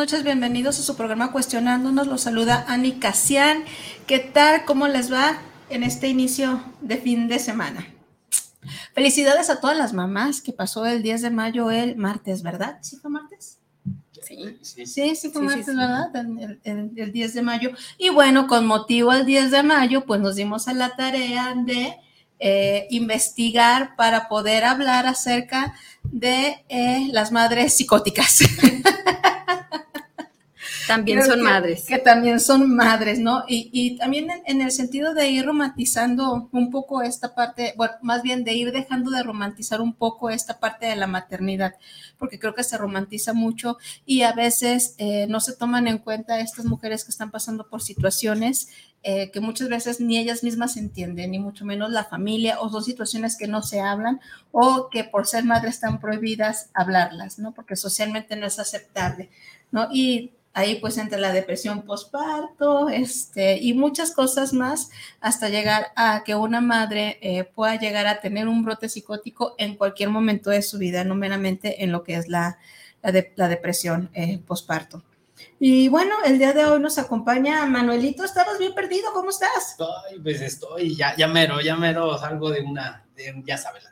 [0.00, 2.06] noches, bienvenidos a su programa Cuestionándonos.
[2.06, 3.64] Los saluda Ani Casian.
[4.06, 4.64] ¿Qué tal?
[4.64, 5.36] ¿Cómo les va
[5.68, 7.86] en este inicio de fin de semana?
[8.94, 12.78] Felicidades a todas las mamás que pasó el 10 de mayo el martes, ¿verdad?
[12.80, 13.58] ¿Sí fue martes?
[14.22, 16.16] Sí, sí, sí, fue martes, ¿verdad?
[16.16, 17.70] El, el- el 10 de mayo.
[17.98, 21.94] Y bueno, con motivo al 10 de mayo, pues nos dimos a la tarea de
[22.38, 28.38] eh, investigar para poder hablar acerca de eh, las madres psicóticas.
[30.96, 31.84] También son que- madres.
[31.86, 33.44] Que también son madres, ¿no?
[33.48, 37.94] Y, y también en, en el sentido de ir romantizando un poco esta parte, bueno,
[38.02, 41.74] más bien de ir dejando de romantizar un poco esta parte de la maternidad,
[42.18, 46.40] porque creo que se romantiza mucho y a veces eh, no se toman en cuenta
[46.40, 48.68] estas mujeres que están pasando por situaciones
[49.02, 52.84] eh, que muchas veces ni ellas mismas entienden, ni mucho menos la familia, o son
[52.84, 54.20] situaciones que no se hablan
[54.52, 57.52] o que por ser madres están prohibidas hablarlas, ¿no?
[57.54, 59.30] Porque socialmente no es aceptable,
[59.72, 59.88] ¿no?
[59.90, 64.90] Y ahí pues entre la depresión postparto este, y muchas cosas más
[65.20, 69.76] hasta llegar a que una madre eh, pueda llegar a tener un brote psicótico en
[69.76, 72.58] cualquier momento de su vida, no meramente en lo que es la,
[73.02, 75.02] la, de- la depresión eh, postparto.
[75.58, 78.24] Y bueno, el día de hoy nos acompaña Manuelito.
[78.24, 79.70] Estabas bien perdido, ¿cómo estás?
[79.72, 83.04] Estoy, pues estoy, ya, ya mero, ya mero salgo de una,
[83.44, 83.84] ya sabes.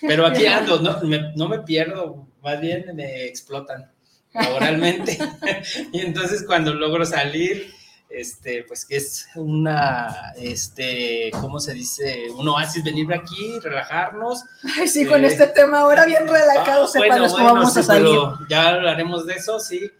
[0.00, 1.00] Pero aquí ando, no
[1.36, 3.90] no me pierdo, más bien me explotan
[4.32, 5.18] laboralmente.
[5.92, 7.72] y entonces cuando logro salir,
[8.10, 12.26] este, pues que es una, este, ¿cómo se dice?
[12.36, 14.44] Un oasis venir aquí, relajarnos.
[14.76, 18.04] Ay, sí, Eh, con este tema ahora bien relajado, Ah, bueno, bueno, vamos a salir.
[18.04, 19.90] pero ya hablaremos de eso, sí.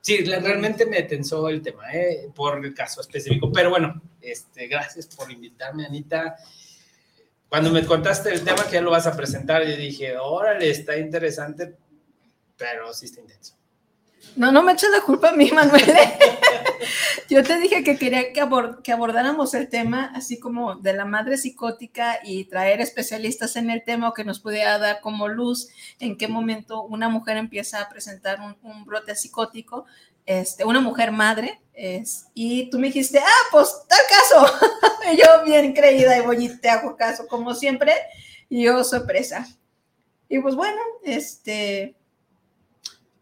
[0.00, 2.28] Sí, realmente me tensó el tema, ¿eh?
[2.34, 3.52] por el caso específico.
[3.52, 6.34] Pero bueno, este, gracias por invitarme, Anita.
[7.48, 10.96] Cuando me contaste el tema que ya lo vas a presentar, yo dije, órale, está
[10.96, 11.76] interesante,
[12.56, 13.54] pero sí está intenso.
[14.36, 15.84] No, no me eches la culpa a mí, Manuel.
[17.28, 21.04] Yo te dije que quería que, abor- que abordáramos el tema así como de la
[21.04, 25.68] madre psicótica y traer especialistas en el tema o que nos pudiera dar como luz
[25.98, 29.84] en qué momento una mujer empieza a presentar un, un brote psicótico,
[30.26, 31.60] este, una mujer madre.
[31.74, 34.58] Es, y tú me dijiste, ah, pues tal caso.
[35.16, 37.92] yo bien creída y voy y te hago caso como siempre.
[38.48, 39.46] Y yo sorpresa.
[40.28, 41.94] Y pues bueno, este,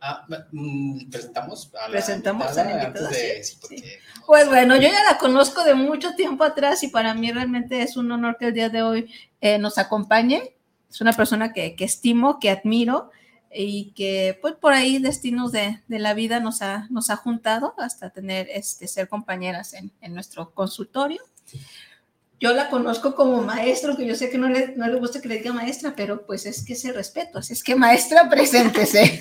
[0.00, 3.84] Ah, mm, presentamos a la Presentamos a la invitada, de- sí, sí,
[4.26, 7.96] Pues bueno, yo ya la conozco de mucho tiempo atrás y para mí realmente es
[7.96, 10.54] un honor que el día de hoy eh, nos acompañe.
[10.90, 13.10] Es una persona que, que estimo, que admiro
[13.52, 17.74] y que pues por ahí destinos de, de la vida nos ha, nos ha juntado
[17.78, 21.20] hasta tener, este, ser compañeras en, en nuestro consultorio.
[22.40, 25.28] Yo la conozco como maestro, que yo sé que no le, no le gusta que
[25.28, 27.38] le diga maestra, pero pues es que se respeto.
[27.38, 29.20] Así es que maestra, preséntese.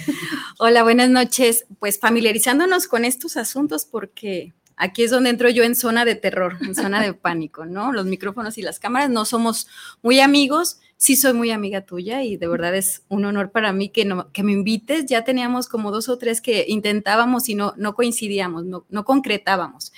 [0.57, 1.65] Hola, buenas noches.
[1.79, 6.59] Pues familiarizándonos con estos asuntos porque aquí es donde entro yo en zona de terror,
[6.61, 7.91] en zona de pánico, ¿no?
[7.91, 9.67] Los micrófonos y las cámaras no somos
[10.01, 10.79] muy amigos.
[10.95, 14.31] Sí soy muy amiga tuya y de verdad es un honor para mí que, no,
[14.31, 15.07] que me invites.
[15.07, 19.91] Ya teníamos como dos o tres que intentábamos y no, no coincidíamos, no, no concretábamos.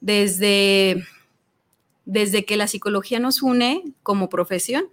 [0.00, 1.04] Desde,
[2.04, 4.84] desde que la psicología nos une como profesión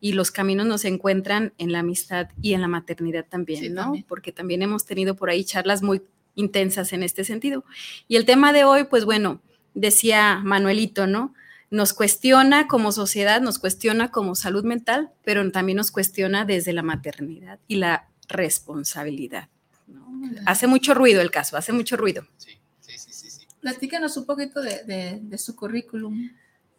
[0.00, 3.82] y los caminos nos encuentran en la amistad y en la maternidad también, Sí, ¿no?
[3.82, 4.04] también.
[4.08, 6.02] Porque también hemos tenido por ahí charlas muy
[6.34, 7.64] intensas en este sentido.
[8.08, 9.40] Y el tema de hoy, pues bueno,
[9.74, 11.34] decía Manuelito, ¿no?
[11.70, 16.82] nos cuestiona como sociedad, nos cuestiona como salud mental, pero también nos cuestiona desde la
[16.82, 19.48] maternidad y la responsabilidad.
[19.86, 20.06] ¿no?
[20.46, 22.26] Hace mucho ruido el caso, hace mucho ruido.
[22.36, 22.50] Sí,
[22.80, 23.30] sí, sí, sí.
[23.30, 23.46] sí.
[23.60, 26.30] Platícanos un poquito de, de- de su currículum.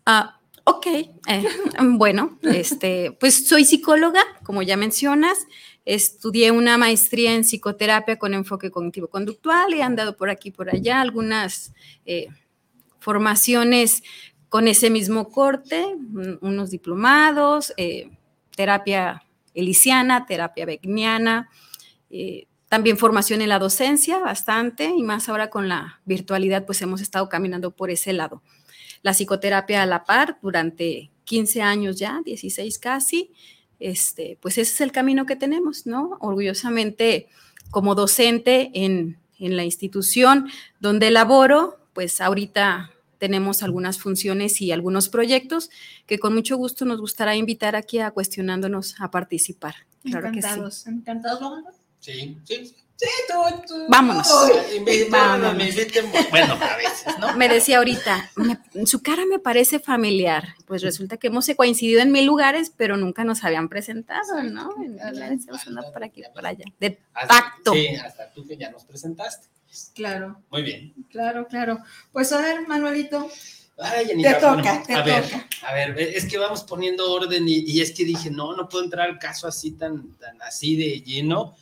[0.06, 1.12] Ah, ok, eh,
[1.82, 5.38] bueno, este, pues soy psicóloga, como ya mencionas,
[5.86, 11.02] estudié una maestría en psicoterapia con enfoque cognitivo-conductual y he andado por aquí por allá
[11.02, 11.74] algunas
[12.06, 12.28] eh,
[13.00, 14.04] formaciones
[14.50, 18.12] con ese mismo corte, un- unos diplomados, eh,
[18.56, 19.24] terapia
[19.54, 21.50] elisiana, terapia begniana,
[22.10, 27.02] eh, también formación en la docencia, bastante, y más ahora con la virtualidad, pues hemos
[27.02, 28.42] estado caminando por ese lado
[29.04, 33.32] la psicoterapia a la par durante 15 años ya, 16 casi,
[33.80, 36.18] este, pues ese es el camino que tenemos, ¿no?
[36.22, 37.28] Orgullosamente
[37.70, 45.10] como docente en, en la institución donde laboro, pues ahorita tenemos algunas funciones y algunos
[45.10, 45.70] proyectos
[46.06, 49.76] que con mucho gusto nos gustará invitar aquí a cuestionándonos a participar.
[50.04, 50.48] Claro que sí.
[50.48, 51.40] encantados, encantados.
[51.40, 51.76] ¿Vamos?
[52.00, 53.08] Sí, sí, sí.
[53.28, 53.86] Tú, tú.
[53.90, 54.28] Vámonos.
[54.86, 55.56] Me- Vámonos.
[55.56, 55.72] me
[56.30, 57.36] bueno, a veces, ¿no?
[57.38, 60.56] Me decía ahorita, "Me- su cara me parece familiar.
[60.66, 64.70] Pues resulta que hemos coincidido en mil lugares, pero nunca nos habían presentado, ¿no?
[65.32, 66.66] Estamos andando por aquí, por allá.
[66.80, 67.74] De Hasta- tacto.
[67.74, 69.48] Sí, hasta tú que ya nos presentaste.
[69.96, 70.94] Claro, Muy bien.
[71.10, 71.80] claro, claro.
[72.12, 73.28] Pues a ver, Manuelito.
[73.80, 75.48] Ay, Anita, Te toca, bueno, te a ver, toca.
[75.64, 78.84] a ver, es que vamos poniendo orden y, y es que dije, no, no puedo
[78.84, 81.56] entrar al caso así tan, tan así de lleno,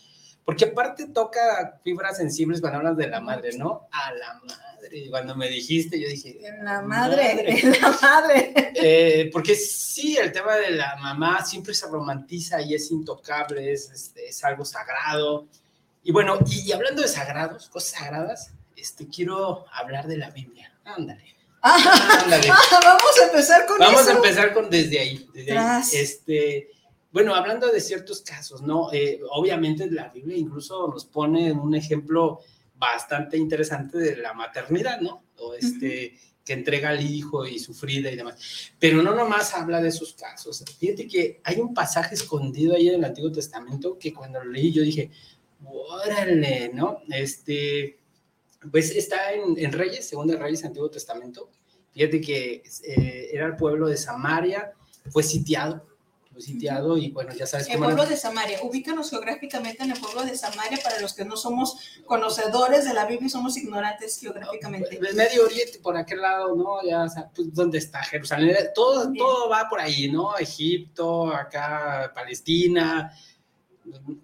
[0.46, 3.88] porque aparte toca fibras sensibles cuando hablas de la madre, ¿no?
[3.92, 5.08] A la madre.
[5.10, 7.60] Cuando me dijiste, yo dije, En la madre, Madre.
[7.60, 8.54] en la madre.
[8.76, 13.90] eh, porque sí, el tema de la mamá siempre se romantiza y es intocable, es,
[13.92, 15.48] es, es algo sagrado.
[16.04, 20.74] Y bueno, y, y hablando de sagrados, cosas sagradas, este, quiero hablar de la Biblia.
[20.84, 21.36] Ándale.
[21.62, 22.48] Ah, Ándale.
[22.84, 24.10] vamos a empezar con Vamos eso.
[24.10, 25.30] a empezar con desde ahí.
[25.32, 25.84] Desde ahí.
[25.94, 26.70] Este,
[27.12, 28.92] bueno, hablando de ciertos casos, ¿no?
[28.94, 32.40] Eh, obviamente la Biblia incluso nos pone un ejemplo
[32.76, 35.24] bastante interesante de la maternidad, ¿no?
[35.38, 38.72] O este, que entrega al hijo y sufrida y demás.
[38.80, 40.64] Pero no nomás habla de esos casos.
[40.80, 44.72] Fíjate que hay un pasaje escondido ahí en el Antiguo Testamento que cuando lo leí
[44.72, 45.12] yo dije,
[45.66, 47.04] órale, ¿no?
[47.10, 48.00] Este,
[48.72, 51.50] pues está en, en Reyes, Segunda Reyes, Antiguo Testamento.
[51.94, 54.72] Fíjate que eh, era el pueblo de Samaria,
[55.10, 55.86] fue sitiado,
[56.32, 58.12] fue sitiado y bueno, ya sabes El cómo pueblo era.
[58.12, 58.60] de Samaria.
[58.64, 63.06] Ubícanos geográficamente en el pueblo de Samaria para los que no somos conocedores de la
[63.06, 64.96] Biblia y somos ignorantes geográficamente.
[64.96, 66.82] El Medio Oriente, por aquel lado, ¿no?
[66.84, 68.56] Ya, o sea, pues, ¿dónde está Jerusalén?
[68.74, 69.18] Todo, Bien.
[69.18, 70.38] todo va por ahí, ¿no?
[70.38, 73.14] Egipto, acá Palestina,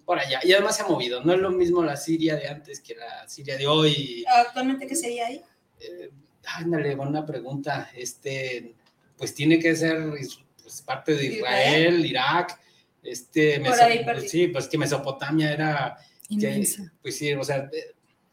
[0.04, 0.40] por allá.
[0.44, 1.22] Y además se ha movido.
[1.22, 4.24] No es lo mismo la Siria de antes que la Siria de hoy.
[4.46, 5.42] Actualmente, ¿qué sería ahí?
[5.80, 6.10] Eh,
[6.44, 7.90] ándale, buena pregunta.
[7.94, 8.74] Este,
[9.16, 10.10] pues tiene que ser
[10.68, 12.60] pues, parte de Israel, Irak.
[13.02, 13.58] Este,
[14.28, 15.96] sí, pues que Mesopotamia era
[16.28, 16.66] que-
[17.00, 17.70] pues sí, o sea,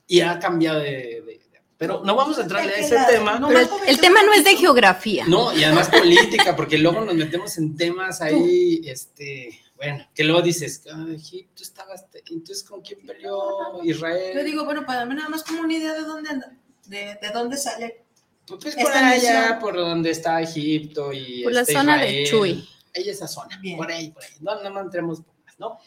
[0.06, 1.42] y ha cambiado de, de- de-
[1.78, 3.40] pero no vamos a entrarle a ¿De qué ese tema.
[3.40, 5.26] No Pero el, el tema no es de geografía.
[5.28, 10.42] No, y además política, porque luego nos metemos en temas ahí, este, bueno, que luego
[10.42, 10.84] dices,
[11.14, 11.96] Egipto estaba,
[12.30, 14.34] entonces ¿con quién peleó Israel?
[14.38, 16.52] Yo digo, bueno, para mí nada más como una idea de dónde anda,
[16.88, 18.05] de, de dónde sale.
[18.48, 19.60] Pues, pues, por allá, nación.
[19.60, 22.28] por donde está Egipto y Por la zona de Israel.
[22.30, 22.70] Chuy.
[22.96, 23.78] Ahí esa zona, Bien.
[23.78, 24.30] por ahí, por ahí.
[24.40, 25.80] No, no, entremos más, ¿no?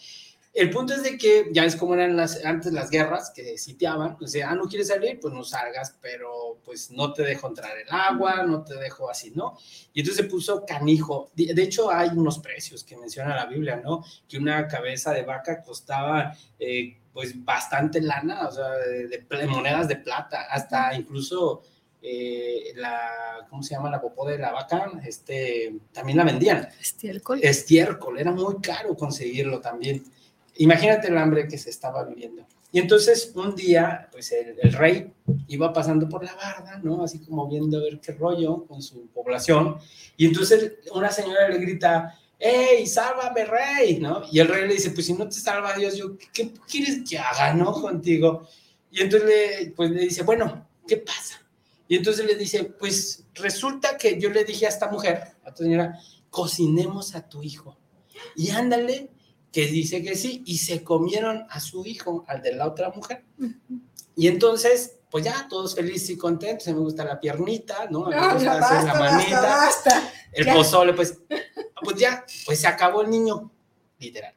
[0.54, 4.16] El punto es de que ya es como eran las, antes las guerras que sitiaban,
[4.20, 7.78] o sea, ah, no quieres salir, pues no salgas, pero pues no te dejo entrar
[7.78, 9.56] el agua, no te dejo así, ¿no?
[9.92, 11.30] Y entonces se puso canijo.
[11.36, 14.04] De, de hecho, hay unos precios que menciona la Biblia, ¿no?
[14.28, 19.46] Que una cabeza de vaca costaba, eh, pues, bastante lana, o sea, de, de pl-
[19.46, 21.62] monedas de plata, hasta incluso
[22.02, 23.90] eh, la, ¿cómo se llama?
[23.90, 27.40] La popó de la vaca, este, también la vendían Estiércol.
[27.42, 30.04] estiércol, era muy caro conseguirlo también.
[30.56, 32.46] Imagínate el hambre que se estaba viviendo.
[32.70, 35.10] Y entonces un día, pues el, el rey
[35.46, 37.02] iba pasando por la barda, ¿no?
[37.02, 39.78] Así como viendo a ver qué rollo con su población.
[40.16, 43.98] Y entonces una señora le grita, ¡Ey, sálvame, rey!
[43.98, 44.22] ¿No?
[44.30, 47.00] Y el rey le dice, pues si no te salva Dios, yo, ¿qué, qué quieres
[47.08, 47.72] que haga, no?
[47.72, 48.46] Contigo.
[48.92, 51.42] Y entonces le, pues, le dice, bueno, ¿qué pasa?
[51.88, 55.62] Y entonces le dice, pues resulta que yo le dije a esta mujer, a tu
[55.64, 55.98] señora,
[56.30, 57.78] cocinemos a tu hijo.
[58.36, 59.10] Y ándale,
[59.50, 63.24] que dice que sí, y se comieron a su hijo, al de la otra mujer.
[64.14, 68.06] Y entonces, pues ya, todos felices y contentos, me gusta la piernita, ¿no?
[68.06, 70.12] A mí me No, gusta ya hacer basta, la manita, basta, basta.
[70.32, 70.54] el ya.
[70.54, 71.18] pozole, pues,
[71.82, 73.50] pues ya, pues se acabó el niño,
[73.98, 74.34] literal.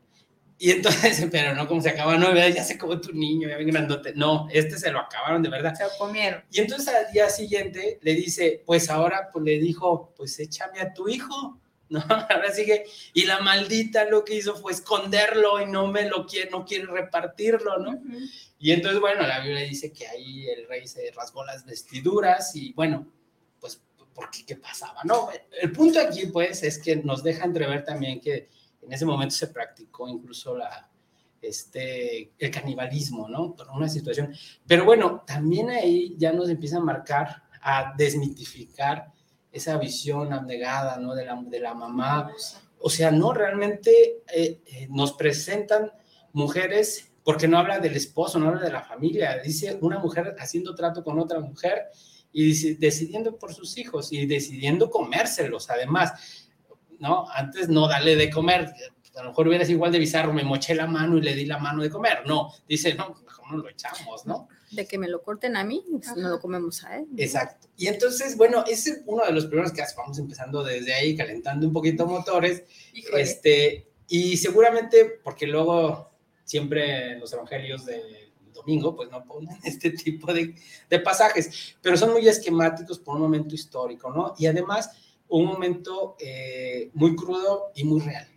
[0.63, 3.72] Y entonces, pero no como se acaba, no, ya se acabó tu niño, ya ven
[3.72, 4.13] grandote.
[4.13, 5.74] No, este se lo acabaron de verdad.
[5.74, 6.44] Se lo comieron.
[6.51, 10.94] Y entonces al día siguiente le dice, pues ahora, pues le dijo, pues échame a
[10.94, 11.60] tu hijo.
[11.89, 12.00] ¿no?
[12.30, 16.50] Ahora sigue, y la maldita lo que hizo fue esconderlo y no me lo quiere,
[16.50, 17.91] no quiere repartirlo, ¿no?
[17.91, 18.18] Ujú.
[18.60, 22.72] Y entonces, bueno, la Biblia dice que ahí el rey se rasgó las vestiduras y
[22.74, 23.12] bueno,
[23.60, 23.82] pues,
[24.13, 24.46] ¿por qué?
[24.46, 25.01] ¿Qué pasaba?
[25.03, 28.48] No, el punto aquí, pues, es que nos deja entrever también que
[28.82, 30.90] en ese momento se practicó incluso la,
[31.42, 33.56] este, el canibalismo, ¿no?
[33.56, 34.34] Por una situación.
[34.68, 39.12] Pero bueno, también ahí ya nos empieza a marcar, a desmitificar
[39.52, 41.16] esa visión abnegada, ¿no?
[41.16, 42.32] De la, de la mamá.
[42.80, 45.92] O sea, no, realmente eh, eh, nos presentan
[46.34, 50.74] mujeres, porque no habla del esposo, no habla de la familia, dice una mujer haciendo
[50.74, 51.90] trato con otra mujer
[52.32, 56.40] y decidiendo por sus hijos y decidiendo comérselos, además,
[57.01, 57.29] ¿no?
[57.31, 58.74] Antes no darle de comer,
[59.15, 61.58] a lo mejor hubieras igual de bizarro, me moché la mano y le di la
[61.58, 64.48] mano de comer, no, dice, no, mejor no lo echamos, ¿no?
[64.70, 67.08] De que me lo corten a mí, pues, no lo comemos a él.
[67.17, 67.67] Exacto.
[67.75, 71.67] Y entonces, bueno, ese es uno de los primeros casos, vamos empezando desde ahí, calentando
[71.67, 73.22] un poquito motores, Híjole.
[73.22, 76.12] este, y seguramente, porque luego
[76.46, 80.55] siempre en los evangelios de domingo, pues no ponen este tipo de,
[80.89, 84.36] de pasajes, pero son muy esquemáticos por un momento histórico, ¿no?
[84.38, 84.91] Y además,
[85.32, 88.28] un momento eh, muy crudo y muy real.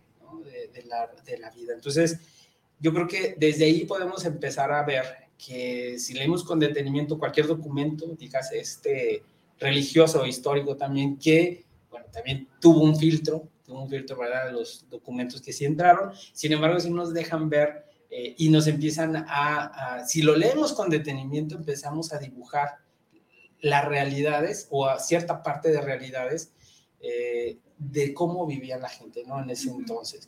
[0.75, 1.73] De, la, de la vida.
[1.73, 2.19] Entonces,
[2.81, 5.05] yo creo que desde ahí podemos empezar a ver
[5.39, 9.23] que si leemos con detenimiento cualquier documento, dígase este
[9.59, 14.89] religioso o histórico también, que, bueno, también tuvo un filtro, tuvo un filtro, de Los
[14.91, 19.97] documentos que sí entraron, sin embargo, sí nos dejan ver eh, y nos empiezan a,
[19.97, 22.79] a, si lo leemos con detenimiento, empezamos a dibujar
[23.61, 26.53] las realidades o a cierta parte de realidades
[27.07, 29.43] eh, de cómo vivía la gente, ¿no?
[29.43, 30.27] En ese entonces.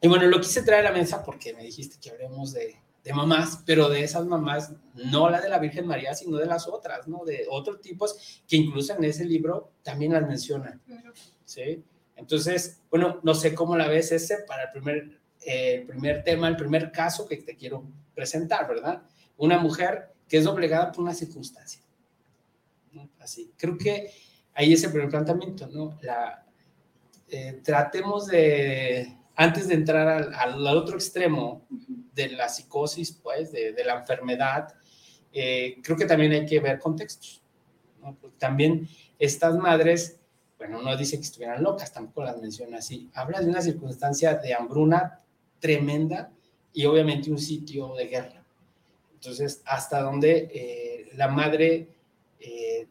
[0.00, 3.12] Y bueno, lo quise traer a la mesa porque me dijiste que hablemos de, de
[3.12, 7.06] mamás, pero de esas mamás, no la de la Virgen María, sino de las otras,
[7.06, 7.24] ¿no?
[7.24, 10.82] De otros tipos que incluso en ese libro también las mencionan,
[11.44, 11.84] ¿sí?
[12.16, 16.48] Entonces, bueno, no sé cómo la ves ese para el primer, eh, el primer tema,
[16.48, 19.02] el primer caso que te quiero presentar, ¿verdad?
[19.36, 21.80] Una mujer que es doblegada por una circunstancia.
[22.92, 23.08] ¿no?
[23.20, 24.10] Así, creo que
[24.56, 25.98] ahí es el primer planteamiento, ¿no?
[26.02, 26.44] La,
[27.28, 31.66] eh, tratemos de, antes de entrar al, otro extremo
[32.14, 34.74] de la psicosis, pues, de, de la enfermedad,
[35.38, 37.42] eh, creo que también hay que ver contextos.
[38.00, 38.16] ¿no?
[38.38, 40.18] También estas madres,
[40.56, 43.10] bueno, no dice que estuvieran locas, tampoco las menciona así.
[43.12, 45.20] Habla de una circunstancia de hambruna
[45.60, 46.32] tremenda
[46.72, 48.42] y obviamente un sitio de guerra.
[49.12, 51.88] Entonces, hasta donde eh, la madre
[52.40, 52.86] eh,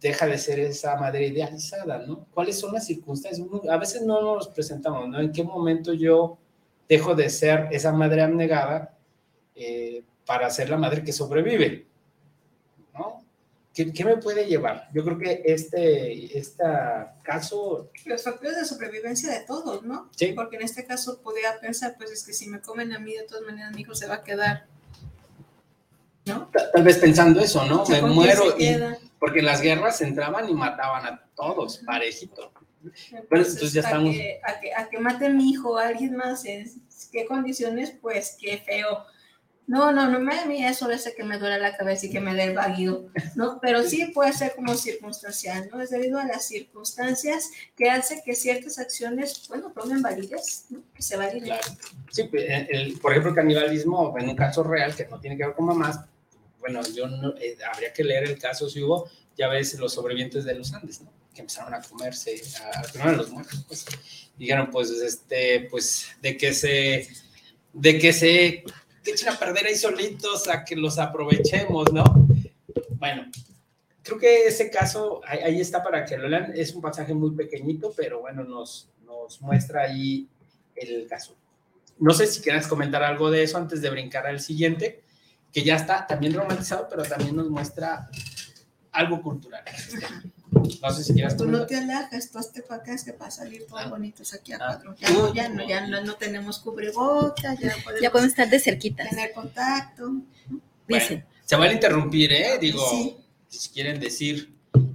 [0.00, 2.26] deja de ser esa madre idealizada, ¿no?
[2.32, 3.46] ¿Cuáles son las circunstancias?
[3.68, 5.20] A veces no nos presentamos, ¿no?
[5.20, 6.38] ¿En qué momento yo
[6.88, 8.96] dejo de ser esa madre abnegada
[9.54, 11.86] eh, para ser la madre que sobrevive?
[12.94, 13.24] ¿No?
[13.74, 14.88] ¿Qué, ¿Qué, me puede llevar?
[14.94, 16.64] Yo creo que este, este
[17.22, 17.90] caso...
[18.04, 20.10] Los factores de sobrevivencia de todos, ¿no?
[20.16, 20.32] Sí.
[20.32, 23.24] Porque en este caso podía pensar, pues es que si me comen a mí, de
[23.24, 24.66] todas maneras mi hijo se va a quedar,
[26.24, 26.50] ¿no?
[26.72, 27.84] Tal vez pensando eso, ¿no?
[27.86, 28.76] Me ¿con muero y...
[29.18, 32.52] Porque en las guerras entraban y mataban a todos, parejito.
[32.84, 35.76] Entonces, Bueno, entonces ya a estamos- Que, a, que, a que mate a mi hijo
[35.78, 36.70] a alguien más, ¿en
[37.10, 37.92] qué condiciones?
[38.00, 39.04] Pues qué feo.
[39.66, 42.20] No, no, no me a mí eso hace que me duele la cabeza y que
[42.20, 43.58] me dé el vaguido, ¿no?
[43.60, 45.82] Pero sí puede ser como circunstancial, ¿no?
[45.82, 50.80] Es debido a las circunstancias que hace que ciertas acciones, bueno, tomen validez, ¿no?
[50.94, 51.44] Que se validen.
[51.44, 51.66] Claro.
[52.10, 55.54] Sí, el- por ejemplo, el canibalismo, en un caso real que no tiene que ver
[55.54, 56.00] con mamás,
[56.70, 60.44] bueno, yo no, eh, habría que leer el caso si hubo, ya ves, los sobrevivientes
[60.44, 61.10] de los Andes, ¿no?
[61.34, 63.86] Que empezaron a comerse, a, primero los muertos, pues.
[64.36, 67.08] Dijeron, pues, este, pues, de que se,
[67.72, 68.64] de que se
[69.02, 72.04] que echen a perder ahí solitos, a que los aprovechemos, ¿no?
[72.90, 73.30] Bueno,
[74.02, 77.30] creo que ese caso, ahí, ahí está para que lo lean, es un pasaje muy
[77.30, 80.28] pequeñito, pero bueno, nos, nos muestra ahí
[80.74, 81.34] el caso.
[81.98, 85.02] No sé si quieras comentar algo de eso antes de brincar al siguiente,
[85.58, 88.08] que ya está también romantizado, pero también nos muestra
[88.92, 89.62] algo cultural.
[90.80, 93.30] No sé si quieras Tú no te alejas, tú hazte para acá, es que para
[93.30, 93.88] salir todos Ah.
[93.88, 94.66] bonitos aquí a Ah.
[94.68, 94.94] cuatro.
[94.98, 98.58] Ya no, ya no, ya no, no tenemos cubrebocas, ya podemos, Ya podemos estar de
[98.60, 100.12] cerquitas, tener contacto.
[100.88, 102.58] Bueno, se van a interrumpir, ¿eh?
[102.60, 103.16] Digo, Sí.
[103.48, 104.54] si quieren decir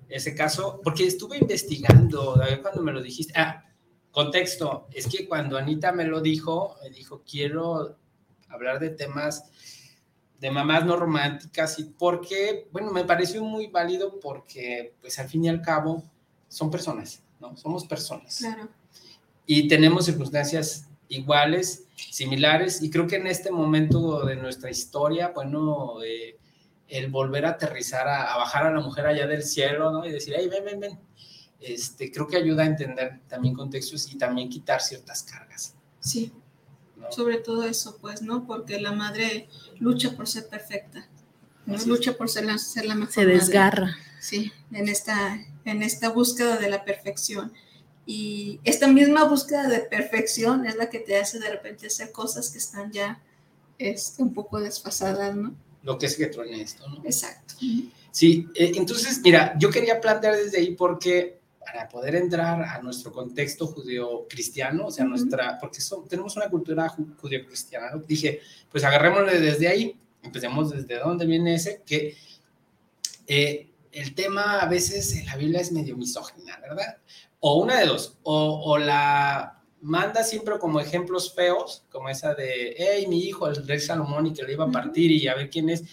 [0.10, 3.34] ese caso, porque estuve investigando, a ver cuando me lo dijiste.
[3.36, 3.66] Ah,
[4.12, 7.98] contexto, es que cuando Anita me lo dijo, me dijo, quiero
[8.48, 9.44] hablar de temas
[10.44, 15.46] de mamás no románticas y porque, bueno, me pareció muy válido porque, pues al fin
[15.46, 16.04] y al cabo,
[16.50, 17.56] son personas, ¿no?
[17.56, 18.68] Somos personas Claro.
[19.46, 26.04] y tenemos circunstancias iguales, similares, y creo que en este momento de nuestra historia, bueno,
[26.04, 26.38] eh,
[26.90, 30.06] el volver a aterrizar, a, a, bajar a la mujer allá del cielo, ¿no?
[30.06, 31.00] Y decir, hey, ven, ven, ven.
[31.62, 35.74] Este, creo que ayuda a entender también contextos y también quitar ciertas cargas.
[36.02, 36.34] Sí.
[37.10, 38.46] Sobre todo eso, pues, ¿no?
[38.46, 39.48] Porque la madre
[39.80, 41.08] lucha por ser perfecta,
[41.66, 41.78] ¿no?
[41.86, 43.88] lucha por ser la, ser la mejor Se desgarra.
[43.88, 44.02] Madre.
[44.20, 47.52] Sí, en esta, en esta búsqueda de la perfección.
[48.06, 52.50] Y esta misma búsqueda de perfección es la que te hace de repente hacer cosas
[52.50, 53.22] que están ya
[53.78, 55.56] este, un poco desfasadas, ¿no?
[55.84, 57.04] Lo que es que truene esto, ¿no?
[57.04, 57.56] Exacto.
[58.12, 63.12] Sí, eh, entonces, mira, yo quería plantear desde ahí porque para poder entrar a nuestro
[63.12, 65.12] contexto judío-cristiano, o sea, uh -huh.
[65.12, 68.00] nuestra, porque son, tenemos una cultura judío-cristiana, ¿no?
[68.00, 68.40] dije,
[68.70, 72.16] pues agarrémosle desde ahí, empecemos desde dónde viene ese, que
[73.28, 76.98] eh, el tema a veces en la Biblia es medio misógina, ¿verdad?
[77.40, 82.74] O una de dos, o, o, la manda siempre como ejemplos feos, como esa de,
[82.78, 85.50] hey, mi hijo, el rey Salomón, y que le iba a partir y a ver
[85.50, 85.84] quién es,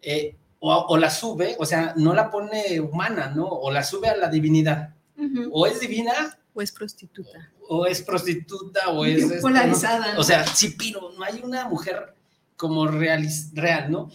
[0.00, 3.46] eh, o, o, la sube, o sea, no la pone humana, ¿no?
[3.46, 4.95] O la sube a la divinidad.
[5.16, 5.48] Uh -huh.
[5.52, 6.38] O es divina.
[6.54, 7.52] O es prostituta.
[7.68, 9.22] O, o es prostituta, o es...
[9.22, 10.14] Este, Polarizada.
[10.14, 10.20] ¿no?
[10.20, 12.14] O sea, sí, pero no hay una mujer
[12.56, 14.10] como real, real ¿no?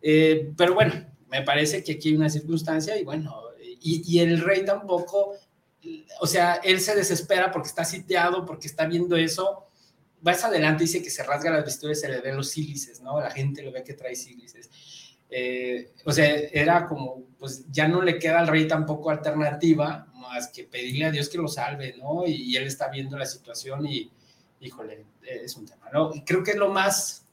[0.00, 0.94] Eh, pero bueno,
[1.28, 3.42] me parece que aquí hay una circunstancia y bueno,
[3.80, 5.34] y, y, el rey tampoco,
[6.20, 9.66] o sea, él se desespera porque está sitiado, porque está viendo eso,
[10.20, 13.20] vas adelante, dice que se rasga las vestiduras y se le ven los sílices, ¿no?
[13.20, 14.70] La gente lo ve que trae sílices.
[15.30, 20.48] Eh, o sea, era como, pues ya no le queda al rey tampoco alternativa más
[20.48, 22.26] que pedirle a Dios que lo salve, ¿no?
[22.26, 24.10] Y, y él está viendo la situación y,
[24.60, 26.14] híjole, es un tema, ¿no?
[26.14, 27.26] Y creo que es lo más,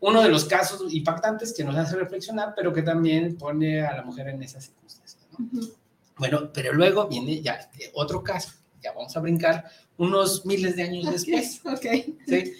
[0.00, 4.02] uno de los casos impactantes que nos hace reflexionar, pero que también pone a la
[4.02, 5.44] mujer en esas circunstancias, ¿no?
[5.44, 5.72] Uh -huh.
[6.16, 9.64] Bueno, pero luego viene ya este otro caso, ya vamos a brincar
[9.96, 11.60] unos miles de años okay, después.
[11.64, 12.16] Ok.
[12.26, 12.52] ¿sí?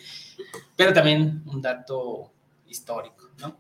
[0.77, 2.33] Pero también un dato
[2.67, 3.59] histórico, ¿no?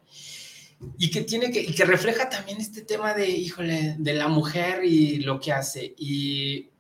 [0.96, 4.84] Y que tiene que, y que refleja también este tema de, híjole, de la mujer
[4.84, 5.94] y lo que hace.
[5.98, 6.70] Y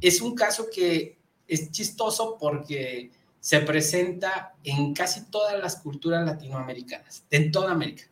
[0.00, 1.18] es un caso que
[1.48, 8.04] es chistoso porque se presenta en casi todas las culturas latinoamericanas, en toda América.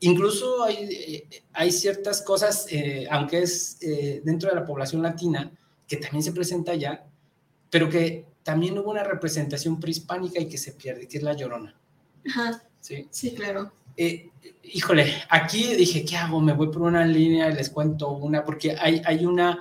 [0.00, 5.52] Incluso hay, hay ciertas cosas, eh, aunque es eh, dentro de la población latina,
[5.86, 7.06] que también se presenta allá,
[7.70, 11.78] pero que también hubo una representación prehispánica y que se pierde, que es la llorona.
[12.28, 12.62] Ajá.
[12.80, 13.72] Sí, sí claro.
[13.96, 14.30] Eh,
[14.64, 16.40] híjole, aquí dije, ¿qué hago?
[16.40, 19.58] Me voy por una línea y les cuento una, porque hay, hay una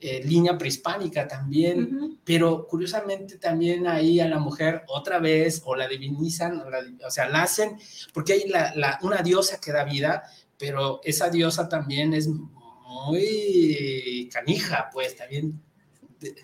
[0.00, 2.18] eh, línea prehispánica también, uh -huh.
[2.24, 7.10] pero curiosamente también ahí a la mujer otra vez o la divinizan, o, la, o
[7.10, 7.78] sea, la hacen,
[8.12, 10.24] porque hay la, la, una diosa que da vida,
[10.58, 15.60] pero esa diosa también es muy canija, pues también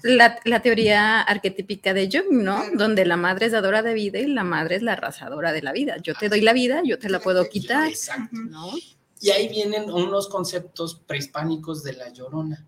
[0.02, 2.60] la, la, teoría arquetípica de Jung, ¿no?
[2.60, 2.76] Claro.
[2.76, 5.72] Donde la madre es dadora de vida y la madre es la arrasadora de la
[5.72, 5.96] vida.
[6.02, 7.88] Yo te doy la vida, yo te la puedo quitar.
[7.88, 8.36] Exacto.
[8.36, 8.72] ¿no?
[9.20, 12.66] Y ahí vienen unos conceptos prehispánicos de la llorona.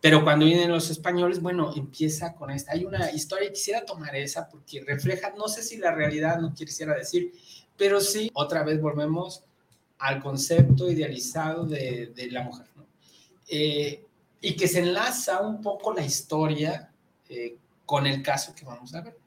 [0.00, 2.72] Pero cuando vienen los españoles, bueno, empieza con esta.
[2.72, 6.94] Hay una historia, quisiera tomar esa porque refleja, no sé si la realidad, no quisiera
[6.94, 7.32] decir,
[7.76, 9.42] pero sí, otra vez volvemos
[9.98, 12.86] al concepto idealizado de, de la mujer, ¿no?
[13.48, 14.04] Eh,
[14.40, 16.92] y que se enlaza un poco la historia
[17.28, 19.18] eh, con el caso que vamos a ver.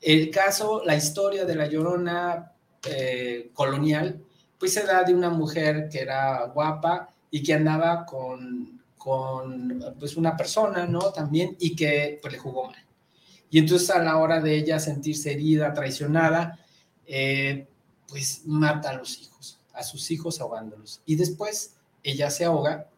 [0.00, 2.52] El caso, la historia de la llorona
[2.86, 4.22] eh, colonial,
[4.58, 10.16] pues se da de una mujer que era guapa y que andaba con, con pues
[10.16, 11.12] una persona, ¿no?
[11.12, 12.84] También, y que pues le jugó mal.
[13.50, 16.58] Y entonces a la hora de ella sentirse herida, traicionada,
[17.06, 17.66] eh,
[18.08, 21.02] pues mata a los hijos, a sus hijos ahogándolos.
[21.06, 22.88] Y después ella se ahoga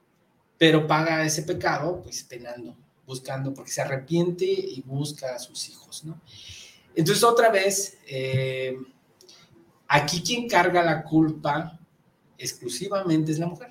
[0.58, 6.04] pero paga ese pecado pues penando, buscando, porque se arrepiente y busca a sus hijos,
[6.04, 6.20] ¿no?
[6.94, 8.76] Entonces otra vez, eh,
[9.86, 11.78] aquí quien carga la culpa
[12.38, 13.70] exclusivamente es la mujer,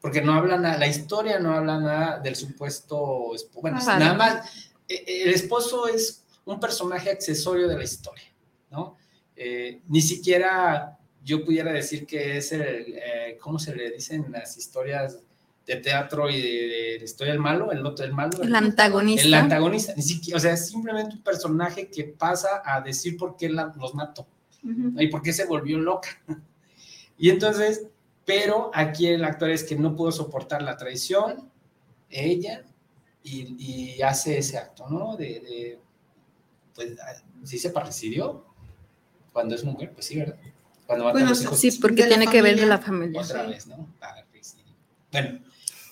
[0.00, 3.98] porque no habla nada, la historia no habla nada del supuesto, bueno, Ajá.
[3.98, 8.32] nada más, eh, el esposo es un personaje accesorio de la historia,
[8.70, 8.96] ¿no?
[9.36, 14.56] Eh, ni siquiera yo pudiera decir que es el, eh, ¿cómo se le dicen las
[14.56, 15.18] historias?
[15.66, 18.42] De teatro y de, de, de historia del malo, el otro del malo.
[18.42, 19.26] El, el antagonista.
[19.26, 23.36] El antagonista, ni siquiera, o sea, es simplemente un personaje que pasa a decir por
[23.36, 24.26] qué la, los mató
[24.64, 25.02] uh -huh.
[25.02, 26.08] y por qué se volvió loca.
[27.18, 27.86] Y entonces,
[28.24, 31.50] pero aquí el actor es que no pudo soportar la traición,
[32.08, 32.64] ella,
[33.22, 33.54] y,
[33.96, 35.16] y hace ese acto, ¿no?
[35.16, 35.78] De, de
[36.74, 36.96] pues,
[37.44, 38.44] ¿sí se parricidió?
[39.32, 40.36] Cuando es mujer, pues sí, ¿verdad?
[40.86, 43.20] Cuando bueno, sí, porque tiene que ver de la familia.
[43.20, 43.50] Otra sí.
[43.52, 43.86] vez, ¿no?
[45.12, 45.40] Bueno,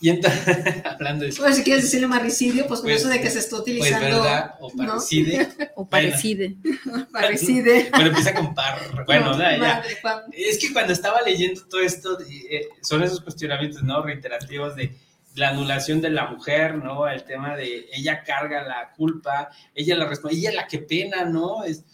[0.01, 1.43] Y entonces, hablando de eso.
[1.43, 4.23] Pues si quieres decirle maricidio, pues con Pues- eso de que se está Pues utilizando.
[4.23, 4.77] verdad, o ¿no?
[4.87, 5.49] paricide.
[5.75, 6.57] O parecide.
[7.91, 9.05] Bueno, empieza con par.
[9.07, 9.59] Bueno, No, ya, ya.
[9.59, 10.23] madre, Juan.
[10.33, 14.03] Es que cuando estaba leyendo todo esto, eh, son esos cuestionamientos, ¿no?
[14.03, 14.95] Reiterativos de
[15.35, 17.09] la anulación de la mujer, ¿no?
[17.09, 21.25] El tema de ella carga la culpa, ella la responde, ella es la que pena,
[21.25, 21.63] ¿no?
[21.65, 21.85] Es,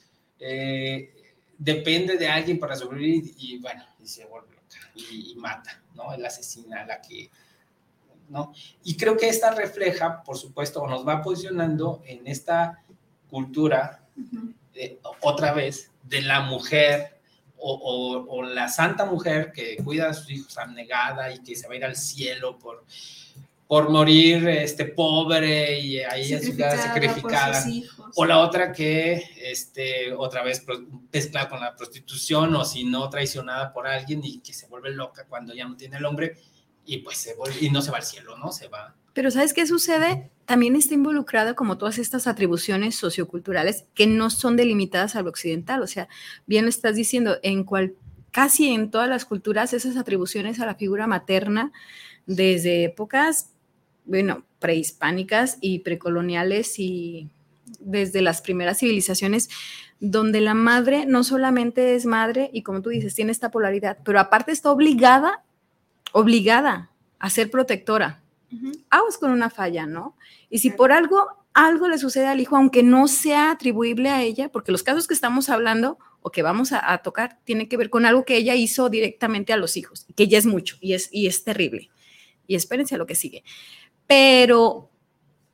[0.41, 1.11] eh,
[1.59, 6.13] depende de alguien para sobrevivir y, bueno, y se vuelve loca y, y mata, ¿no?
[6.13, 7.31] Es la asesina, la que,
[8.29, 8.53] ¿no?
[8.83, 12.83] Y creo que esta refleja, por supuesto, o nos va posicionando en esta
[13.31, 14.01] cultura
[14.75, 17.19] eh, otra vez, de la mujer
[17.57, 21.67] o, o- o la santa mujer que cuida a sus hijos abnegada y que se
[21.67, 22.85] va a ir al cielo por,
[23.67, 26.25] por morir este, pobre y ahí
[26.83, 27.69] sacrificada.
[27.71, 28.07] hijos.
[28.17, 30.65] O la otra que, este, otra vez
[31.13, 35.25] mezcla con la prostitución o si no traicionada por alguien y que se vuelve loca
[35.29, 36.37] cuando ya no tiene el hombre
[36.87, 38.53] y pues se y no se va al cielo, ¿no?
[38.53, 38.95] Se va.
[39.13, 40.31] Pero ¿sabes qué sucede?
[40.45, 45.83] También está involucrada como todas estas atribuciones socioculturales que no son delimitadas al occidental.
[45.83, 46.09] O sea,
[46.47, 47.95] bien lo estás diciendo, en cual,
[48.33, 51.73] casi en todas las culturas esas atribuciones a la figura materna
[52.27, 53.51] desde épocas,
[54.05, 57.31] bueno, prehispánicas y precoloniales y
[57.81, 59.49] desde las primeras civilizaciones,
[60.01, 64.21] donde la madre no solamente es madre y como tú dices, tiene esta polaridad, pero
[64.21, 65.45] aparte está obligada,
[66.15, 68.23] obligada a ser protectora
[68.53, 68.73] Ujú.
[68.89, 70.17] aguas con una falla, ¿no?
[70.49, 74.49] Y si por algo, algo le sucede al hijo, aunque no sea atribuible a ella,
[74.51, 77.91] porque los casos que estamos hablando o que vamos a, a tocar tienen que ver
[77.91, 81.09] con algo que ella hizo directamente a los hijos, que ya es mucho y es,
[81.11, 81.91] y es terrible.
[82.47, 83.43] Y espérense a lo que sigue.
[84.07, 84.91] Pero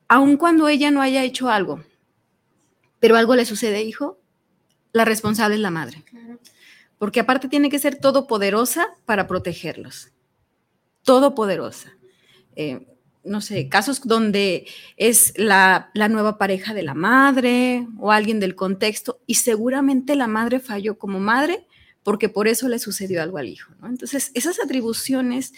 [0.08, 1.82] aun cuando ella no haya hecho algo,
[2.98, 4.18] pero algo le sucede, hijo,
[4.92, 6.04] la responsable es la madre
[7.00, 10.12] porque aparte tiene que ser todopoderosa para protegerlos.
[11.02, 11.96] Todopoderosa.
[12.56, 12.86] Eh,
[13.22, 18.54] no sé, casos donde es la, la nueva pareja de la madre o alguien del
[18.54, 21.66] contexto y seguramente la madre falló como madre
[22.02, 23.72] porque por eso le sucedió algo al hijo.
[23.84, 25.52] Entonces, esas atribuciones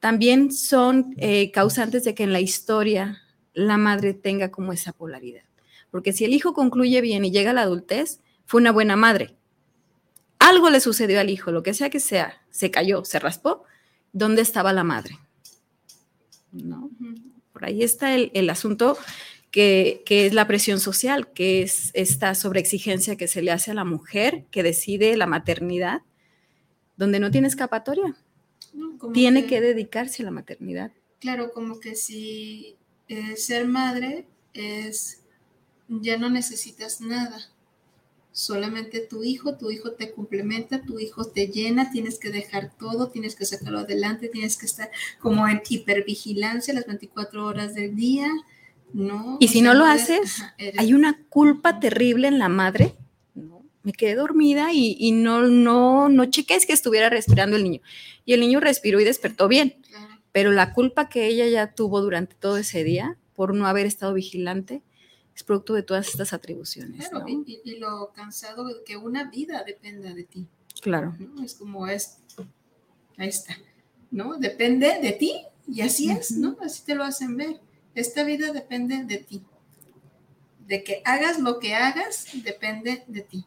[0.00, 3.22] también son eh, causantes de que en la historia
[3.54, 5.44] la madre tenga como esa polaridad.
[5.90, 9.36] Porque si el hijo concluye bien y llega a la adultez, fue una buena madre,
[10.38, 13.64] algo le sucedió al hijo, lo que sea que sea, se cayó, se raspó,
[14.16, 15.18] ¿dónde estaba la madre?
[16.52, 16.90] ¿No?
[17.52, 18.96] Por ahí está el, el asunto
[19.50, 23.74] que, que es la presión social, que es esta sobreexigencia que se le hace a
[23.74, 26.00] la mujer que decide la maternidad,
[26.96, 28.16] donde no tiene escapatoria,
[28.72, 30.92] No, tiene que dedicarse a la maternidad.
[31.20, 32.76] Claro, como que si
[33.08, 35.22] eh, ser madre es,
[35.88, 37.50] ya no necesitas nada,
[38.36, 43.08] solamente tu hijo, tu hijo te complementa, tu hijo te llena, tienes que dejar todo,
[43.08, 48.28] tienes que sacarlo adelante, tienes que estar como en hipervigilancia las 24 horas del día,
[48.92, 49.38] ¿no?
[49.40, 52.94] Y si no lo eres- haces, ajá, eres- Hay una culpa terrible en la madre.
[53.34, 53.62] ¿no?
[53.82, 57.80] Me quedé dormida y, y no, no, no chequé es que estuviera respirando el niño.
[58.26, 59.76] Y el niño respiró y despertó bien.
[59.88, 60.20] Claro.
[60.32, 64.12] pero la culpa que ella ya tuvo durante todo ese día por no haber estado
[64.12, 64.82] vigilante
[65.36, 67.08] es producto de todas estas atribuciones.
[67.08, 67.28] Claro, ¿no?
[67.46, 70.48] y, y- y lo cansado de que una vida dependa de ti.
[70.80, 71.14] Claro.
[71.18, 71.44] ¿no?
[71.44, 72.16] Es como es,
[73.18, 73.56] ahí está,
[74.10, 74.36] ¿no?
[74.38, 76.56] Depende de ti y así es, ¿no?
[76.62, 77.60] Así te lo hacen ver.
[77.94, 79.42] Esta vida depende de ti.
[80.66, 83.44] De que hagas lo que hagas, depende de ti.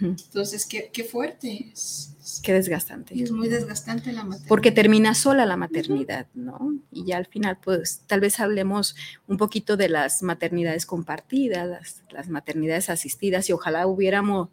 [0.00, 2.10] Entonces, qué, qué fuerte es.
[2.42, 3.14] Qué desgastante.
[3.14, 4.48] Y es muy desgastante la materia.
[4.48, 6.74] Porque termina sola la maternidad, ¿no?
[6.90, 12.02] Y ya al final, pues tal vez hablemos un poquito de las maternidades compartidas, las,
[12.10, 14.48] las maternidades asistidas, y ojalá hubiéramos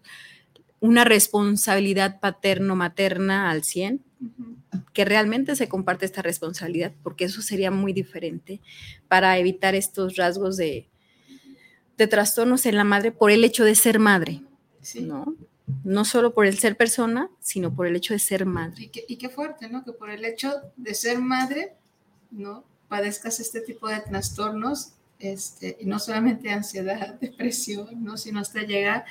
[0.81, 4.55] una responsabilidad paterno-materna al 100, Ujú.
[4.93, 8.61] que realmente se comparte esta responsabilidad, porque eso sería muy diferente
[9.07, 10.89] para evitar estos rasgos de,
[11.97, 14.41] de trastornos en la madre por el hecho de ser madre,
[14.81, 15.01] Sí.
[15.01, 15.35] ¿no?
[15.83, 18.83] No solo por el ser persona, sino por el hecho de ser madre.
[18.83, 19.83] Y, qué, y qué fuerte, ¿no?
[19.83, 21.75] Que por el hecho de ser madre,
[22.31, 22.63] ¿no?
[22.87, 28.17] Padezcas este tipo de trastornos, este, y no solamente ansiedad, depresión, ¿no?
[28.17, 29.05] Sino hasta llegar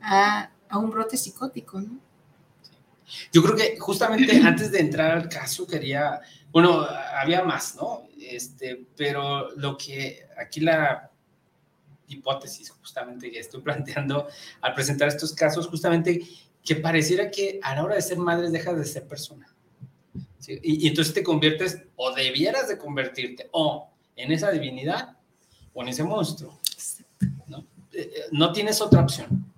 [0.00, 1.98] a, a un brote psicótico, ¿no?
[3.32, 6.86] Yo creo que justamente antes de entrar al caso quería, bueno,
[7.20, 8.04] había más, ¿no?
[8.20, 11.10] Este, pero lo que aquí la
[12.08, 14.28] hipótesis justamente que estoy planteando
[14.60, 16.22] al presentar estos casos, justamente
[16.62, 19.54] que pareciera que a la hora de ser madres dejas de ser persona.
[20.38, 20.58] ¿sí?
[20.62, 25.16] Y, y entonces te conviertes, o debieras de convertirte, o en esa divinidad,
[25.74, 26.58] o en ese monstruo.
[27.48, 27.66] ¿no?
[27.92, 29.52] Eh, eh, no tienes otra opción.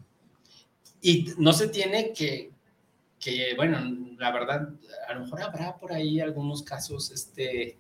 [1.01, 2.51] Y no se tiene que,
[3.21, 3.79] que, bueno,
[4.19, 4.69] la verdad,
[5.09, 7.79] a lo mejor habrá por ahí algunos casos este,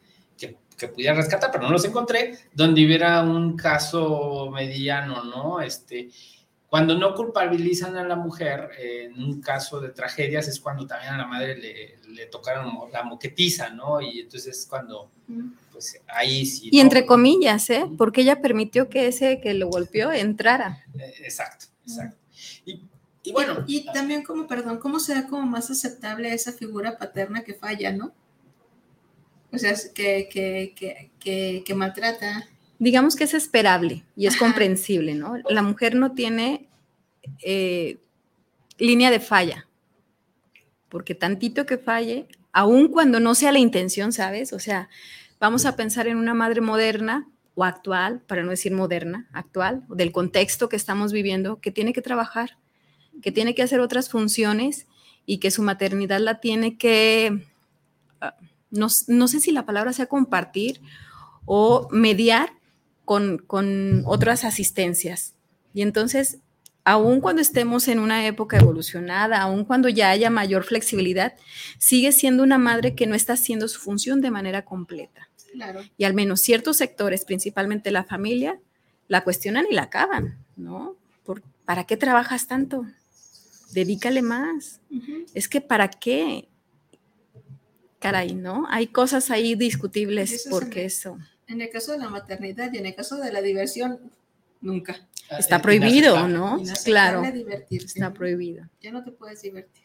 [0.76, 5.60] que, pudiera rescatar, pero no los encontré, donde hubiera un caso mediano, ¿no?
[5.60, 6.10] Este,
[6.68, 11.18] cuando no culpabilizan a la mujer en un caso de tragedias es cuando también a
[11.18, 14.00] la madre le, le tocaron la moquetiza, ¿no?
[14.00, 15.10] Y entonces es cuando,
[15.72, 16.68] pues ahí sí.
[16.72, 16.82] Y ¿no?
[16.82, 17.86] entre comillas, ¿eh?
[17.96, 20.84] Porque ella permitió que ese que lo golpeó entrara.
[20.98, 22.18] Eh, Exacto, exacto.
[22.64, 22.82] Y,
[23.22, 23.64] y bueno.
[23.66, 27.92] Y, y también como, perdón, ¿cómo será como más aceptable esa figura paterna que falla,
[27.92, 28.12] no?
[29.52, 32.46] O sea, que, que, que, que, maltrata.
[32.78, 34.44] Digamos que es esperable y es Ajá.
[34.44, 35.36] comprensible, ¿no?
[35.48, 36.68] La mujer no tiene
[37.42, 37.98] eh,
[38.78, 39.66] línea de falla,
[40.88, 44.52] porque tantito que falle, aun cuando no sea la intención, ¿sabes?
[44.52, 44.88] O sea,
[45.40, 50.12] vamos a pensar en una madre moderna o actual, para no decir moderna, actual, del
[50.12, 52.58] contexto que estamos viviendo, que tiene que trabajar,
[53.22, 54.86] que tiene que hacer otras funciones
[55.24, 57.46] y que su maternidad la tiene que,
[58.20, 58.36] ah,
[58.76, 60.80] no, no sé si la palabra sea compartir
[61.44, 62.52] o mediar
[63.04, 65.34] con, con otras asistencias.
[65.74, 66.38] Y entonces,
[66.84, 71.34] aun cuando estemos en una época evolucionada, aun cuando ya haya mayor flexibilidad,
[71.78, 75.28] sigue siendo una madre que no está haciendo su función de manera completa.
[75.52, 75.80] Claro.
[75.96, 78.58] Y al menos ciertos sectores, principalmente la familia,
[79.08, 80.96] la cuestionan y la acaban, ¿no?
[81.24, 82.84] Por- ¿Para qué trabajas tanto?
[83.72, 84.80] Dedícale más.
[85.34, 86.48] Es que ¿para qué?
[87.98, 88.66] Caray, ¿no?
[88.70, 92.72] Hay cosas ahí discutibles eso es porque en- eso En el caso de la maternidad
[92.72, 93.98] y en el caso de la diversión,
[94.60, 94.96] nunca.
[95.38, 96.28] está eh, prohibido.
[96.28, 96.60] ¿no?
[96.84, 97.86] Claro, divertirse.
[97.98, 98.64] está prohibido.
[98.80, 99.84] Ya no te puedes divertir.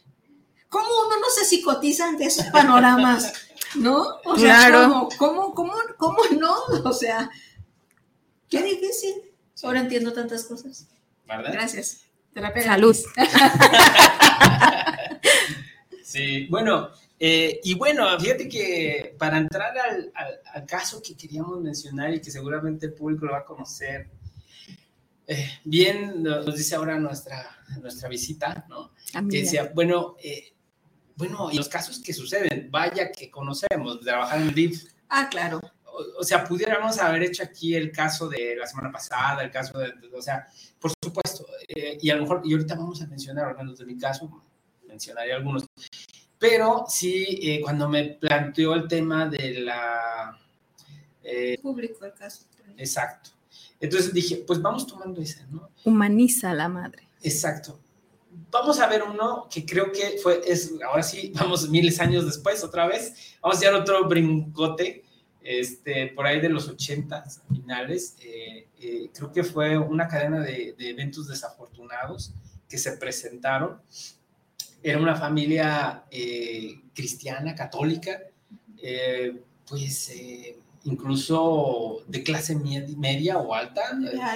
[0.70, 3.34] ¿Cómo uno no se psicotiza ante esos panoramas?
[3.76, 4.04] ¿No?
[4.26, 5.10] O sea, Claro.
[5.18, 6.56] ¿cómo, cómo, cómo, cómo no?
[6.90, 7.30] O sea,
[8.50, 9.14] qué difícil.
[9.64, 10.88] Ahora entiendo tantas cosas.
[11.28, 11.54] ¿Verdad?
[11.54, 12.02] Gracias.
[12.34, 12.96] Terapia Salud.
[16.12, 21.62] Sí, bueno, eh, y bueno, fíjate que para entrar al, al- al caso que queríamos
[21.62, 24.10] mencionar y que seguramente el público lo va a conocer,
[25.28, 28.92] eh, bien nos dice ahora nuestra, nuestra visita, ¿no?
[29.12, 29.40] Que Amiga.
[29.42, 30.54] decía, bueno, eh,
[31.16, 35.62] bueno, y los casos que suceden, vaya que conocemos, trabajar en DIF, Ah, claro.
[35.86, 39.78] o, o sea, pudiéramos haber hecho aquí el caso de la semana pasada, el caso
[39.78, 40.48] de, o sea,
[40.80, 43.86] por supuesto, eh, y a lo mejor, y ahorita vamos a mencionar, al menos de
[43.86, 44.44] mi caso,
[44.92, 45.66] mencionaré algunos,
[46.38, 50.38] pero sí, eh, cuando me planteó el tema de la...
[51.24, 52.46] eh, Público el caso.
[52.78, 53.32] exacto.
[53.80, 55.70] Entonces dije, pues vamos tomando ese, ¿no?
[55.86, 57.08] Humaniza a la madre.
[57.24, 57.80] Exacto.
[58.52, 62.26] Vamos a ver uno que creo que fue, es, ahora sí, vamos miles de años
[62.26, 65.06] después, otra vez, vamos a hacer otro brincote,
[65.42, 70.76] este, por ahí de los 80 finales, eh, eh, creo que fue una cadena de,
[70.78, 72.34] de eventos desafortunados
[72.70, 73.82] que se presentaron.
[74.84, 78.20] Era una familia eh, cristiana, católica,
[78.82, 79.34] eh,
[79.68, 83.82] pues eh, incluso de clase med- media o alta,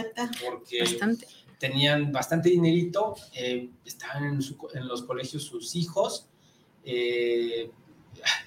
[0.06, 0.30] está.
[0.46, 1.26] porque Bastante.
[1.58, 6.28] tenían bastante dinerito, eh, estaban en, su- en los colegios sus hijos.
[6.84, 7.70] eh,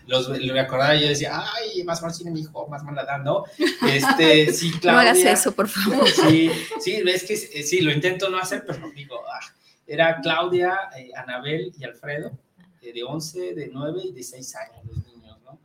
[0.06, 3.18] los, lo recordaba y yo decía, ay, más mal cine, mi hijo, más mal edad,
[3.22, 3.44] ¿no?
[3.86, 5.10] Este, sí, No Claudia.
[5.10, 6.08] hagas eso, por favor.
[6.08, 9.40] Sí, sí, es que sí, lo intento no hacer, pero digo, ah,
[9.88, 12.38] era Claudia, eh, Anabel y Alfredo,
[12.82, 15.58] eh, de 11, de 9 y de 6 años, los niños, ¿no?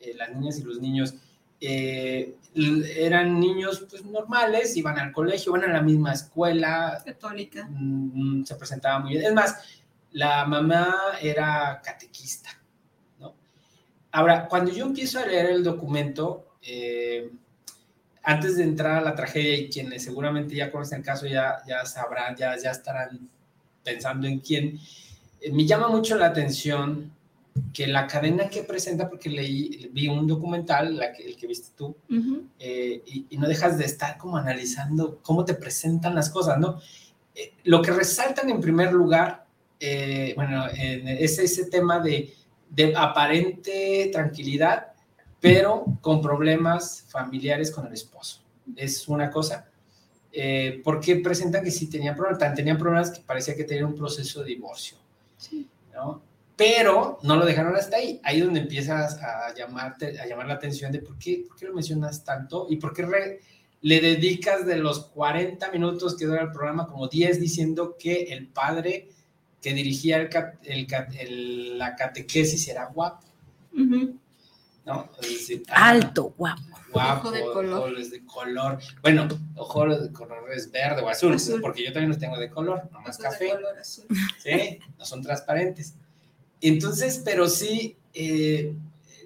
[0.00, 1.14] Eh, las niñas y los niños.
[1.60, 7.66] eran niños pues normales, iban al colegio, iban a la misma escuela, Católica.
[7.70, 9.24] mm, se presentaba muy bien.
[9.24, 9.56] Es más,
[10.12, 12.50] la mamá era catequista,
[13.18, 13.34] ¿no?
[14.12, 16.50] Ahora, cuando yo empiezo a leer el documento,
[18.22, 21.84] antes de entrar a la tragedia, y quienes seguramente ya conocen el caso ya, ya
[21.86, 23.30] sabrán, ya, ya estarán
[23.84, 24.78] pensando en quién,
[25.40, 27.12] eh, me llama mucho la atención
[27.72, 31.68] que la cadena que presenta, porque leí, vi un documental, la que, el que viste
[31.76, 32.42] tú, Ujú.
[32.58, 36.80] eh, y, y no dejas de estar como analizando cómo te presentan las cosas, ¿no?
[37.34, 39.46] Eh, lo que resaltan en primer lugar,
[39.78, 42.32] eh, bueno, en- es ese tema de,
[42.70, 44.88] de aparente tranquilidad,
[45.40, 48.40] pero con problemas familiares con el esposo.
[48.74, 49.68] Es una cosa.
[50.36, 53.94] Eh, porque presentan que sí tenían problemas, tan tenían problemas que parecía que tenían un
[53.94, 54.96] proceso de divorcio,
[55.36, 55.68] Sí.
[55.94, 56.20] ¿no?
[56.56, 58.20] Pero no lo dejaron hasta ahí.
[58.24, 61.66] Ahí es donde empiezas a, llamarte, a llamar la atención de por qué, por qué
[61.66, 63.40] lo mencionas tanto y por qué re-
[63.82, 68.46] le dedicas de los 40 minutos que dura el programa como 10 diciendo que el
[68.48, 69.08] padre
[69.62, 70.28] que dirigía el
[70.64, 70.86] el
[71.18, 73.24] el- la catequesis era guapo,
[73.72, 74.16] Ujú.
[74.84, 75.08] ¿No?
[75.22, 76.62] Es decir, ah, Alto, guapo.
[76.92, 77.90] guapo, Ojo de color.
[77.92, 78.78] ojos de color.
[79.02, 81.60] Bueno, ojos de color es verde o azul, Azul.
[81.60, 83.48] porque yo también los tengo de color, nomás Ojos de café.
[83.48, 84.06] color azul.
[84.42, 84.78] ¿sí?
[84.98, 85.94] No son transparentes.
[86.60, 88.74] Entonces, pero sí, eh,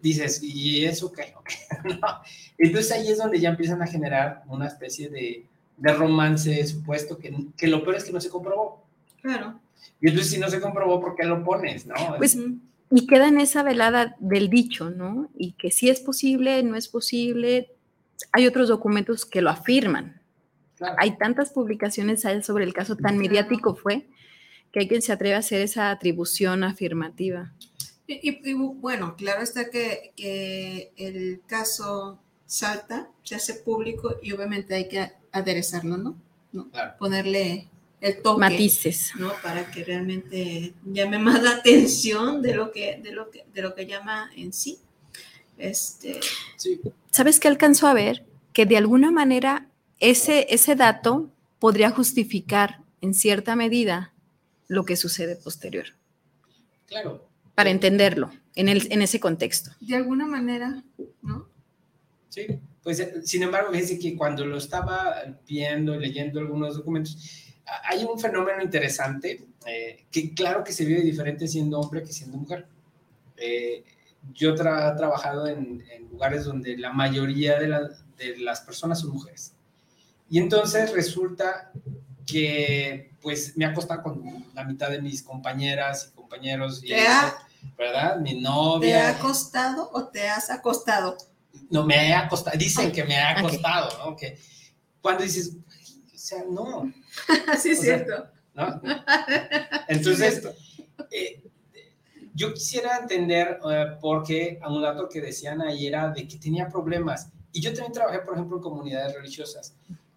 [0.03, 1.35] dices, ¿y eso qué?
[1.85, 2.21] no.
[2.57, 7.35] Entonces ahí es donde ya empiezan a generar una especie de, de romance supuesto que,
[7.57, 8.85] que lo peor es que no se comprobó.
[9.23, 9.61] Claro.
[10.01, 11.87] Y entonces si no se comprobó, ¿por qué lo pones?
[11.87, 11.95] ¿no?
[12.17, 12.37] Pues,
[12.91, 15.29] y queda en esa velada del dicho, ¿no?
[15.37, 17.71] Y que si es posible, no es posible.
[18.33, 20.21] Hay otros documentos que lo afirman.
[20.77, 20.97] Claro.
[20.99, 24.07] Hay tantas publicaciones sobre el caso, tan mediático fue,
[24.73, 27.53] que hay quien se atreve a hacer esa atribución afirmativa.
[28.07, 34.33] Y, y- y, bueno, claro está que, que el caso salta, se hace público y
[34.33, 36.17] obviamente hay que aderezarlo, ¿no?
[36.53, 36.71] ¿No?
[36.71, 36.95] Claro.
[36.99, 37.69] Ponerle
[38.01, 38.41] el toque.
[38.41, 39.13] Matices.
[39.19, 39.33] ¿no?
[39.43, 43.75] Para que realmente llame más la atención de lo que, de lo que, de lo
[43.75, 44.79] que llama en sí.
[45.57, 46.21] Este,
[46.57, 46.81] Sí.
[47.11, 48.25] ¿Sabes qué alcanzó a ver?
[48.53, 49.67] Que de alguna manera
[49.99, 54.13] ese, ese dato podría justificar en cierta medida
[54.69, 55.87] lo que sucede posterior,
[56.87, 57.27] Claro.
[57.55, 59.71] para entenderlo en, el, en ese contexto.
[59.81, 60.83] de alguna manera,
[61.23, 61.49] ¿no?
[62.29, 62.47] Sí,
[62.83, 65.15] pues eh, sin embargo, fíjense que cuando lo estaba
[65.49, 67.17] viendo, leyendo algunos documentos,
[67.85, 72.37] hay un fenómeno interesante eh, que claro que se vive diferente siendo hombre que siendo
[72.39, 72.67] mujer.
[73.37, 73.85] Eh,
[74.35, 79.01] yo tra- he trabajado en, en lugares donde la mayoría de, la- de las personas
[79.01, 79.53] son mujeres.
[80.31, 81.71] Y entonces resulta
[82.27, 87.07] que pues me ha costado con la mitad de mis compañeras y compañeros, y ¿Te
[87.07, 87.37] ha-
[87.77, 88.19] ¿verdad?
[88.19, 89.09] Mi ¿Te novia.
[89.09, 91.17] ha acostado o te has acostado?
[91.71, 93.51] No, me ha costado, dicen que me ha ok.
[93.51, 94.17] costado, ¿no?
[94.17, 94.39] Que
[95.01, 95.65] cuando dices, "Güey,
[96.19, 96.93] o sea, no,
[97.61, 98.27] sí, es O sea, cierto.
[98.55, 98.81] ¿no?
[99.87, 100.49] Entonces,
[101.13, 101.43] eh,
[102.35, 106.39] yo quisiera entender eh, por qué a un dato que decían ahí era de que
[106.39, 107.29] tenía problemas.
[107.53, 109.75] Y yo también trabajé, por ejemplo, en comunidades religiosas.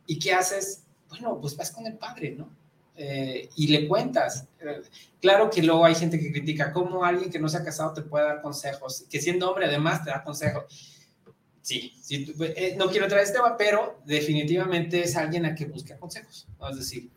[0.08, 0.84] ¿Y qué haces?
[1.08, 2.50] Bueno, pues vas con el padre, ¿no?
[2.96, 4.48] Eh, y le cuentas.
[4.60, 4.82] Eh,
[5.22, 8.02] claro que luego hay gente que critica cómo alguien que no se ha casado te
[8.02, 10.91] puede dar consejos, que siendo hombre además te da consejos.
[11.62, 15.66] Sí, sí tú- eh, no quiero traer este tema, pero definitivamente es alguien a que
[15.66, 16.48] busque consejos.
[16.60, 16.70] ¿no?
[16.70, 17.10] Es decir,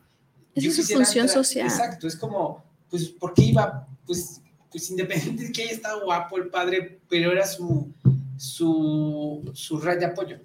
[0.54, 1.66] yo su función entrar- social.
[1.66, 3.87] Exacto, es como, pues, ¿por qué iba?
[4.07, 7.90] Pues, pues independiente de que haya estado guapo el padre, pero era su,
[8.37, 10.38] su, su red de apoyo,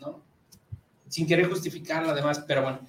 [0.00, 0.22] ¿no?
[1.08, 2.80] Sin querer justificarlo además, pero bueno,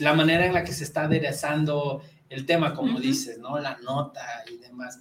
[0.00, 3.58] la manera en la que se está aderezando el tema, como dices, ¿no?
[3.58, 4.98] La nota y demás.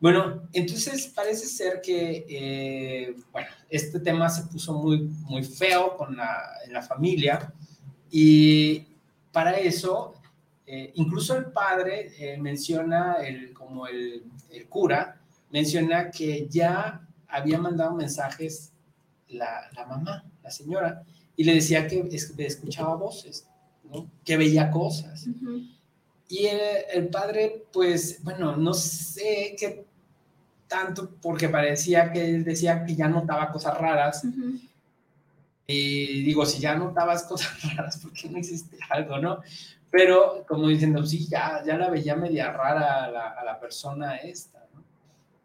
[0.00, 6.16] Bueno, entonces parece ser que, eh, bueno, este tema se puso muy, muy feo con
[6.16, 7.52] la, en la familia
[8.10, 8.86] y
[9.32, 10.14] para eso,
[10.66, 17.58] eh, incluso el padre eh, menciona, el, como el, el cura, menciona que ya había
[17.58, 18.72] mandado mensajes
[19.28, 21.02] la, la mamá, la señora,
[21.36, 23.46] y le decía que es- escuchaba voces,
[23.90, 24.08] ¿no?
[24.24, 25.26] que veía cosas.
[26.30, 26.60] Y el,
[26.92, 29.86] el padre, pues, bueno, no sé qué
[30.68, 34.22] tanto, porque parecía que él decía que ya notaba cosas raras.
[35.66, 39.40] Y digo, si ya notabas cosas raras, ¿por qué no hiciste algo, no?
[39.90, 44.16] Pero como diciendo, sí, ya, ya la veía media rara a la, a la persona
[44.16, 44.84] esta, ¿no?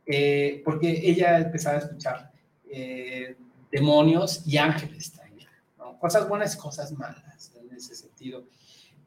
[0.06, 2.32] Eh, porque ella empezaba a escuchar
[2.70, 3.38] eh,
[3.72, 5.98] demonios y ángeles también, ¿no?
[5.98, 8.44] Cosas buenas y cosas malas en ese sentido.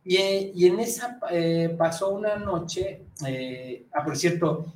[0.04, 0.16] Y,
[0.54, 4.72] y en esa eh, pasó una noche, eh, ah, por cierto,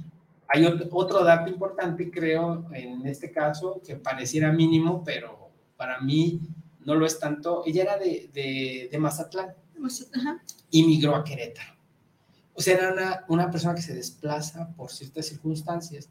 [0.53, 6.41] hay otro, dato importante, creo, en este caso, que pareciera mínimo, pero para mí
[6.81, 7.63] no lo es tanto.
[7.65, 9.55] Ella era de, de, de Mazatlán
[10.13, 10.43] Ajá.
[10.71, 11.75] y migró a Querétaro.
[12.55, 16.11] O sea, era una, una persona que se desplaza por ciertas circunstancias.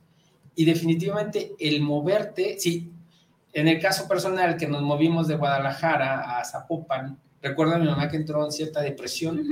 [0.56, 2.91] Y definitivamente el moverte, sí,
[3.52, 8.08] en el caso personal que nos movimos de Guadalajara a Zapopan, recuerdo a mi mamá
[8.10, 9.45] que entró en cierta depresión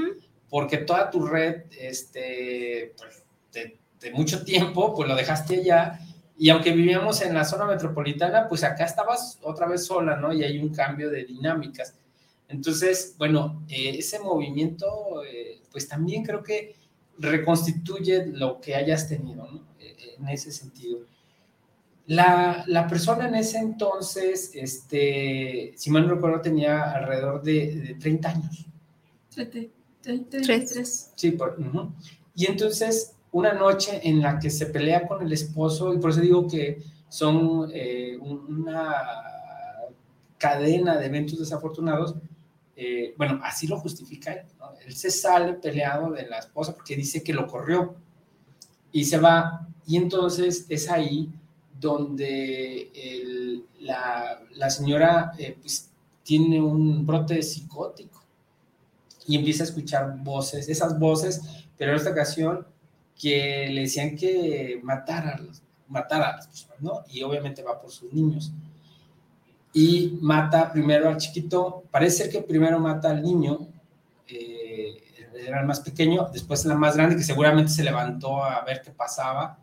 [0.50, 3.24] porque toda tu red este, pues,
[3.54, 6.00] de, de mucho tiempo, pues lo dejaste allá.
[6.38, 10.32] Y aunque vivíamos en la zona metropolitana, pues acá estabas otra vez sola, ¿no?
[10.32, 11.96] Y hay un cambio de dinámicas.
[12.48, 16.76] Entonces, bueno, eh, ese movimiento, eh, pues también creo que
[17.18, 19.64] reconstituye lo que hayas tenido, ¿no?
[19.80, 21.00] Eh, en ese sentido.
[22.06, 27.94] La, la, persona en ese entonces, este, si mal no recuerdo, tenía alrededor de, de
[27.96, 28.66] 30 años.
[29.34, 31.12] 33.
[31.16, 31.92] Sí, por, uh -huh.
[32.34, 36.22] y entonces una noche en la que se pelea con el esposo, y por eso
[36.22, 38.96] digo que son eh, una
[40.40, 42.16] cadena de eventos desafortunados,
[42.76, 44.72] eh, bueno, así lo justifica él, ¿no?
[44.84, 47.96] Él se sale peleado de la esposa porque dice que lo corrió
[48.92, 51.32] y se va, y entonces es ahí
[51.80, 52.92] donde
[53.80, 55.92] la, señora eh, pues,
[56.24, 58.24] tiene un brote psicótico
[59.28, 61.42] y empieza a escuchar voces, esas voces,
[61.78, 62.66] pero en esta ocasión
[63.18, 67.04] que le decían que matara a las personas, ¿no?
[67.10, 68.52] Y obviamente va por sus niños.
[69.74, 73.68] Y mata primero al chiquito, parece ser que primero mata al niño,
[74.28, 75.04] eh,
[75.46, 78.92] era el más pequeño, después la más grande que seguramente se levantó a ver qué
[78.92, 79.60] pasaba.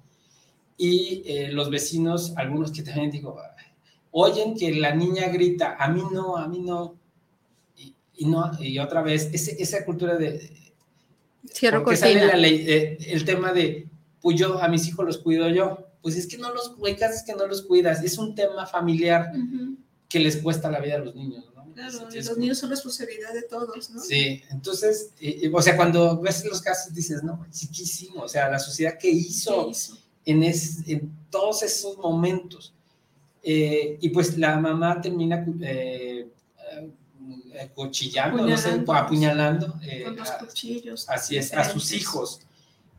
[0.77, 3.37] Y eh, los vecinos, algunos que también digo,
[4.11, 6.97] oyen que la niña grita, a mí no, a mí no.
[8.17, 10.64] Y, no, y otra vez, esa cultura de...
[11.53, 12.21] Cierro porque cortina.
[12.21, 13.89] sale la ley, eh, el tema de,
[14.21, 15.87] pues yo a mis hijos los cuido yo.
[16.03, 18.03] Pues es que no los, hay casos que no los cuidas.
[18.05, 19.33] Es un tema familiar
[20.09, 21.65] que les cuesta la vida a los niños, ¿no?
[21.75, 24.01] Claro, los niños son responsabilidad de todos, ¿no?
[24.01, 28.25] Sí, entonces, eh, o sea, cuando ves los casos dices, no, sí, ¿qué hicimos?
[28.25, 29.99] O sea, la sociedad que hizo ¿Qué hizo?
[30.27, 32.73] en, es- en todos esos momentos.
[33.43, 36.29] Eh, y pues la mamá termina eh,
[37.75, 39.75] cuchillando, no sé, Apuñalando.
[39.83, 41.09] eh, Con los a- cuchillos.
[41.09, 42.41] así es, a sus hijos.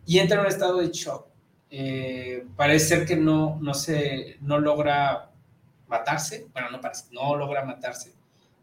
[0.05, 1.25] Y entra en un estado de shock.
[1.69, 5.31] Eh, parece ser que no, no, se, no logra
[5.87, 6.47] matarse.
[6.53, 8.13] Bueno, no parece, no logra matarse.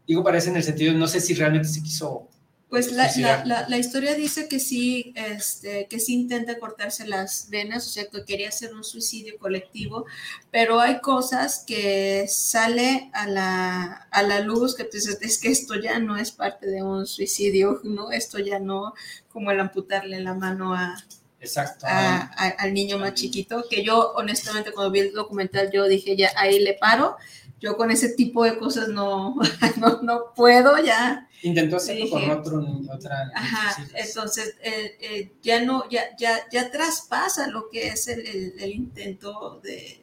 [0.07, 2.27] Digo parece en el sentido, no sé si realmente se quiso
[2.73, 7.49] Pues la, la, la, la historia dice que sí, este, que sí intenta cortarse las
[7.51, 10.05] venas, o sea, que quería hacer un suicidio colectivo,
[10.49, 15.49] pero hay cosas que sale a la, a la luz que tú dices, es que
[15.49, 18.11] esto ya no es parte de un suicidio, ¿no?
[18.11, 18.95] Esto ya no,
[19.31, 20.95] como el amputarle la mano a,
[21.39, 21.85] Exacto.
[21.87, 26.15] a- a- al niño más chiquito, que yo honestamente cuando vi el documental yo dije,
[26.15, 27.17] ya ahí le paro,
[27.59, 29.35] yo con ese tipo de cosas no,
[29.77, 31.29] no, no puedo ya.
[31.43, 33.31] Intentó hacerlo con otro, otra.
[33.35, 38.53] Ajá, entonces eh, eh, ya no, ya, ya, ya traspasa lo que es el, el-
[38.59, 39.99] el intento de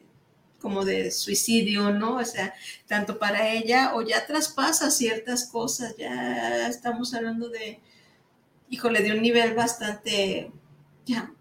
[0.59, 2.17] como de suicidio, ¿no?
[2.17, 2.53] O sea,
[2.87, 7.79] tanto para ella o ya traspasa ciertas cosas, ya estamos hablando de,
[8.69, 10.51] híjole, de un nivel bastante,
[11.05, 11.33] ya,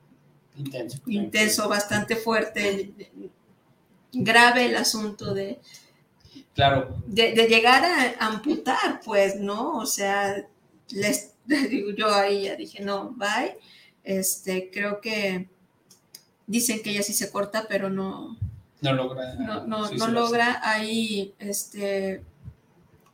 [0.57, 0.99] intenso.
[1.07, 2.93] intenso, bastante fuerte,
[4.13, 5.61] grave el asunto de,
[6.61, 9.79] Claro, de, de llegar a amputar, pues, ¿no?
[9.79, 10.47] O sea,
[10.91, 11.33] les,
[11.97, 13.57] yo ahí ya dije, no, bye.
[14.05, 15.49] Este, creo que
[16.47, 18.37] dicen que ella sí se corta, pero no,
[18.83, 19.37] no logra.
[19.37, 20.61] no, no, no logra.
[20.63, 22.23] Hay este,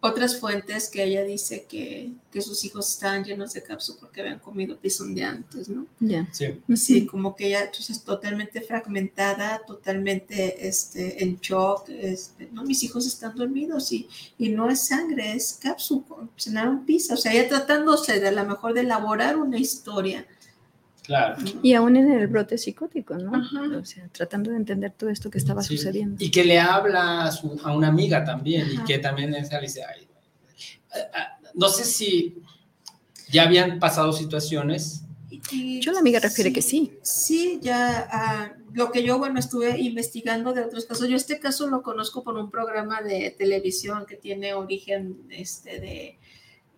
[0.06, 4.38] otras fuentes que ella dice que, que sus hijos estaban llenos de cápsula porque habían
[4.38, 5.86] comido pisón de antes, ¿no?
[6.00, 6.28] Ya.
[6.32, 11.88] Sí, Sí, como que ella entonces totalmente fragmentada, totalmente este, en shock.
[11.88, 16.04] Este, no, mis hijos están dormidos y, y no es sangre, es cápsula,
[16.38, 17.14] cenaron pizza.
[17.14, 20.26] O sea, ella tratándose de a lo mejor de elaborar una historia.
[21.06, 21.36] Claro.
[21.62, 23.34] Y aún en el brote psicótico, ¿no?
[23.34, 23.62] Ajá.
[23.78, 25.76] O sea, tratando de entender todo esto que estaba Sí.
[25.76, 26.22] sucediendo.
[26.22, 29.66] Y que le habla a, su- a una amiga también, y que también esa le
[29.68, 30.06] dice, "Ay,
[30.92, 32.36] ah, ah", no sé si
[33.30, 35.02] ya habían pasado situaciones.
[35.52, 36.92] Y- Yo la amiga refiere que sí.
[37.02, 41.08] Sí, ya ah, lo que yo, bueno, estuve investigando de otros casos.
[41.08, 46.18] Yo este caso lo conozco por un programa de televisión que tiene origen este, de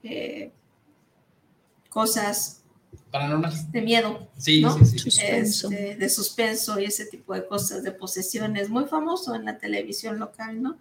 [0.05, 0.53] eh,
[1.91, 2.57] cosas
[3.11, 3.70] Paranormales.
[3.72, 4.28] de miedo.
[4.36, 4.76] Sí, ¿No?
[4.78, 4.99] sí, sí.
[4.99, 5.70] Suspenso.
[5.70, 10.18] este, de suspenso y ese tipo de cosas, de posesiones, muy famoso en la televisión
[10.18, 10.78] local, ¿no?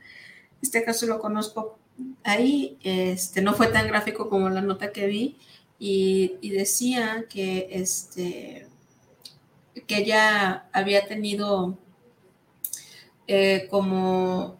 [0.61, 1.79] Este caso lo conozco
[2.23, 5.37] ahí, este, no fue tan gráfico como la nota que vi,
[5.79, 8.67] y, y decía que, este,
[9.85, 11.77] que ella había tenido
[13.27, 14.57] eh, como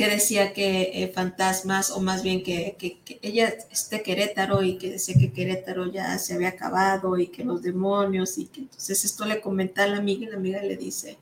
[0.00, 4.62] que decía que eh, fantasmas, o más bien que, que- que ella es de Querétaro
[4.62, 8.60] y que decía que Querétaro ya se había acabado y que los demonios y que
[8.62, 11.18] entonces esto le comenta a la amiga y la amiga le dice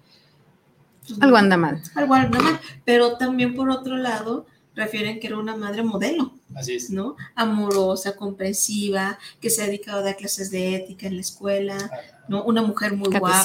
[1.09, 1.83] pues, Algo anda mal.
[1.97, 6.77] algo anda mal, pero también por otro lado refieren que era una madre modelo, Así
[6.77, 6.89] es.
[6.91, 7.17] ¿no?
[7.35, 11.91] Amorosa, comprensiva, que se ha dedicado a dar clases de ética en la escuela,
[12.29, 12.45] ¿no?
[12.45, 13.45] Una mujer muy guapa,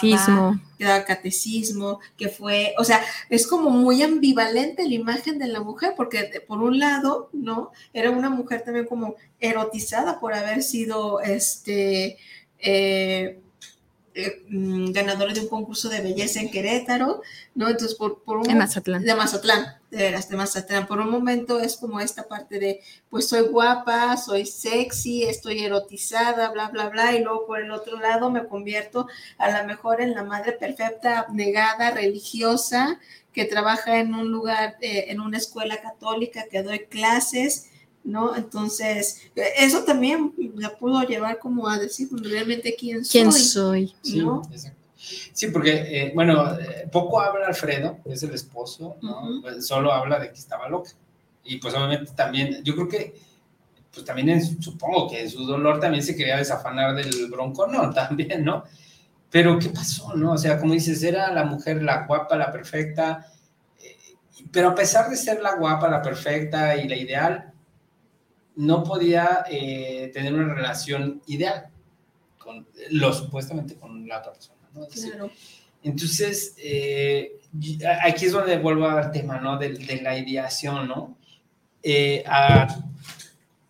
[0.78, 5.62] que daba catecismo, que fue, o sea, es como muy ambivalente la imagen de la
[5.62, 7.72] mujer, porque por un lado, ¿no?
[7.94, 12.18] Era una mujer también como erotizada por haber sido, este,
[12.60, 13.40] eh,
[14.16, 17.22] eh, mm, ganadora de un concurso de belleza en Querétaro,
[17.56, 17.70] ¿no?
[17.70, 19.04] Entonces, por, por un En Mazatlán.
[19.04, 20.88] de Mazatlán, de veras, de Mazatlán.
[20.88, 26.52] Por un momento es como esta parte de, pues soy guapa, soy sexy, estoy erotizada,
[26.52, 29.08] bla, bla, bla, y luego por el otro lado me convierto
[29.38, 33.00] a lo mejor en la madre perfecta, abnegada, religiosa,
[33.34, 37.72] que trabaja en un lugar, eh, en una escuela católica, que doy clases,
[38.04, 38.36] ¿no?
[38.36, 39.22] Entonces,
[39.58, 43.12] eso también la pudo llevar como a decir "Pues, realmente quién soy.
[43.12, 43.96] ¿Quién soy?
[44.02, 44.42] Sí, ¿no?
[44.52, 44.80] exacto.
[45.34, 49.42] Sí, porque, eh, bueno, eh, poco habla Alfredo, es el esposo, ¿no?
[49.42, 50.92] Pues, solo habla de que estaba loca.
[51.44, 53.14] Y pues obviamente también, yo creo que,
[53.94, 57.68] pues también en su- supongo que en su dolor también se quería desafanar del bronco,
[57.68, 58.64] no, también, ¿no?
[59.30, 60.34] Pero ¿qué pasó, no?
[60.34, 63.28] O sea, como dices, era la mujer la guapa, la perfecta,
[63.84, 64.16] eh,
[64.52, 67.53] pero a pesar de ser la guapa, la perfecta y la ideal,
[68.56, 71.68] no podía eh, tener una relación ideal
[72.38, 74.60] con lo supuestamente con la otra persona,
[75.84, 77.40] entonces, eh,
[78.04, 79.58] aquí es donde vuelvo al tema, ¿no?
[79.58, 81.18] De, de la ideación, ¿no?
[81.84, 82.68] Eh, a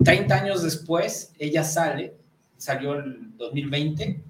[0.03, 2.13] 30 años después, ella sale,
[2.57, 4.21] salió el 2020,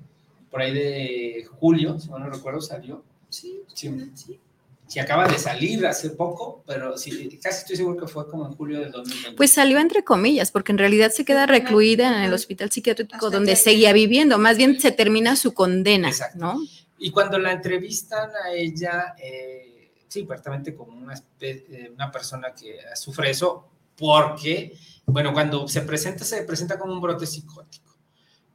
[0.50, 3.04] por ahí de julio, si no no recuerdo, salió.
[3.30, 3.90] Sí, Sí.
[4.14, 4.40] sí.
[4.88, 8.54] Sí, acaba de salir hace poco, pero sí, casi estoy seguro que fue como en
[8.54, 9.38] julio del 2020.
[9.38, 13.30] Pues salió entre comillas, porque en realidad se queda recluida en el hospital psiquiátrico Hasta
[13.30, 16.38] donde seguía viviendo, más bien se termina su condena, Exacto.
[16.38, 16.60] ¿no?
[17.00, 22.78] Y cuando la entrevistan a ella, eh, sí, prácticamente como una, eh, una persona que
[22.96, 23.68] sufre eso,
[23.98, 27.98] porque, bueno, cuando se presenta, se presenta como un brote psicótico.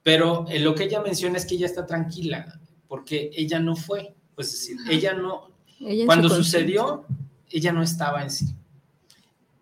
[0.03, 4.15] Pero eh, lo que ella menciona es que ella está tranquila, porque ella no fue.
[4.35, 5.51] Pues es decir, ella no,
[5.81, 7.05] Ella cuando sucedió,
[7.51, 8.47] ella no estaba en sí.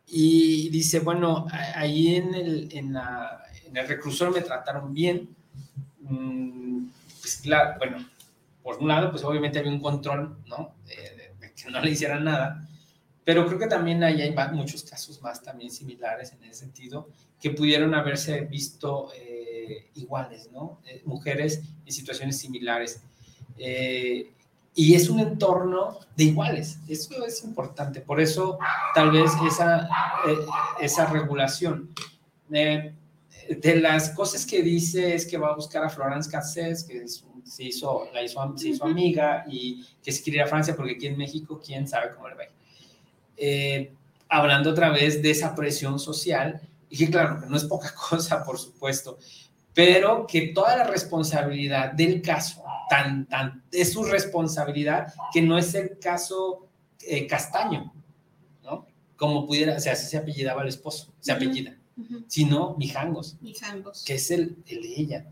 [0.09, 5.29] Y dice, bueno, ahí en el, en la- en el reclusorio me trataron bien.
[6.01, 6.87] Mm,
[7.21, 8.09] Pues claro, bueno,
[8.62, 10.75] por un lado, pues obviamente había un control, ¿no?
[10.87, 12.69] De, de- de que no le hicieran nada.
[13.25, 17.09] Pero creo que también ahí hay muchos casos más también similares en ese sentido,
[17.41, 20.79] que pudieron haberse visto eh, iguales, ¿no?
[20.87, 23.01] Eh, mujeres en situaciones similares.
[23.59, 24.31] Eh,
[24.77, 26.79] y es un entorno de iguales.
[26.87, 28.01] Eso es importante.
[28.03, 28.59] Por eso,
[28.95, 29.89] tal vez esa,
[30.29, 30.37] eh,
[30.81, 31.91] esa regulación.
[32.53, 32.95] Eh,
[33.49, 37.24] de las cosas que dice es que va a buscar a Florence Cassés, que es
[37.47, 40.93] se, hizo, la hizo, se hizo amiga y que se quiere ir a Francia porque
[40.93, 42.51] aquí en México, quién sabe cómo le va a ir.
[43.37, 43.93] Eh,
[44.29, 46.61] hablando otra vez de esa presión social,
[46.91, 49.18] y que claro, no es poca cosa, por supuesto,
[49.72, 55.74] pero que toda la responsabilidad del caso, tan, tan, es su responsabilidad, que no es
[55.74, 56.68] el caso
[57.01, 57.93] eh, Castaño,
[58.64, 58.87] ¿no?
[59.16, 61.76] Como pudiera, o sea, así se apellidaba el esposo, se apellida,
[62.26, 64.05] sino Mijangos, Mijangos.
[64.05, 65.26] que es el, el de ella.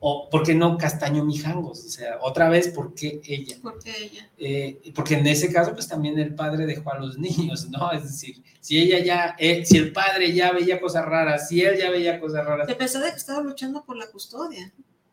[0.00, 1.84] O, ¿por qué no Castaño Mijangos?
[1.84, 3.56] O sea, otra vez, ¿por qué ella?
[3.62, 4.30] Porque ella.
[4.36, 7.90] Eh, porque en ese caso, pues también el padre dejó a los niños, ¿no?
[7.92, 11.78] Es decir, si ella ya, eh, si el padre ya veía cosas raras, si él
[11.78, 14.72] ya veía cosas raras, A pesar de que estaba luchando por la custodia,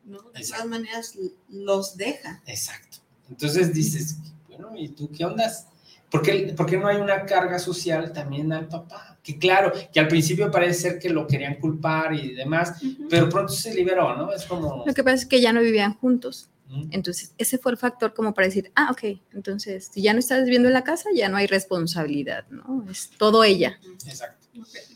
[0.09, 0.21] ¿no?
[0.31, 0.63] De Exacto.
[0.63, 1.17] todas maneras
[1.49, 2.41] los deja.
[2.45, 2.97] Exacto.
[3.29, 5.67] Entonces dices, bueno, ¿y tú qué ondas?
[6.09, 9.17] ¿Por qué, por qué no hay una carga social también al papá?
[9.21, 13.53] Que claro, que al principio parece ser que lo querían culpar y demás, pero pronto
[13.53, 14.33] se liberó, ¿no?
[14.33, 14.83] Es como...
[14.85, 16.49] Lo que pasa es que ya no vivían juntos.
[16.91, 20.43] Entonces, ese fue el factor como para decir, ah, ok, entonces, si ya no estás
[20.43, 22.85] viviendo en la casa, ya no hay responsabilidad, ¿no?
[22.89, 23.79] Es todo ella.
[24.05, 24.47] Exacto.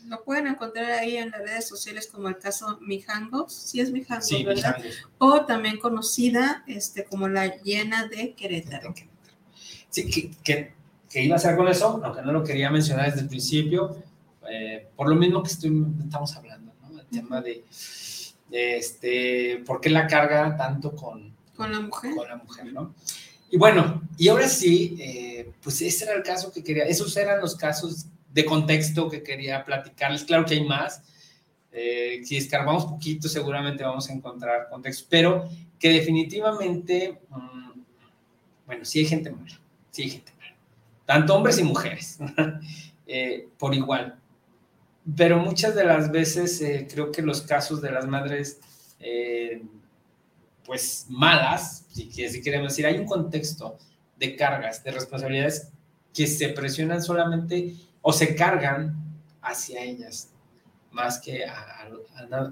[0.06, 4.28] Lo pueden encontrar ahí en las redes sociales como el caso Mijangos, sí es Mijangos,
[4.28, 4.76] Sí, ¿verdad?
[4.76, 5.08] Mijangos.
[5.18, 8.94] O también conocida este, como la llena de Querétaro.
[9.90, 10.72] Sí, que, que,
[11.10, 13.96] que iba a hacer con eso, aunque no lo quería mencionar desde el principio,
[14.48, 17.00] eh, por lo mismo que estoy, estamos hablando, ¿no?
[17.00, 17.64] El tema de,
[18.48, 22.14] de este, por qué la carga tanto con, Con la mujer.
[22.14, 22.94] con la mujer, ¿no?
[23.50, 27.40] Y bueno, y ahora sí, eh, pues ese era el caso que quería, esos eran
[27.40, 30.24] los casos de contexto que quería platicarles.
[30.24, 31.02] Claro que hay más.
[31.76, 35.48] eh, si escarbamos poquito, seguramente vamos a encontrar contextos, pero
[35.78, 37.80] que definitivamente, mm,
[38.66, 40.56] bueno, sí hay gente mala, sí hay gente mala,
[41.04, 42.18] tanto hombres y mujeres,
[43.06, 44.18] eh, por igual.
[45.16, 48.60] Pero muchas de las veces eh, creo que los casos de las madres
[49.00, 49.62] eh,
[50.64, 53.76] pues malas, si, si queremos decir, hay un contexto
[54.18, 55.68] de cargas, de responsabilidades
[56.12, 58.94] que se presionan solamente o se cargan
[59.42, 60.30] hacia ellas,
[60.92, 61.88] más que a,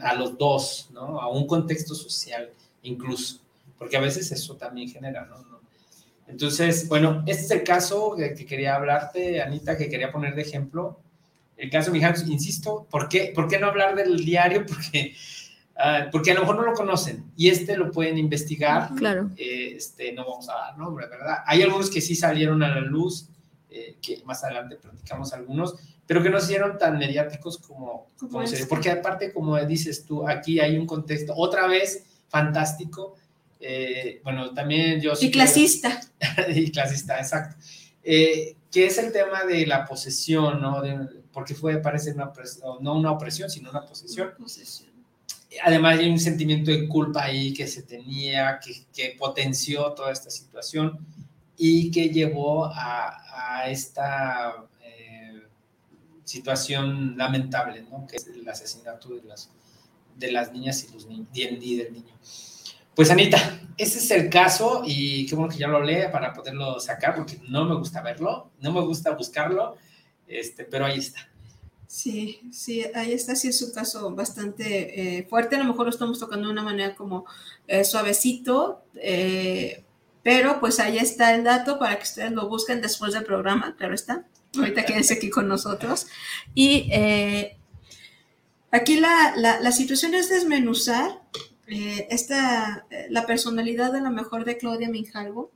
[0.02, 1.20] a- los dos, ¿no?
[1.20, 2.50] A un contexto social
[2.82, 3.38] incluso,
[3.78, 5.52] porque a veces eso también genera, ¿no?
[6.26, 10.98] Entonces, bueno, este es el caso que quería hablarte, Anita, que quería poner de ejemplo.
[11.56, 14.64] El caso de Mijangos, insisto, ¿por qué, ¿por qué no hablar del diario?
[14.66, 15.14] Porque
[15.76, 18.90] Ah, porque a lo mejor no lo conocen y este lo pueden investigar.
[18.94, 19.30] Claro.
[19.36, 21.38] Eh, este, no vamos a dar nombre, ¿verdad?
[21.46, 23.28] Hay algunos que sí salieron a la luz,
[23.70, 28.42] eh, que más adelante platicamos algunos, pero que no se hicieron tan mediáticos como, Como
[28.42, 28.66] este.
[28.66, 33.14] porque aparte, como dices tú, aquí hay un contexto otra vez fantástico.
[33.64, 36.00] eh, bueno, también yo sí Y creo- clasista.
[36.54, 37.56] y clasista, exacto.
[38.02, 40.82] Eh, que es el tema de la posesión, ¿no?
[40.82, 42.30] De- porque fue, parece una,
[42.80, 44.90] no una opresión, sino una posesión Posesión.
[45.62, 50.30] Además hay un sentimiento de culpa ahí que se tenía, que, que potenció toda esta
[50.30, 50.98] situación
[51.56, 55.42] y que llevó a, esta eh,
[56.24, 58.06] situación lamentable, ¿no?
[58.06, 59.50] que es el asesinato de las,
[60.16, 62.14] de las niñas y, los ni- y el- y del niño.
[62.94, 66.78] Pues Anita, ese es el caso y qué bueno que ya lo lea para poderlo
[66.80, 69.76] sacar porque no me gusta verlo, no me gusta buscarlo,
[70.26, 71.28] este, pero ahí está.
[71.92, 75.90] Sí, sí, ahí está, sí es un caso bastante eh, fuerte, a lo mejor lo
[75.90, 77.26] estamos tocando de una manera como
[77.68, 79.84] eh, suavecito, eh,
[80.22, 83.94] pero pues ahí está el dato para que ustedes lo busquen después del programa, claro
[83.94, 84.24] está.
[84.56, 86.06] Ahorita quédense aquí con nosotros.
[86.54, 86.90] Y
[88.70, 91.20] aquí la, la, la situación es desmenuzar
[91.66, 95.50] esta, la personalidad a lo mejor de Claudia Minjalvo,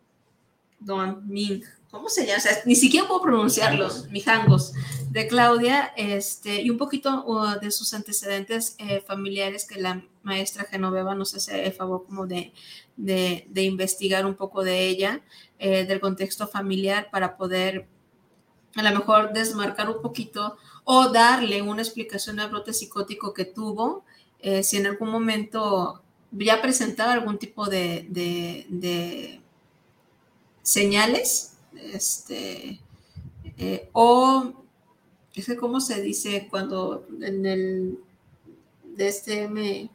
[0.80, 2.42] Don Ming, ¿cómo se llama?
[2.66, 4.74] ni siquiera puedo pronunciarlos, Mijangos,
[5.16, 7.24] de Claudia, este, y un poquito
[7.60, 12.52] de sus antecedentes eh, familiares que la maestra Genoveva nos hace el favor como de,
[12.96, 15.22] de, de investigar un poco de ella,
[15.58, 17.88] del contexto familiar para poder
[18.74, 24.04] a lo mejor desmarcar un poquito o darle una explicación al brote psicótico que tuvo,
[24.62, 29.40] si en algún momento ya presentaba algún tipo de,
[30.62, 32.80] señales, este,
[33.56, 34.65] eh, o
[35.36, 37.98] es que cómo se dice cuando en el
[38.96, 39.90] de este me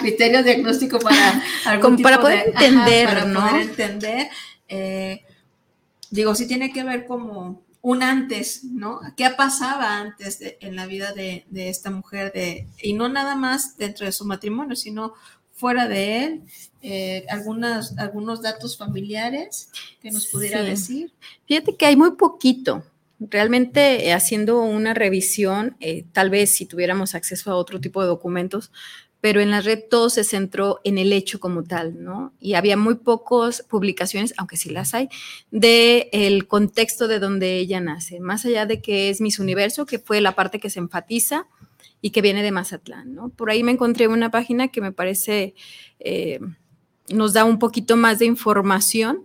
[0.00, 4.28] criterio diagnóstico para algún para poder entender, para poder entender.
[4.68, 5.24] Eh,
[6.10, 9.00] digo, sí tiene que ver como un antes, ¿no?
[9.16, 12.32] ¿Qué pasaba antes en la vida de, esta mujer?
[12.32, 15.14] De, y no nada más dentro de su matrimonio, sino
[15.52, 16.42] fuera de él,
[16.80, 21.12] eh, algunas, algunos datos familiares que nos pudiera decir.
[21.46, 22.84] Fíjate que hay muy poquito.
[23.30, 28.08] Realmente eh, haciendo una revisión, eh, tal vez si tuviéramos acceso a otro tipo de
[28.08, 28.70] documentos,
[29.22, 32.34] pero en la red todo se centró en el hecho como tal, ¿no?
[32.40, 35.08] Y había muy pocas publicaciones, aunque sí las hay,
[35.52, 40.00] de el contexto de donde ella nace, más allá de que es Miss Universo, que
[40.00, 41.46] fue la parte que se enfatiza
[42.00, 43.28] y que viene de Mazatlán, ¿no?
[43.28, 45.54] Por ahí me encontré una página que me parece
[46.00, 46.40] eh,
[47.08, 49.24] nos da un poquito más de información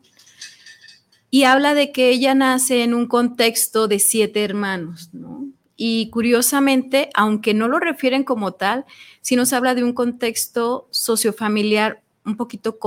[1.29, 5.47] y habla de que ella nace en un contexto de siete hermanos, ¿no?
[5.75, 8.85] Y curiosamente, aunque no lo refieren como tal,
[9.21, 12.79] sí nos habla de un contexto sociofamiliar un poquito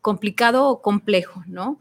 [0.00, 1.80] complicado o complejo, ¿no?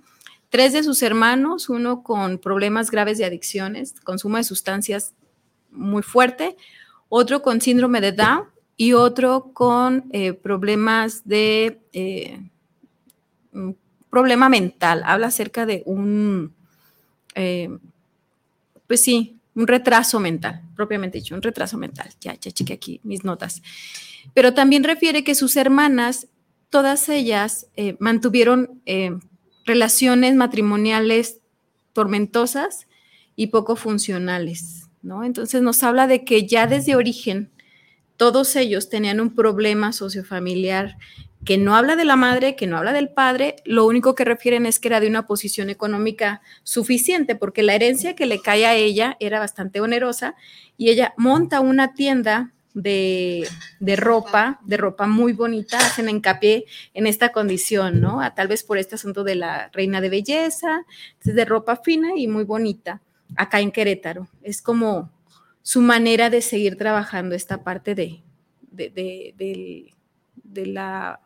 [0.50, 5.14] Tres de sus hermanos, uno con problemas graves de adicciones, consumo de sustancias
[5.72, 6.58] muy fuerte,
[7.10, 8.46] otro con síndrome de Down
[8.78, 12.42] y otro con eh, problemas de eh,
[14.12, 15.02] problema mental.
[15.06, 16.54] Habla acerca de un,
[17.34, 17.70] eh,
[18.86, 22.10] pues sí, un retraso mental, propiamente dicho, un retraso mental.
[22.22, 23.64] Ya, ya chequé aquí mis notas.
[24.36, 26.28] Pero también refiere que sus hermanas,
[26.70, 29.18] todas ellas, eh, mantuvieron eh,
[29.66, 31.40] relaciones matrimoniales
[31.94, 32.88] tormentosas
[33.36, 35.24] y poco funcionales, ¿no?
[35.24, 37.50] Entonces nos habla de que ya desde origen
[38.18, 40.98] todos ellos tenían un problema sociofamiliar
[41.46, 44.66] que no habla de la madre, que no habla del padre, lo único que refieren
[44.66, 48.76] es que era de una posición económica suficiente, porque la herencia que le cae a
[48.76, 50.36] ella era bastante onerosa
[50.78, 53.48] y ella monta una tienda de,
[53.98, 58.22] ropa, de ropa muy bonita, hacen hincapié en esta condición, ¿no?
[58.22, 60.86] A, tal vez por este asunto de la reina de belleza,
[61.24, 63.02] de ropa fina y muy bonita,
[63.36, 64.28] acá en Querétaro.
[64.44, 65.12] Es como
[65.64, 68.22] su manera de seguir trabajando esta parte de,
[68.72, 71.20] de la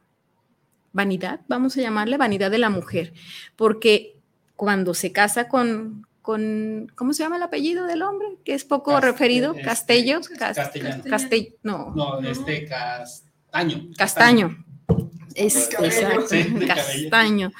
[0.95, 3.13] vanidad, vamos a llamarle vanidad de la mujer,
[3.57, 4.15] porque
[4.55, 8.37] cuando se casa con, con ¿cómo se llama el apellido del hombre?
[8.45, 11.53] Que es poco referido, este, Castello, Castellano.
[11.63, 11.93] no.
[11.93, 13.89] No, este Castaño.
[13.97, 14.65] Castaño.
[15.35, 16.33] Es, exacto,
[16.65, 17.51] Castaño.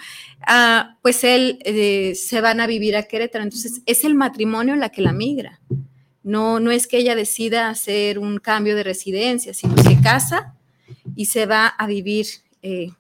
[0.48, 4.80] Ah, pues él eh, se van a vivir a Querétaro, entonces es el matrimonio en
[4.80, 5.60] la que la migra.
[6.24, 10.56] No, no es que ella decida hacer un cambio de residencia, sino se casa
[11.18, 12.28] y se va a vivir
[12.62, 12.92] eh,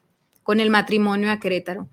[0.45, 1.89] con el matrimonio a Querétaro.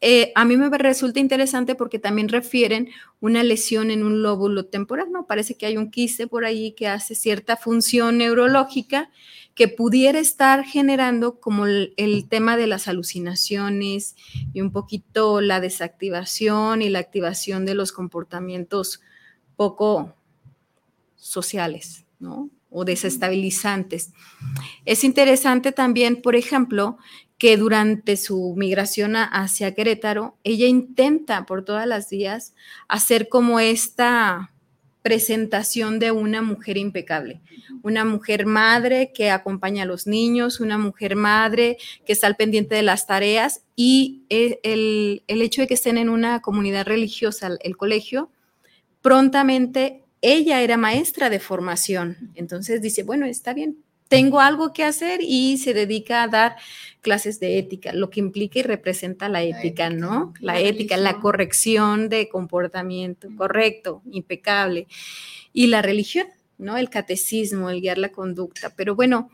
[0.00, 5.10] Eh, a mí me resulta interesante porque también refieren una lesión en un lóbulo temporal,
[5.10, 5.26] ¿no?
[5.26, 9.10] Parece que hay un quiste por ahí que hace cierta función neurológica
[9.56, 14.14] que pudiera estar generando como el, el tema de las alucinaciones
[14.52, 19.00] y un poquito la desactivación y la activación de los comportamientos
[19.56, 20.14] poco
[21.16, 22.48] sociales, ¿no?
[22.70, 24.12] o desestabilizantes.
[24.84, 26.98] Es interesante también, por ejemplo,
[27.38, 32.52] que durante su migración hacia Querétaro, ella intenta por todas las días
[32.88, 34.50] hacer como esta
[35.02, 37.40] presentación de una mujer impecable,
[37.82, 42.74] una mujer madre que acompaña a los niños, una mujer madre que está al pendiente
[42.74, 47.50] de las tareas y e, el, el hecho de que estén en una comunidad religiosa,
[47.62, 48.30] el colegio,
[49.00, 53.78] prontamente ella era maestra de formación, entonces dice, bueno, está bien,
[54.08, 56.56] tengo algo que hacer y se dedica a dar
[57.00, 60.32] clases de ética, lo que implica y representa la ética, ¿no?
[60.40, 64.88] La, ética, la corrección de comportamiento, correcto, impecable.
[65.52, 66.76] Y la religión, ¿no?
[66.76, 68.74] El catecismo, el guiar la conducta.
[68.76, 69.30] Pero bueno,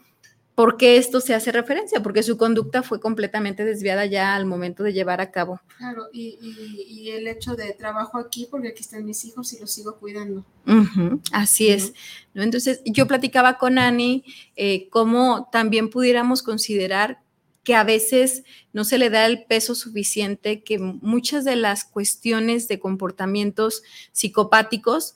[0.55, 2.01] ¿Por qué esto se hace referencia?
[2.01, 5.61] Porque su conducta fue completamente desviada ya al momento de llevar a cabo.
[5.79, 9.97] Claro, y, el hecho de trabajo aquí, porque aquí están mis hijos y los sigo
[9.99, 10.45] cuidando.
[11.33, 11.93] así es.
[12.35, 12.43] ¿no?
[12.43, 14.25] Entonces, yo platicaba con Ani
[14.57, 17.21] eh, cómo también pudiéramos considerar
[17.65, 22.69] que a veces no se le da el peso suficiente, que muchas de las cuestiones
[22.69, 23.83] de comportamientos
[24.13, 25.15] psicopáticos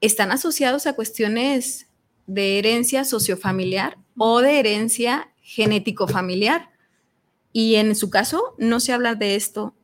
[0.00, 1.88] están asociados a cuestiones
[2.26, 6.70] de herencia sociofamiliar o de herencia genético-familiar.
[7.52, 9.74] Y en su caso no se habla de esto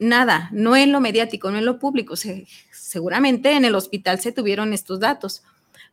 [0.00, 2.14] nada, no en lo mediático, no en lo público.
[2.72, 5.44] seguramente en el hospital se tuvieron estos datos,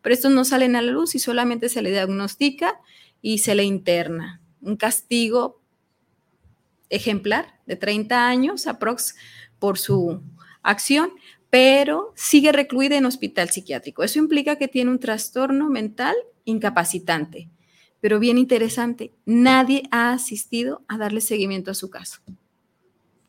[0.01, 2.79] pero estos no salen a la luz y solamente se le diagnostica
[3.21, 4.41] y se le interna.
[4.61, 5.61] Un castigo
[6.89, 9.15] ejemplar de 30 años aprox
[9.59, 10.21] por su
[10.63, 11.11] acción,
[11.49, 14.03] pero sigue recluida en hospital psiquiátrico.
[14.03, 17.49] Eso implica que tiene un trastorno mental incapacitante.
[17.99, 22.21] Pero bien interesante, nadie ha asistido a darle seguimiento a su caso.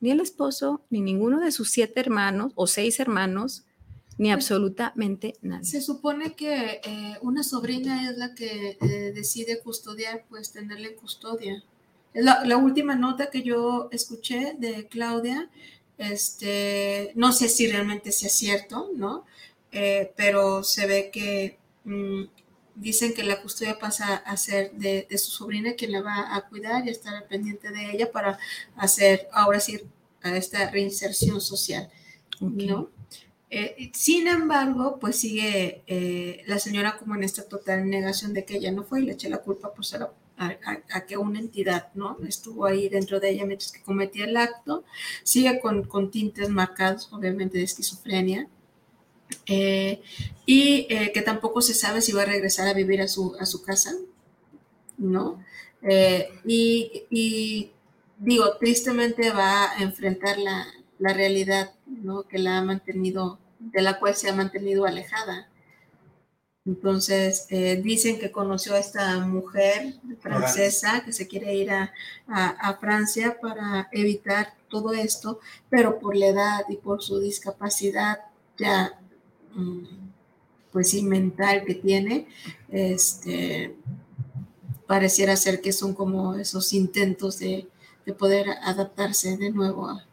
[0.01, 3.64] Ni el esposo, ni ninguno de sus siete hermanos o seis hermanos,
[4.19, 5.64] ni absolutamente nadie.
[5.64, 11.62] Se supone que eh, una sobrina es la que eh, decide custodiar, pues tenerle custodia.
[12.14, 15.51] La, la última nota que yo escuché de Claudia
[15.99, 19.26] este, no sé si realmente sea cierto, ¿no?
[19.72, 22.24] Eh, pero se ve que mm,
[22.76, 26.86] dicen que la custodia pasa a ser de, su sobrina quien la va a cuidar
[26.86, 28.38] y estar pendiente de ella para
[28.76, 29.80] hacer, ahora sí,
[30.22, 31.90] a esta reinserción social,
[32.40, 32.90] ¿no?
[33.51, 38.57] Eh, sin embargo, pues sigue eh, la señora como en esta total negación de que
[38.57, 41.89] ella no fue y le eché la culpa pues a la a, que una entidad
[41.95, 42.16] ¿no?
[42.26, 44.84] estuvo ahí dentro de ella mientras que cometía el acto,
[45.22, 48.49] sigue con, con tintes marcados obviamente de esquizofrenia.
[49.47, 50.01] Eh,
[50.47, 53.45] y eh, que tampoco se sabe si va a regresar a vivir a su, a
[53.45, 53.93] su casa,
[54.97, 55.45] ¿no?
[55.82, 57.72] Eh, y, y,
[58.18, 60.66] digo, tristemente va a enfrentar la,
[60.99, 62.22] la realidad, ¿no?
[62.22, 65.49] Que la ha mantenido, de la cual se ha mantenido alejada.
[66.69, 71.91] Entonces, eh, dicen que conoció a esta mujer francesa que se quiere ir a,
[72.79, 75.41] Francia para evitar todo esto,
[75.71, 78.19] pero por la edad y por su discapacidad
[78.59, 79.01] ya,
[79.55, 79.85] mm,
[80.71, 82.29] pues sí, mental que tiene,
[82.71, 83.75] este,
[84.87, 87.66] pareciera ser que son como esos intentos de,
[88.19, 90.07] poder adaptarse de nuevo a,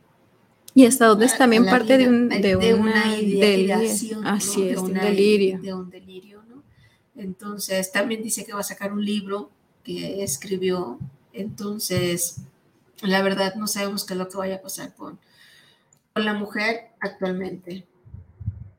[0.73, 4.93] y hasta donde es también parte de, un, de, una, ideación, así es, de un
[4.93, 5.61] delirio.
[5.61, 6.34] De un delirio
[7.15, 9.49] entonces, también dice que va a sacar un libro
[9.83, 10.99] que escribió.
[11.33, 12.37] Entonces,
[13.01, 15.19] la verdad, no sabemos qué es lo que vaya a pasar con,
[16.13, 17.85] con la mujer actualmente,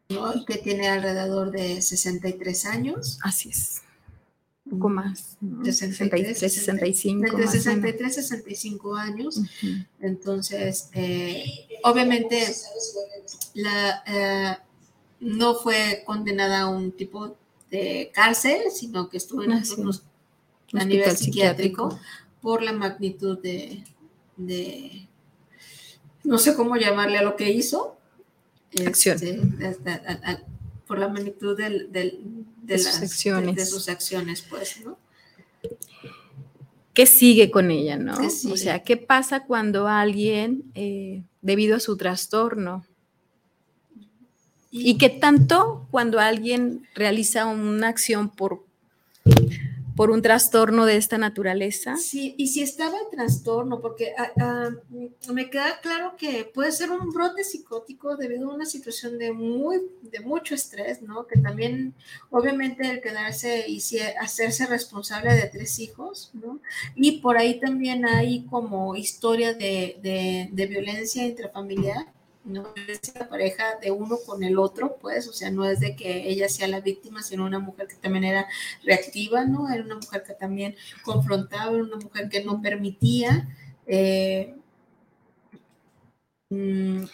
[0.09, 3.18] que tiene alrededor de 63 años.
[3.22, 3.82] Así es.
[4.66, 5.37] Un poco más.
[5.62, 7.26] 63, 65.
[7.26, 9.41] Entre 63 y 65 años.
[10.01, 11.45] Entonces, eh,
[11.84, 12.45] obviamente,
[13.55, 14.57] la, eh,
[15.20, 17.37] no fue condenada a un tipo
[17.70, 19.62] de cárcel, sino que estuvo en ah,
[20.74, 21.98] a nivel psiquiátrico,
[22.40, 23.82] por la magnitud de,
[26.24, 27.96] no sé cómo llamarle a lo que hizo.
[28.84, 29.16] Acción.
[29.60, 30.00] Este,
[30.86, 31.88] por la magnitud de,
[32.62, 33.56] de, sus acciones.
[33.56, 34.98] De, sus acciones, pues, ¿no?
[36.94, 38.16] ¿Qué sigue con ella, no?
[38.16, 42.86] O sea, ¿qué pasa cuando alguien, eh, debido a su trastorno,
[44.70, 48.64] y qué tanto cuando alguien realiza una acción por,
[49.96, 51.96] por un trastorno de esta naturaleza.
[51.96, 54.70] Sí, y si estaba en trastorno, porque ah,
[55.32, 59.80] me queda claro que puede ser un brote psicótico debido a una situación de, muy,
[60.02, 61.26] de mucho estrés, ¿no?
[61.26, 61.94] Que también,
[62.30, 63.80] obviamente, el quedarse y
[64.20, 66.60] hacerse responsable de tres hijos, ¿no?
[66.94, 72.15] Y por ahí también hay como historia de, de violencia intrafamiliar
[72.47, 75.97] no es la pareja de uno con el otro, pues, o sea, no es de
[75.97, 78.47] que ella sea la víctima, sino una mujer que también era
[78.84, 79.68] reactiva, ¿no?
[79.68, 83.49] Era una mujer que también confrontaba, era una mujer que no permitía.
[83.86, 84.55] Eh,
[86.51, 87.05] mm,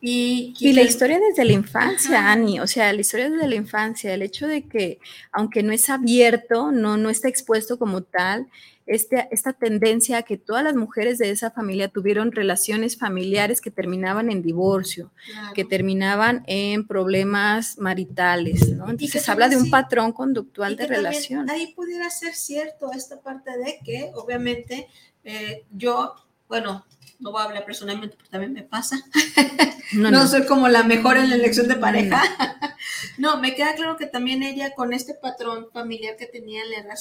[0.00, 2.32] Y, Y la historia desde la infancia, Ajá.
[2.32, 4.98] Ani, o sea, la historia desde la infancia, el hecho de que,
[5.32, 8.46] aunque no es abierto, no, no está expuesto como tal,
[8.86, 13.70] este, esta tendencia a que todas las mujeres de esa familia tuvieron relaciones familiares que
[13.70, 15.52] terminaban en divorcio, Claro.
[15.54, 18.88] que terminaban en problemas maritales, ¿no?
[18.90, 21.48] Entonces habla de un sí- patrón conductual de relación.
[21.50, 24.88] Ahí pudiera ser cierto esta parte de que, obviamente,
[25.24, 26.14] eh, yo,
[26.48, 26.84] bueno,
[27.20, 28.96] no voy a hablar personalmente, porque también me pasa.
[29.92, 32.22] No, No, soy como la mejor en la elección de pareja.
[33.18, 36.94] No, me queda claro que también ella con este patrón familiar que tenía en la,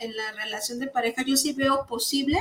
[0.00, 2.38] en la- relación de pareja, yo sí veo posible,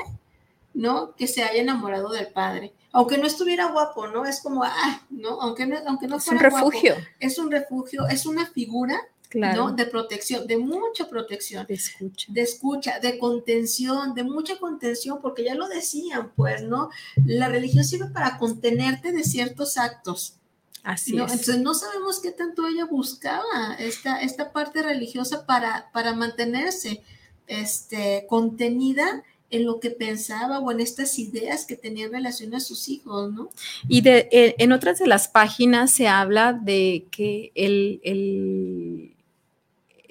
[0.74, 1.16] ¿no?
[1.16, 2.74] Que se haya enamorado del padre.
[2.92, 4.26] Aunque no estuviera guapo, ¿no?
[4.26, 5.40] Es como, ah, ¿no?
[5.42, 9.00] Aunque no, aunque no Es un fuera guapo, refugio, es un refugio, es una figura,
[9.32, 9.72] claro, ¿no?
[9.74, 12.28] De protección, de mucha protección te escucha.
[12.32, 16.90] de escucha, de contención, de mucha contención, porque ya lo decían, pues, ¿no?
[17.26, 20.36] La religión sirve para contenerte de ciertos actos,
[20.84, 21.26] Así ¿no?
[21.26, 21.32] es.
[21.32, 27.02] Entonces no sabemos qué tanto ella buscaba esta, esta parte religiosa para, para mantenerse
[27.48, 32.62] este, contenida en lo que pensaba o en estas ideas que tenía en relación a
[32.62, 33.50] sus hijos, ¿no?
[33.88, 39.14] Y de, eh, en otras de las páginas se habla de que el-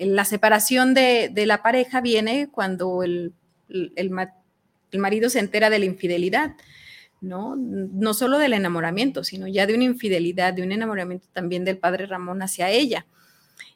[0.01, 3.33] la separación de, la pareja viene cuando el,
[3.69, 4.35] el ma-
[4.91, 6.57] el marido se entera de la infidelidad,
[7.21, 7.55] ¿no?
[7.57, 12.07] No solo del enamoramiento, sino ya de una infidelidad, de un enamoramiento también del padre
[12.07, 13.07] Ramón hacia ella.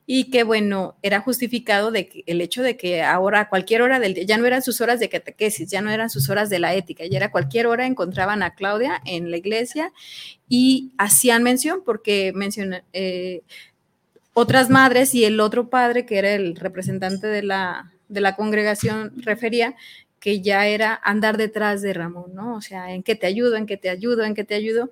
[0.06, 4.00] Y que bueno, era justificado de que el hecho de que ahora a cualquier hora
[4.00, 6.58] del día, ya no eran sus horas de catequesis, ya no eran sus horas de
[6.58, 9.92] la ética, ya era cualquier hora encontraban a Claudia en la iglesia
[10.48, 13.42] y hacían mención porque menciona, eh,
[14.34, 19.12] otras madres y el otro padre, que era el representante de la, de la congregación,
[19.16, 19.74] refería
[20.20, 22.54] que ya era andar detrás de Ramón, ¿no?
[22.56, 24.90] O sea, en qué te ayudo, en qué te ayudo, en qué te ayudo.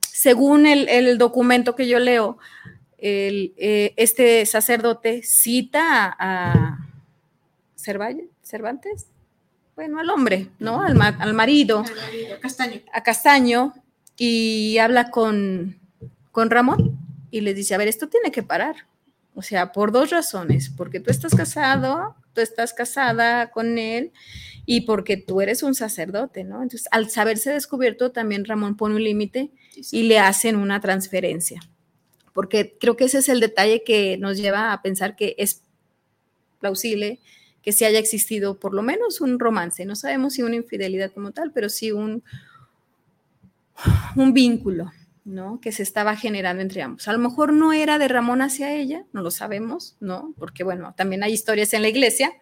[0.00, 2.38] Según el, el documento que yo leo,
[2.98, 6.78] el, eh, este sacerdote cita a,
[7.76, 9.06] Cervantes,
[9.74, 10.82] bueno, al hombre, ¿no?
[10.82, 12.80] Al, ma- al marido, Al marido, Castaño.
[12.92, 13.74] a Castaño
[14.16, 15.78] y habla con,
[16.32, 16.98] con Ramón
[17.30, 18.76] y les dice, a ver, esto tiene que parar.
[19.34, 24.12] O sea, por dos razones, porque tú estás casado, tú estás casada con él
[24.64, 26.62] y porque tú eres un sacerdote, ¿no?
[26.62, 29.50] Entonces, al saberse descubierto, también Ramón pone un límite
[29.90, 31.60] y le hacen una transferencia,
[32.32, 35.62] porque creo que ese es el detalle que nos lleva a pensar que es
[36.58, 37.20] plausible
[37.62, 41.32] que sí haya existido por lo menos un romance, no sabemos si una infidelidad como
[41.32, 42.22] tal, pero sí un,
[44.16, 44.92] un vínculo,
[45.26, 45.60] ¿no?
[45.60, 47.08] Que se estaba generando entre ambos.
[47.08, 50.32] A lo mejor no era de Ramón hacia ella, no lo sabemos, ¿no?
[50.38, 52.32] Porque bueno, también hay historias en la iglesia,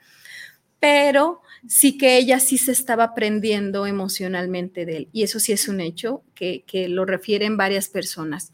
[0.78, 5.08] pero sí que ella sí se estaba prendiendo emocionalmente de él.
[5.12, 8.52] Y eso sí es un hecho que, que lo refieren varias personas.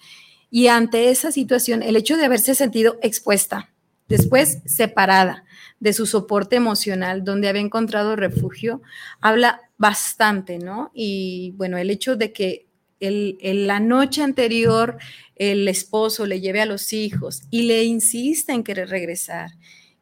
[0.48, 3.72] Y ante esa situación, el hecho de haberse sentido expuesta,
[4.08, 5.44] después separada
[5.80, 8.80] de su soporte emocional, donde había encontrado refugio,
[9.20, 10.92] habla bastante, ¿no?
[10.94, 12.69] Y bueno, el hecho de que
[13.00, 14.98] el, la noche anterior
[15.36, 19.52] el esposo le lleve a los hijos y le insiste en querer regresar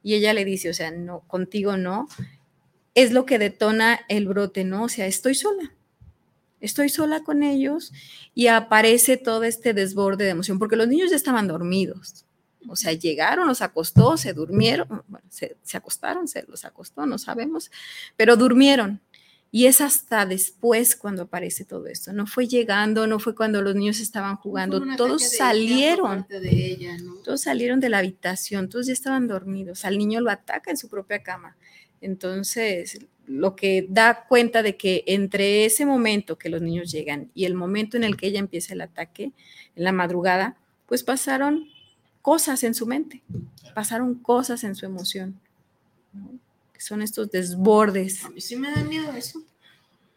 [0.02, 2.08] y ella le dice, o sea, no, contigo no,
[2.94, 4.84] es lo que detona el brote, ¿no?
[4.84, 5.72] O sea, estoy sola,
[6.60, 7.92] estoy sola con ellos
[8.34, 12.24] y aparece todo este desborde de emoción, porque los niños ya estaban dormidos.
[12.68, 17.70] O sea, llegaron, los acostó, se durmieron, se, se acostaron, se los acostó, no sabemos,
[18.16, 19.00] pero durmieron.
[19.50, 22.12] Y es hasta después cuando aparece todo esto.
[22.12, 26.26] No fue llegando, no fue cuando los niños estaban jugando, todos salieron.
[26.28, 27.14] de ella, ¿no?
[27.24, 29.86] Todos salieron de la habitación, todos ya estaban dormidos.
[29.86, 31.56] Al niño lo ataca en su propia cama.
[32.02, 37.46] Entonces, lo que da cuenta de que entre ese momento que los niños llegan y
[37.46, 39.32] el momento en el que ella empieza el ataque,
[39.76, 41.68] en la madrugada, pues pasaron
[42.20, 43.22] cosas en su mente,
[43.74, 45.40] pasaron cosas en su emoción,
[46.12, 46.38] ¿no?
[46.78, 48.24] Que son estos desbordes.
[48.24, 49.42] A mí sí me da miedo eso.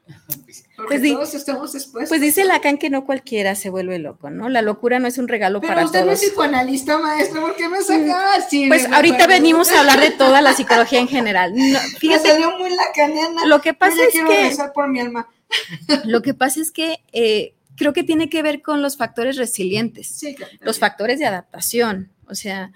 [0.75, 2.09] Porque Pues todos estamos expuestos.
[2.09, 4.49] Pues dice Lacan que no cualquiera se vuelve loco, ¿no?
[4.49, 6.21] La locura no es un regalo Pero para usted no todos.
[6.21, 8.67] es psicoanalista, maestro, ¿por qué me saca así?
[8.67, 9.33] Pues Me ahorita acuerdo.
[9.41, 11.53] venimos a hablar de toda la psicología en general.
[11.55, 13.45] No, Me fíjate, salió muy lacaniana.
[13.45, 15.27] lo que pasa es quiero que por mi alma.
[16.05, 20.07] lo que pasa es que eh, creo que tiene que ver con los factores resilientes,
[20.07, 20.51] Sí, claro.
[20.61, 22.11] los factores de adaptación.
[22.27, 22.71] O sea,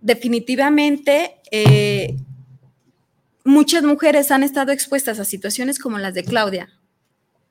[0.00, 2.16] definitivamente eh,
[3.48, 6.68] muchas mujeres han estado expuestas a situaciones como las de Claudia,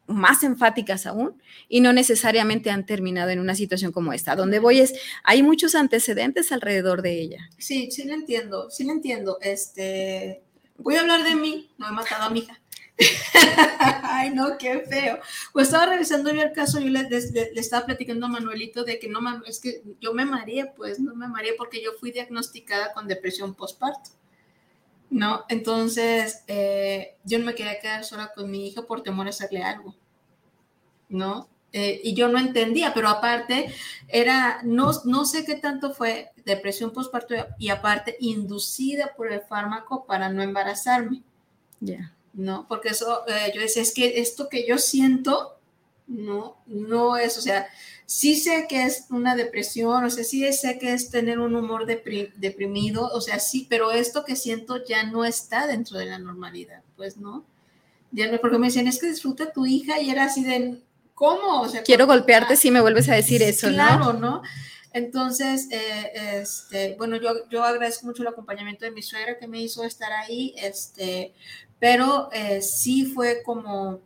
[0.05, 4.35] más enfáticas aún, y no necesariamente han terminado en una situación como esta.
[4.35, 4.93] Donde voy es,
[5.23, 7.49] hay muchos antecedentes alrededor de ella.
[7.57, 9.39] Sí, sí lo entiendo, sí lo entiendo.
[9.41, 10.43] Este,
[10.77, 12.61] voy a hablar de mí, no he matado a mi hija.
[14.03, 15.19] Ay, no, qué feo.
[15.51, 17.07] Pues estaba revisando yo el caso, yo le,
[17.55, 21.27] estaba platicando a Manuelito de que no, es que yo me mareé, pues no me
[21.27, 24.11] mareé porque yo fui diagnosticada con depresión postparto.
[25.09, 25.45] ¿No?
[25.49, 29.63] Entonces, eh, yo no me quería quedar sola con mi hija por temor a hacerle
[29.63, 29.95] algo,
[31.09, 31.47] ¿no?
[31.73, 33.71] Eh, y yo no entendía, pero aparte
[34.07, 40.05] era, no, no sé qué tanto fue depresión postparto y aparte inducida por el fármaco
[40.05, 41.23] para no embarazarme.
[41.79, 42.13] Ya.
[42.33, 42.67] ¿No?
[42.67, 45.57] Porque eso, eh, yo decía, es que esto que yo siento,
[46.07, 47.67] no, no es, o sea,
[48.07, 51.85] sí sé que es una depresión, o sea, sí sé que es tener un humor
[51.85, 56.81] deprimido, o sea, sí, pero esto que siento ya no está dentro de la normalidad,
[56.95, 57.45] pues, ¿no?
[58.11, 60.81] Ya no, porque me decían, es que disfruta tu hija y era así de,
[61.13, 61.61] ¿cómo?
[61.61, 64.19] O sea, Quiero golpearte si me vuelves a decir eso, claro, ¿no?
[64.19, 64.41] ¿no?
[64.93, 69.59] Entonces, eh, este, bueno, yo, yo agradezco mucho el acompañamiento de mi suegra que me
[69.59, 71.33] hizo estar ahí, este,
[71.77, 73.99] pero eh, sí fue como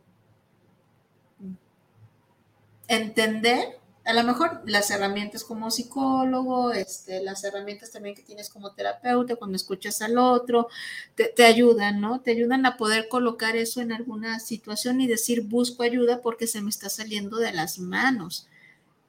[2.88, 8.72] entender a lo mejor las herramientas como psicólogo, este, las herramientas también que tienes como
[8.72, 10.68] terapeuta, cuando escuchas al otro,
[11.14, 12.20] te, te, ayudan, ¿no?
[12.20, 16.62] Te ayudan a poder colocar eso en alguna situación y decir, busco ayuda porque se
[16.62, 18.48] me está saliendo de las manos,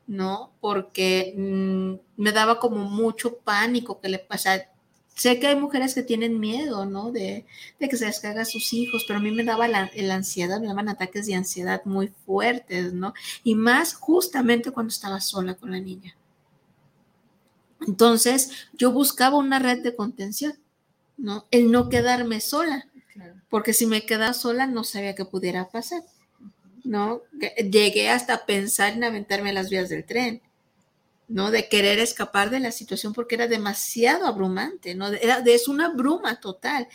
[0.06, 0.52] ¿no?
[0.62, 4.73] Porque mmm, me daba como mucho pánico que le pasara
[5.16, 7.12] sé que hay mujeres que tienen miedo, ¿no?
[7.12, 7.46] De,
[7.80, 10.16] de que se les caiga a sus hijos, pero a mí me daba la, la,
[10.16, 13.14] ansiedad, me daban ataques de ansiedad muy fuertes, ¿no?
[13.44, 16.16] Y más justamente cuando estaba sola con la niña.
[17.86, 20.54] Entonces, yo buscaba una red de contención,
[21.18, 21.46] ¿no?
[21.52, 23.36] El no quedarme sola, claro.
[23.50, 26.04] porque si me quedaba sola no sabía qué pudiera pasar,
[26.84, 27.22] ¿no?
[27.58, 30.42] Llegué hasta pensar en aventarme las vías del tren
[31.34, 31.50] ¿no?
[31.50, 35.08] De querer escapar de la situación porque era demasiado abrumante, ¿no?
[35.08, 36.88] Era, es una bruma total.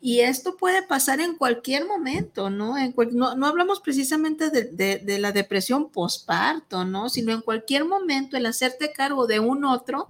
[0.00, 2.76] Y esto puede pasar en cualquier momento, ¿no?
[2.76, 7.08] En no, no, hablamos precisamente de, de, de la depresión posparto, ¿no?
[7.08, 10.08] Sino en cualquier momento el hacerte cargo de un otro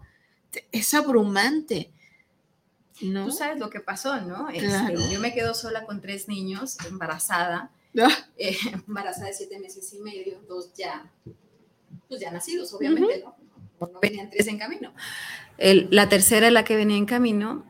[0.72, 1.93] es abrumante.
[3.03, 3.27] ¿no?
[3.27, 4.47] Tú sabes lo que pasó, ¿no?
[4.47, 4.99] Claro.
[4.99, 7.70] Este, yo me quedo sola con tres niños, embarazada,
[8.01, 8.09] ah.
[8.39, 8.57] eh,
[8.87, 11.12] embarazada de siete meses y medio, dos ya,
[12.09, 13.35] pues ya nacidos, obviamente, uh -huh.
[13.39, 13.46] ¿no?
[13.81, 14.93] No venían tres en camino.
[15.59, 17.64] El, la tercera es la que venía en camino.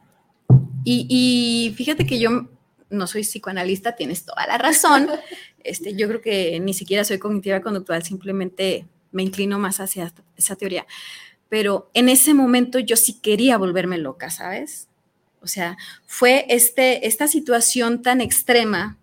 [0.85, 2.49] Y, y, fíjate que yo
[2.91, 5.09] no soy psicoanalista, tienes toda la razón.
[5.67, 10.55] Este, yo creo que ni siquiera soy cognitiva conductual, simplemente me inclino más hacia esa
[10.55, 10.87] teoría.
[11.49, 14.87] Pero en ese momento yo sí quería volverme loca, ¿sabes?
[15.41, 15.77] O sea,
[16.07, 18.97] fue este, esta situación tan extrema,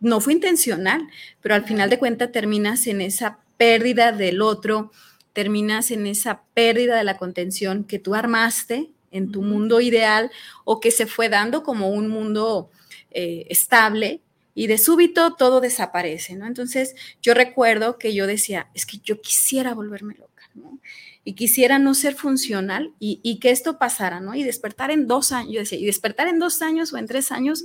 [0.00, 1.08] no fue intencional,
[1.40, 4.92] pero al final de cuentas terminas en esa pérdida del otro,
[5.36, 10.30] terminas en esa pérdida de la contención que tú armaste en tu mundo ideal
[10.64, 12.70] o que se fue dando como un mundo
[13.10, 14.22] eh, estable
[14.54, 16.46] y de súbito todo desaparece, ¿no?
[16.46, 20.80] Entonces yo recuerdo que yo decía, es que yo quisiera volverme loca, ¿no?
[21.28, 24.36] Y quisiera no ser funcional y, y, que esto pasara, ¿no?
[24.36, 27.32] Y despertar en dos años, yo decía, y despertar en dos años o en tres
[27.32, 27.64] años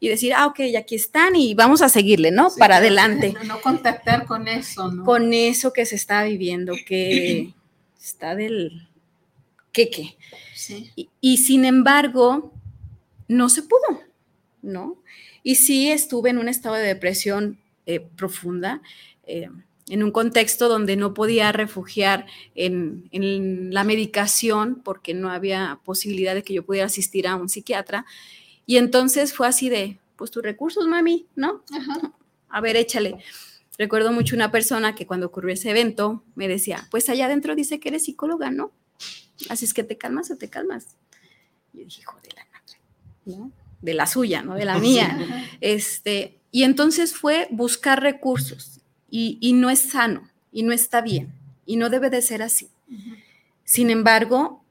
[0.00, 2.48] y decir, ah, ok, aquí están y vamos a seguirle, ¿no?
[2.48, 3.34] Sí, Para adelante.
[3.34, 5.04] No, no, contactar con eso, ¿no?
[5.04, 7.52] Con eso que se está viviendo, que
[8.02, 8.88] está del
[9.72, 10.16] queque.
[10.54, 10.90] Sí.
[10.96, 12.54] Y, y sin embargo,
[13.28, 14.02] no se pudo,
[14.62, 14.96] ¿no?
[15.42, 18.80] Y sí estuve en un estado de depresión eh, profunda.
[19.26, 19.48] Eh,
[19.88, 26.34] en un contexto donde no podía refugiar en, en, la medicación porque no había posibilidad
[26.34, 28.06] de que yo pudiera asistir a un psiquiatra.
[28.64, 31.64] Y entonces fue así de, pues tus recursos, mami, ¿no?
[31.72, 32.12] Ajá.
[32.48, 33.16] A ver, échale.
[33.78, 37.80] Recuerdo mucho una persona que cuando ocurrió ese evento me decía, pues allá adentro dice
[37.80, 38.70] que eres psicóloga, ¿no?
[39.48, 40.96] Así es que te calmas o te calmas.
[41.72, 42.78] Y yo dije, hijo de la madre,
[43.24, 43.52] ¿no?
[43.80, 45.48] De la suya, no de la mía.
[45.60, 48.81] Este, y entonces fue buscar recursos
[49.12, 51.34] y, y, no es sano y no está bien
[51.66, 52.70] y no debe de ser así.
[52.88, 53.22] Uh -huh.
[53.64, 54.64] Sin embargo,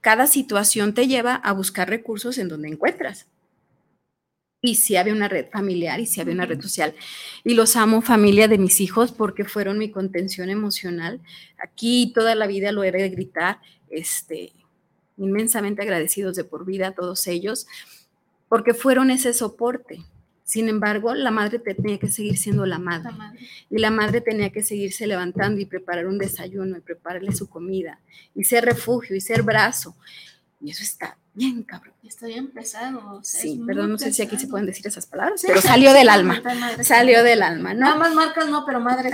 [0.00, 3.26] cada situación te lleva a buscar recursos en donde encuentras.
[4.60, 6.94] Y si sí había una red familiar y si sí había una red social.
[7.44, 11.20] Y los amo familia de mis hijos porque fueron mi contención emocional.
[11.56, 14.52] Aquí toda la vida lo he de gritar, este,
[15.16, 17.66] inmensamente agradecidos de por vida a todos ellos,
[18.48, 20.02] porque fueron ese soporte.
[20.44, 23.04] Sin embargo, la madre tenía que seguir siendo la madre.
[23.04, 23.48] la madre.
[23.70, 27.98] Y la madre tenía que seguirse levantando y preparar un desayuno y prepararle su comida
[28.34, 29.96] y ser refugio y ser brazo.
[30.60, 31.94] Y eso está bien, cabrón.
[32.02, 33.16] Está bien pesado.
[33.16, 35.92] O sea, sí, perdón, no sé si aquí se pueden decir esas palabras, pero salió
[35.92, 36.42] del alma.
[36.82, 37.80] Salió del alma, ¿no?
[37.80, 39.10] Nada más marcas no, pero madre.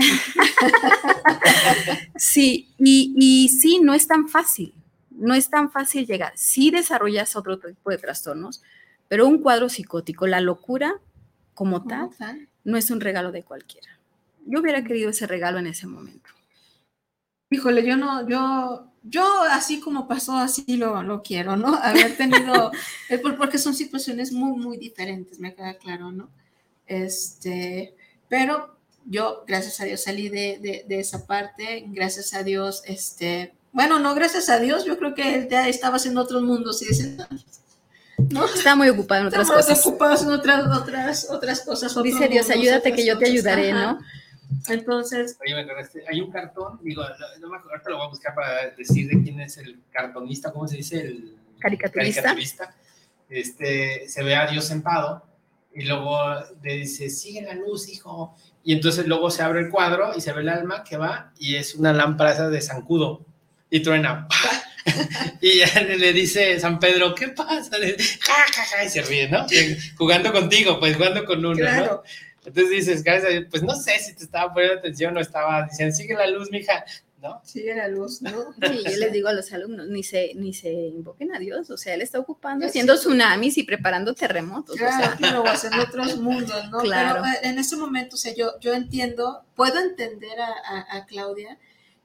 [2.17, 4.75] sí, y, y sí, no es tan fácil.
[5.11, 6.33] No es tan fácil llegar.
[6.35, 8.63] Sí desarrollas otro tipo de trastornos,
[9.09, 11.01] pero un cuadro psicótico, la locura,
[11.61, 14.01] como tal, no es un regalo de cualquiera.
[14.47, 16.31] Yo hubiera querido ese regalo en ese momento.
[17.51, 21.75] Híjole, yo no, yo, yo así como pasó, así lo, lo quiero, ¿no?
[21.83, 22.73] Haber tenido,
[23.37, 26.31] porque son situaciones muy, muy diferentes, me queda claro, ¿no?
[26.87, 27.95] Este,
[28.31, 33.99] pero yo, gracias a Dios, salí de, de, esa parte, gracias a Dios, este, bueno,
[33.99, 37.19] no, gracias a Dios, yo creo que él ya estaba haciendo otros mundos y dice,
[38.31, 38.47] ¿no?
[38.47, 39.87] Está muy ocupado en otras Estamos cosas.
[39.87, 42.03] ocupados en otras, otras, otras cosas.
[42.03, 43.99] Dice Dios, ayúdate que yo te ayudaré, ¿no?
[44.69, 45.39] Entonces.
[46.09, 47.03] hay un cartón, digo,
[47.41, 50.53] no me acuerdo, ahorita lo voy a buscar para decir de quién es el cartonista,
[50.53, 51.01] ¿cómo se dice?
[51.01, 52.23] El caricaturista.
[52.23, 52.75] caricaturista.
[53.29, 55.25] Este, se ve a Dios sentado
[55.73, 56.19] y luego
[56.63, 58.35] le dice, sigue la luz, hijo.
[58.65, 61.55] Y entonces luego se abre el cuadro y se ve el alma que va y
[61.55, 63.25] es una lámpara de zancudo
[63.71, 64.27] y truena.
[65.41, 65.63] y
[65.97, 67.77] le dice San Pedro, ¿qué pasa?
[68.85, 69.47] y se ríe, ¿no?
[69.97, 72.03] jugando contigo, pues jugando con uno, ¿no?
[72.45, 73.05] Entonces dices,
[73.51, 76.85] pues no sé si te estaba poniendo atención o estaba diciendo, sigue la luz, mija,
[77.21, 77.41] ¿no?
[77.45, 78.31] Sigue la luz, ¿no?
[78.55, 81.77] Sí, yo les digo a los alumnos, ni se, ni se invoquen a Dios, o
[81.77, 84.77] sea, él está ocupando, haciendo tsunamis y preparando terremotos.
[84.77, 85.71] Claro, o sea.
[85.71, 86.79] claro, otros mundos, ¿no?
[86.79, 87.23] Claro.
[87.23, 91.59] Pero eh, en ese momento, o sea, yo, yo entiendo, puedo entender a, a Claudia,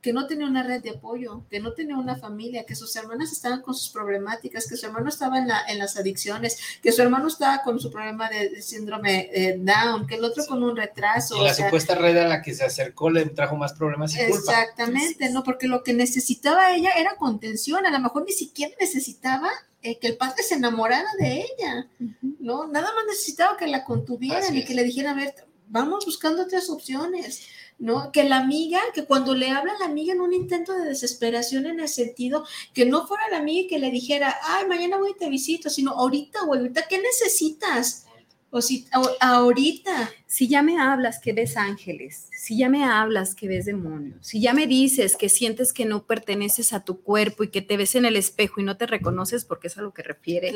[0.06, 3.32] que no tenía una red de apoyo, que no tenía una familia, que sus hermanas
[3.32, 7.02] estaban con sus problemáticas, que su hermano estaba en, la, en las adicciones, que su
[7.02, 11.38] hermano estaba con su problema de, síndrome eh, Down, que el otro con un retraso.
[11.38, 14.36] Y la supuesta red a la que se acercó le trajo más problemas y culpa.
[14.36, 15.42] Exactamente, ¿no?
[15.42, 19.50] Porque lo que necesitaba ella era contención, a lo mejor ni siquiera necesitaba
[19.82, 21.88] eh, que el padre se enamorara de ella,
[22.22, 22.68] ¿no?
[22.68, 25.34] Nada más necesitaba que la contuvieran y que le dijeran, a ver,
[25.68, 27.48] vamos buscando otras opciones.
[27.78, 28.12] ¿No?
[28.12, 31.66] Que la amiga, que cuando le habla a la amiga en un intento de desesperación
[31.66, 35.20] en el sentido que no fuera la amiga que le dijera, ay, mañana voy y
[35.20, 38.06] te visito, sino ahorita, o ahorita, ¿qué necesitas?
[38.50, 38.88] O si
[39.20, 40.10] ahorita.
[40.28, 44.40] Si ya me hablas que ves ángeles, si ya me hablas que ves demonios, si
[44.42, 47.96] ya me dices que sientes que no perteneces a tu cuerpo y que te ves
[47.96, 50.54] en el espejo y no te reconoces porque es a lo que refiere,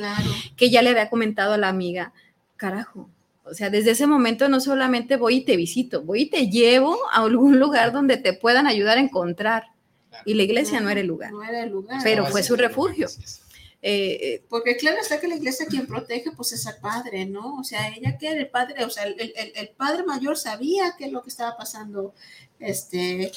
[0.56, 2.14] que ya le había comentado a la amiga,
[2.58, 3.10] carajo,
[3.50, 6.97] o sea, desde ese momento no solamente voy y te visito, voy y te llevo
[7.12, 9.64] a algún lugar donde te puedan ayudar a encontrar.
[10.26, 11.32] Y la iglesia no, era el lugar.
[11.32, 12.02] No era el lugar.
[12.04, 13.08] Pero fue su refugio.
[13.82, 17.56] Eh, eh, porque claro está que la iglesia quien protege pues es el padre, ¿no?
[17.56, 21.06] O sea, ella que era el padre, o sea, el, el, padre mayor sabía qué
[21.06, 22.14] es lo que estaba pasando.
[22.60, 23.32] Este,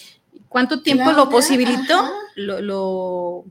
[0.49, 2.11] ¿Cuánto tiempo lo posibilitó?
[2.35, 3.45] lo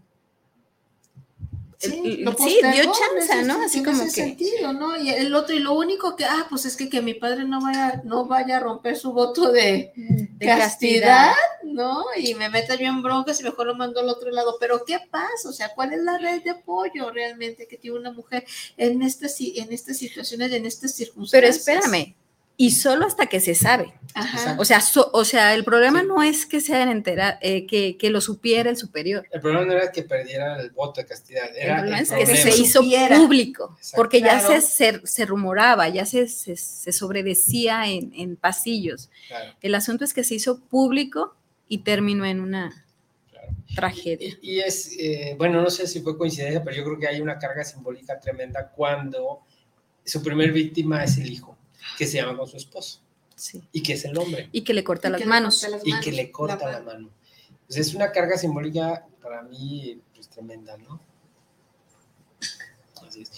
[1.82, 3.62] sí, dio chance, ¿no?
[3.64, 5.02] Así como que sentido, ¿no?
[5.02, 7.62] Y el otro y lo único que ah, pues es que que mi padre no
[7.62, 9.92] vaya no vaya a romper su voto de,
[10.40, 12.04] castidad, ¿no?
[12.18, 15.00] Y me meta yo en broncas y mejor lo mando al otro lado, pero ¿qué
[15.10, 15.50] pasa?
[15.50, 18.46] O sea, ¿cuál es la red de apoyo realmente que tiene una mujer
[18.78, 21.64] en estas en estas situaciones, en estas circunstancias?
[21.66, 22.16] Pero espérame,
[22.62, 23.92] y solo hasta que se sabe.
[24.60, 24.80] O sea,
[25.14, 28.78] o sea, el problema no es que sean enterar, eh, que, que, lo supiera el
[28.78, 29.28] superior.
[29.32, 32.26] El problema no era que perdiera el voto de castidad, era el problema es que
[32.28, 32.82] se hizo
[33.18, 36.56] público, porque ya se, se, rumoraba, ya se, se,
[36.92, 39.10] sobredecía en, en pasillos.
[39.64, 41.36] El asunto es que se hizo público
[41.68, 42.86] y terminó en una
[43.76, 44.38] tragedia.
[44.40, 47.40] Y, es, eh, bueno, no sé si fue coincidencia, pero yo creo que hay una
[47.40, 49.40] carga simbólica tremenda cuando
[50.06, 51.58] su primer víctima es el hijo
[51.98, 53.02] que se llama con su esposo.
[53.36, 53.62] Sí.
[53.72, 54.50] Y que es el hombre.
[54.52, 55.66] Y que le corta, las, manos.
[55.84, 57.10] Y que le corta la, mano.
[57.68, 61.00] Pues es una carga simbólica para mí pues, tremenda, ¿no?
[63.08, 63.32] Así es.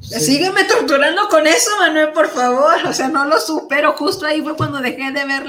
[0.00, 2.86] Sígueme torturando con eso, Manuel, por favor.
[2.86, 3.92] O sea, no lo supero.
[3.92, 5.44] Justo ahí fue cuando dejé de ver,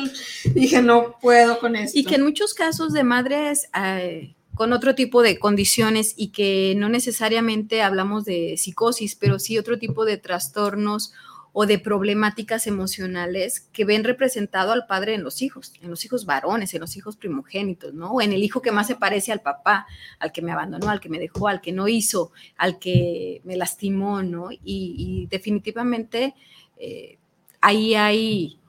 [0.53, 1.97] dije, no puedo con esto.
[1.97, 6.73] Y que en muchos casos de madres eh, con otro tipo de condiciones y que
[6.75, 11.13] no necesariamente hablamos de psicosis, pero sí otro tipo de trastornos
[11.59, 16.27] o de problemáticas emocionales que ven representado al padre en los hijos, en los hijos
[16.27, 18.11] varones, en los hijos primogénitos, ¿no?
[18.11, 19.87] O en el hijo que más se parece al papá,
[20.19, 23.57] al que me abandonó, al que me dejó, al que no hizo, al que me
[23.57, 24.49] lastimó, ¿no?
[24.51, 26.35] Y, definitivamente
[26.77, 27.17] eh,
[27.59, 28.59] ahí hay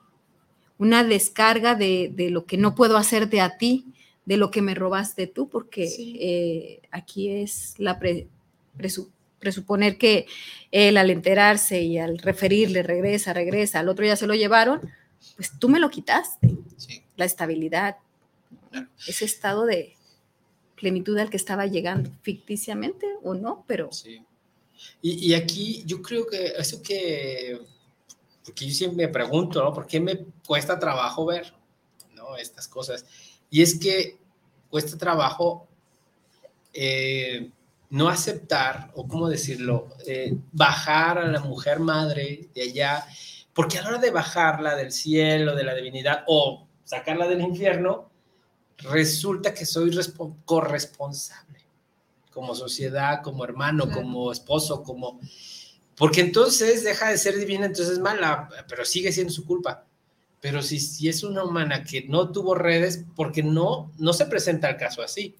[0.79, 3.85] una descarga de, lo que no puedo hacerte a ti,
[4.25, 5.87] de lo que me robaste tú, porque
[6.19, 10.27] eh, aquí es la presunción presuponer que
[10.71, 14.81] él al enterarse y al referirle regresa, regresa, al otro ya se lo llevaron,
[15.35, 16.57] pues tú me lo quitaste.
[17.15, 17.97] La estabilidad,
[19.07, 19.95] ese estado de
[20.75, 23.91] plenitud al que estaba llegando, ficticiamente o no, pero...
[23.91, 24.23] Sí.
[25.01, 27.59] Y, aquí yo creo que eso que,
[28.45, 29.73] porque yo siempre me pregunto, ¿no?
[29.73, 31.53] ¿Por qué me cuesta trabajo ver,
[32.15, 32.37] ¿no?
[32.37, 33.05] Estas cosas.
[33.49, 34.17] Y es que
[34.69, 35.67] cuesta trabajo
[36.73, 37.51] eh,
[37.89, 43.05] no aceptar, o cómo decirlo, eh, bajar a la mujer madre de allá,
[43.53, 48.09] Porque a la hora de bajarla del cielo, de la divinidad, o sacarla del infierno,
[48.77, 49.91] resulta que soy
[50.45, 51.49] corresponsable
[52.31, 55.19] como sociedad, como hermano, como esposo, como...
[55.97, 59.83] Porque entonces deja de ser divina, entonces es mala, pero sigue siendo su culpa.
[60.39, 64.69] Pero si, si es una humana que no tuvo redes, porque no, no se presenta
[64.69, 65.35] el caso así.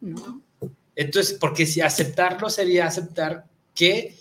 [0.99, 4.17] Entonces, porque si aceptarlo sería aceptar que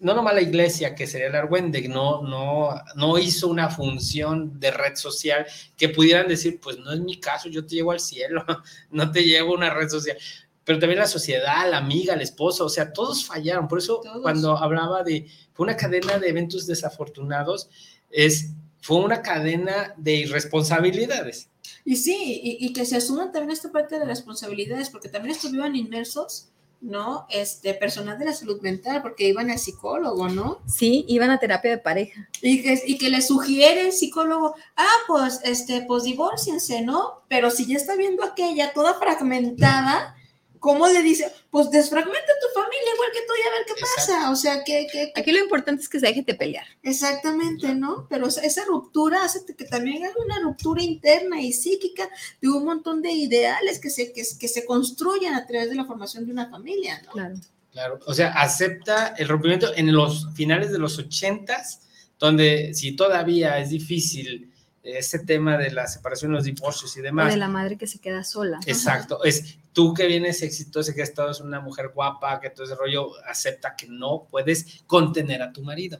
[0.00, 4.70] no nomás la iglesia, que sería el Argüende, no, no, no hizo una función de
[4.70, 5.44] red social
[5.76, 8.44] que pudieran decir, pues no es mi caso, yo te llevo al cielo,
[8.92, 10.16] no te llevo una red social.
[10.62, 13.66] Pero también la sociedad, la amiga, el esposo, o sea, todos fallaron.
[13.66, 17.68] Por eso cuando hablaba de, fue una cadena de eventos desafortunados,
[18.08, 21.50] es, fue una cadena de irresponsabilidades.
[21.84, 25.76] Y sí, y, y que se asuman también esta parte de responsabilidades, porque también estuvieron
[25.76, 26.48] inmersos
[26.84, 27.26] ¿no?
[27.30, 30.60] Este, personal de la salud mental, porque iban al psicólogo, ¿no?
[30.66, 32.28] Sí, iban a terapia de pareja.
[32.42, 37.22] Y que, y que le sugiere el psicólogo, ah, pues, este, pues divórciense, ¿no?
[37.28, 40.14] Pero si ya está viendo aquella toda fragmentada,
[40.64, 41.30] ¿cómo le dice?
[41.50, 44.30] Pues desfragmenta tu familia igual que tú y a ver qué pasa.
[44.30, 46.64] O sea, que, que, Aquí lo importante es que se deje de pelear.
[46.82, 48.06] Exactamente, ¿no?
[48.08, 52.08] Pero esa ruptura hace que también haya una ruptura interna y psíquica
[52.40, 55.84] de un montón de ideales que se, que, que se construyen a través de la
[55.84, 57.12] formación de una familia, ¿no?
[57.12, 57.34] Claro.
[57.70, 61.80] Claro, o sea, acepta el rompimiento en los finales de los ochentas,
[62.18, 64.53] donde si todavía es difícil
[64.84, 67.28] ese tema de la separación, los divorcios y demás.
[67.28, 68.60] O de la madre que se queda sola.
[68.66, 73.12] Exacto, es tú que vienes exitosa, que estás una mujer guapa, que todo ese rollo,
[73.26, 75.98] acepta que no puedes contener a tu marido.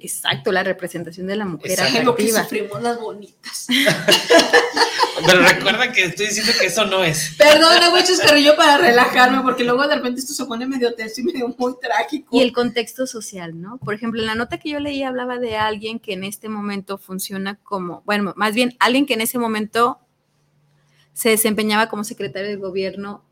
[0.00, 2.02] Exacto, la representación de la mujer Exacto.
[2.02, 3.66] Lo que sufrimos las bonitas.
[5.26, 7.34] Pero recuerda que estoy diciendo que eso no es.
[7.36, 11.24] Perdona, muchos carrillo para relajarme, porque luego de repente esto se pone medio tenso y
[11.24, 12.36] medio muy trágico.
[12.36, 13.78] Y el contexto social, ¿no?
[13.78, 16.98] Por ejemplo, en la nota que yo leí hablaba de alguien que en este momento
[16.98, 19.98] funciona como, bueno, más bien alguien que en ese momento
[21.12, 23.24] se desempeñaba como secretario de gobierno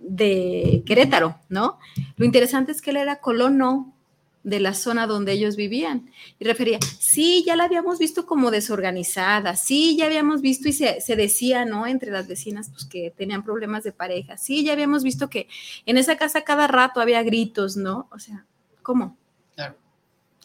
[0.00, 1.78] de Querétaro, ¿no?
[2.16, 3.94] Lo interesante es que él era colono
[4.42, 6.10] de la zona donde ellos vivían.
[6.38, 11.00] Y refería, sí, ya la habíamos visto como desorganizada, sí, ya habíamos visto y se,
[11.16, 11.86] decía, ¿no?
[11.86, 15.48] Entre las vecinas, pues que tenían problemas de pareja, sí, ya habíamos visto que
[15.86, 18.08] en esa casa cada rato había gritos, ¿no?
[18.12, 18.46] O sea,
[18.82, 19.16] ¿cómo?
[19.54, 19.76] Claro.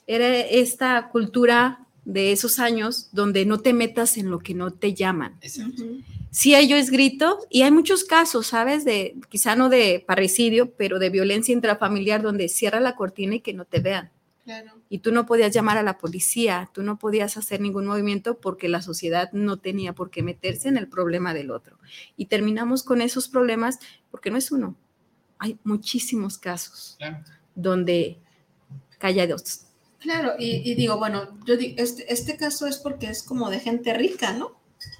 [0.08, 4.94] Era esta cultura de esos años donde no te metas en lo que no te
[4.94, 5.38] llaman.
[5.41, 5.84] Exacto.
[6.32, 8.86] Sí, ello es grito y hay muchos casos, ¿sabes?
[8.86, 13.53] De quizá no de parricidio, pero de violencia intrafamiliar donde cierra la cortina y que
[13.53, 14.11] no te vean.
[14.44, 14.73] Claro.
[14.90, 18.69] Y tú no podías llamar a la policía, tú no podías hacer ningún movimiento porque
[18.69, 21.80] la sociedad no tenía por qué meterse en el problema del otro.
[22.15, 23.80] Y terminamos con esos problemas
[24.11, 24.76] porque no es uno,
[25.40, 26.98] hay muchísimos casos
[27.56, 28.19] donde
[28.99, 29.65] callados.
[30.06, 33.91] Claro, y, digo, bueno, yo digo, este, este caso es porque es como de gente
[33.91, 34.52] rica, ¿no?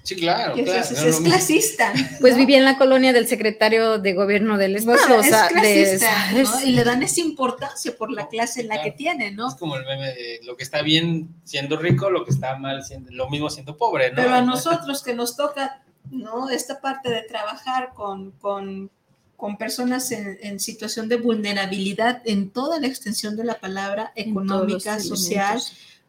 [0.02, 0.56] Sí, claro.
[0.56, 1.92] Es, clasista.
[2.20, 5.20] Pues vivía en la colonia del secretario de gobierno del Estado.
[5.20, 9.48] es clasista, Y le dan esa importancia por la clase en la que tiene, ¿no?
[9.48, 12.82] Es como el meme de lo que está bien siendo rico, lo que está mal
[12.82, 14.16] siendo, lo mismo siendo pobre, ¿no?
[14.16, 16.50] Pero a nosotros que nos toca, ¿no?
[16.50, 18.90] Esta parte de trabajar con, con,
[19.36, 24.98] con personas en, en, situación de vulnerabilidad en toda la extensión de la palabra económica,
[25.00, 25.60] social,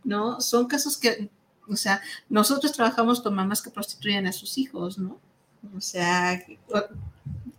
[0.04, 0.40] ¿no?
[0.40, 1.30] Son casos que
[1.70, 5.20] o sea, nosotros trabajamos con mamás que prostituyen a sus hijos, ¿no?
[5.76, 6.42] O sea,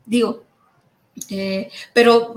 [0.07, 0.45] digo,
[1.29, 2.35] eh, pero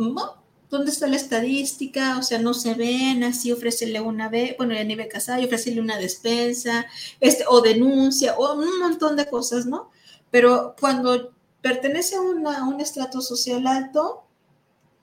[0.69, 2.17] ¿dónde está la estadística?
[2.17, 5.45] O sea, no se ven, así ofrécele una vez, bueno, ya ni ve casada, y
[5.45, 6.85] ofrécele una despensa,
[7.19, 9.89] este, o denuncia, o un montón de cosas, ¿no?
[10.29, 11.31] Pero cuando
[11.61, 14.23] pertenece a, un estrato social alto,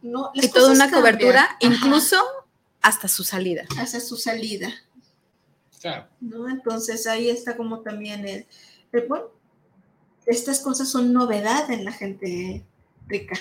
[0.02, 0.30] ¿no?
[0.34, 2.16] y toda una cobertura, incluso
[2.82, 3.64] hasta su salida.
[3.78, 4.72] Hasta su salida.
[6.20, 6.48] ¿no?
[6.48, 8.46] Entonces ahí está como también el,
[9.08, 9.26] bueno,
[10.26, 12.64] estas cosas son novedad en la gente
[13.06, 13.36] rica.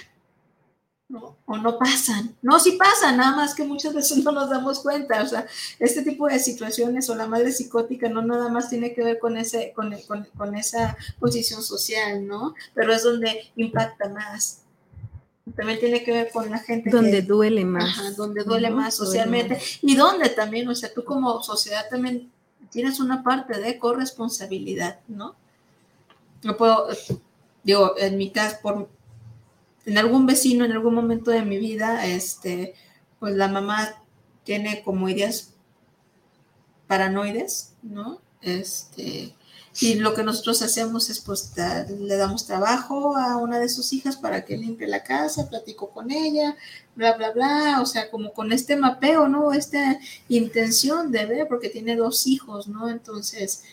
[1.09, 1.37] ¿No?
[1.45, 2.35] O no pasan.
[2.41, 5.21] No, sí pasan, nada más que muchas veces no nos damos cuenta.
[5.21, 5.45] O sea,
[5.79, 9.37] este tipo de situaciones o la madre psicótica no nada más tiene que ver con,
[9.37, 9.95] ese, con,
[10.35, 12.55] con, esa posición social, ¿no?
[12.73, 14.61] Pero es donde impacta más
[15.55, 16.89] también tiene que ver con la gente.
[16.89, 18.17] Donde duele más.
[18.17, 19.59] donde duele más socialmente.
[19.81, 22.29] Y donde también, o sea, tú como sociedad también
[22.69, 25.35] tienes una parte de corresponsabilidad, ¿no?
[26.43, 26.87] No puedo,
[27.63, 28.89] digo, en mi caso, por,
[29.87, 32.75] en algún vecino, en algún momento de mi vida, este,
[33.19, 34.03] pues la mamá
[34.45, 35.55] tiene como ideas
[36.87, 38.21] paranoides, ¿no?
[38.41, 39.35] Este,
[39.79, 41.53] Y lo que nosotros hacemos es, pues,
[41.99, 46.09] le damos trabajo a una de sus hijas para que limpie la casa, platico con
[46.11, 46.55] ella,
[46.95, 49.53] bla, bla, bla, o sea, como con este mapeo, ¿no?
[49.53, 49.99] Esta
[50.29, 52.89] intención de ver, porque tiene dos hijos, ¿no?
[52.89, 53.63] Entonces,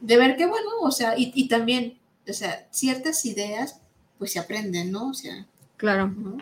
[0.00, 1.98] de ver qué bueno, o sea, y, y también,
[2.28, 3.79] o sea, ciertas ideas,
[4.20, 5.08] pues se aprenden, ¿no?
[5.08, 5.46] O sea,
[5.78, 6.06] claro.
[6.08, 6.36] ¿no?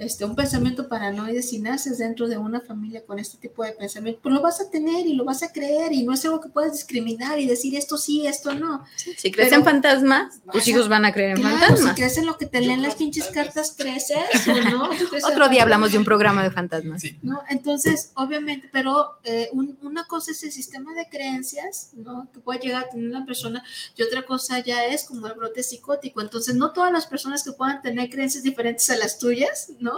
[0.00, 4.20] Este, un pensamiento paranoide, si naces dentro de una familia con este tipo de pensamiento,
[4.22, 6.48] pues lo vas a tener y lo vas a creer y no es algo que
[6.48, 8.82] puedas discriminar y decir esto sí, esto no.
[8.96, 11.90] Si crees en fantasmas, tus hijos van a creer en claro, fantasmas.
[11.90, 14.88] Si crees en lo que te leen las pinches cartas, creces, ¿no?
[15.30, 17.02] Otro día hablamos de un programa de fantasmas.
[17.02, 17.18] Sí.
[17.20, 17.42] ¿no?
[17.50, 22.30] Entonces, obviamente, pero eh, un, una cosa es el sistema de creencias, ¿no?
[22.32, 23.62] Que puede llegar a tener una persona
[23.96, 26.22] y otra cosa ya es como el brote psicótico.
[26.22, 29.89] Entonces, no todas las personas que puedan tener creencias diferentes a las tuyas, ¿no?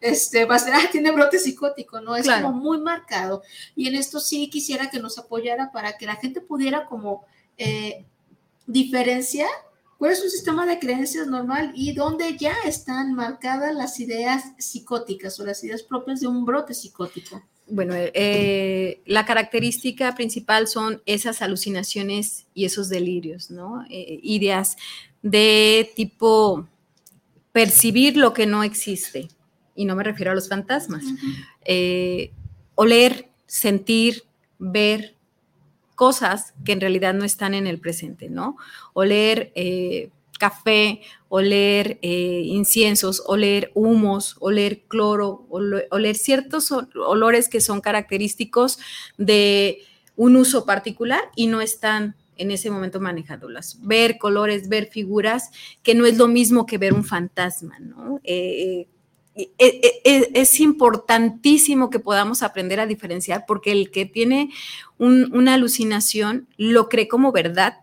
[0.00, 2.16] Este, va a ser, ah, tiene brote psicótico, ¿no?
[2.16, 2.46] Es Claro.
[2.46, 3.42] como muy marcado.
[3.76, 7.24] Y en esto sí quisiera que nos apoyara para que la gente pudiera como
[7.58, 8.04] eh,
[8.66, 9.50] diferenciar
[9.98, 15.38] cuál es un sistema de creencias normal y dónde ya están marcadas las ideas psicóticas
[15.38, 17.42] o las ideas propias de un brote psicótico.
[17.72, 23.84] Bueno, eh, la característica principal son esas alucinaciones y esos delirios, ¿no?
[23.90, 24.76] Eh, ideas
[25.22, 26.66] de tipo
[27.52, 29.28] percibir lo que no existe,
[29.74, 31.04] y no me refiero a los fantasmas.
[31.64, 32.32] Eh,
[32.74, 34.24] oler, sentir,
[34.58, 35.14] ver
[35.94, 38.56] cosas que en realidad no están en el presente, ¿no?
[38.94, 47.60] Oler eh, café, oler eh, inciensos, oler humos, oler cloro, oler ciertos ol- olores que
[47.60, 48.78] son característicos
[49.18, 49.82] de
[50.16, 53.78] un uso particular y no están en ese momento manejándolas.
[53.82, 55.50] Ver colores, ver figuras,
[55.82, 58.20] que no es lo mismo que ver un fantasma, ¿no?
[58.24, 58.86] Eh,
[59.58, 64.50] es importantísimo que podamos aprender a diferenciar porque el que tiene
[64.98, 67.78] un- una alucinación lo cree como verdad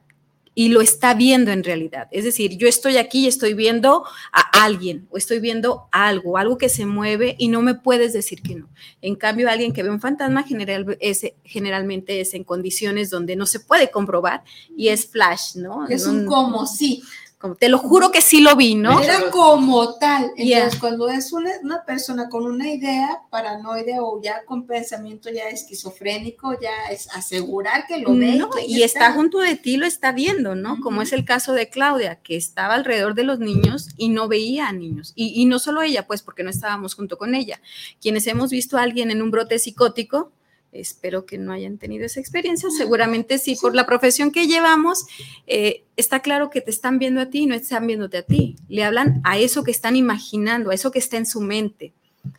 [0.54, 2.08] y lo está viendo en realidad.
[2.10, 6.58] Es decir, yo estoy aquí y estoy viendo a alguien o estoy viendo algo, algo
[6.58, 8.68] que se mueve y no me puedes decir que no.
[9.04, 13.46] En cambio, alguien que ve un fantasma general, es, generalmente es en condiciones donde no
[13.46, 14.44] se puede comprobar
[14.76, 15.88] y es flash, ¿no?
[15.88, 17.04] Es No- un como sí.
[17.40, 19.00] Como- te lo juro que sí lo vi, ¿no?
[19.00, 20.24] Era como tal.
[20.36, 20.70] Entonces, Yeah.
[20.80, 26.60] cuando es una, una persona con una idea paranoide o ya con pensamiento ya esquizofrénico,
[26.60, 28.36] ya es asegurar que lo ve.
[28.36, 30.80] No, y está junto de ti, lo está viendo, ¿no?
[30.82, 34.68] Como es el caso de Claudia, que estaba alrededor de los niños y no veía
[34.68, 35.14] a niños.
[35.16, 37.62] Y, y no solo ella, pues, porque no estábamos junto con ella.
[38.02, 40.32] Quienes hemos visto a alguien en un brote psicótico,
[40.80, 45.06] espero que no hayan tenido esa experiencia, seguramente sí, por la profesión que llevamos,
[45.48, 48.56] eh, está claro que te están viendo a ti y no están viéndote a ti.
[48.68, 51.94] Le hablan a eso que están imaginando, a eso que está en su mente.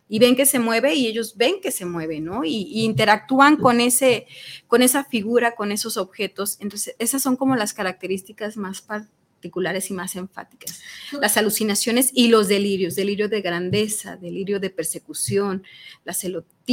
[0.07, 2.43] Y ven que se mueve y ellos ven que se mueve, ¿no?
[2.43, 4.27] Y, interactúan con ese,
[4.67, 6.57] con esa figura, con esos objetos.
[6.59, 10.81] Entonces, esas son como las características más particulares y más enfáticas.
[11.19, 15.63] Las alucinaciones y los delirios, delirio de grandeza, delirio de persecución,
[16.03, 16.13] la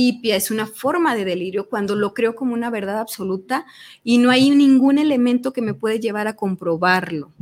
[0.00, 3.64] celotipia es una forma de delirio cuando lo creo como una verdad absoluta
[4.04, 7.32] y no hay ningún elemento que me puede llevar a comprobarlo.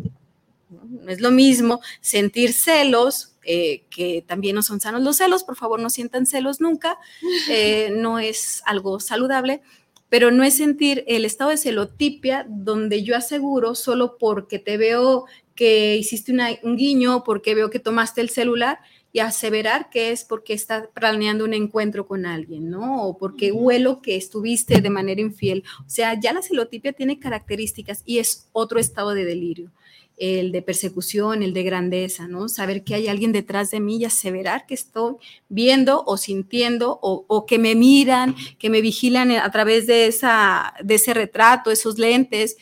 [0.71, 5.43] No, No es lo mismo sentir celos, eh, que también no son sanos los celos,
[5.45, 6.97] por favor no sientan celos nunca,
[7.51, 9.61] eh, no es algo saludable,
[10.09, 15.25] pero no es sentir el estado de celotipia donde yo aseguro solo porque te veo
[15.57, 18.79] que hiciste una- un guiño, porque veo que tomaste el celular
[19.15, 23.05] y aseverar que es porque estás planeando un encuentro con alguien, ¿no?
[23.05, 25.63] O porque huelo que estuviste de manera infiel.
[25.87, 29.71] O sea, ya la celotipia tiene características y es otro estado de delirio
[30.17, 32.49] el de persecución, el de grandeza, ¿no?
[32.49, 35.17] Saber que hay alguien detrás de mí y aseverar que estoy
[35.49, 40.75] viendo o sintiendo o, o que me miran, que me vigilan a través de, esa,
[40.83, 42.57] de ese retrato, esos lentes,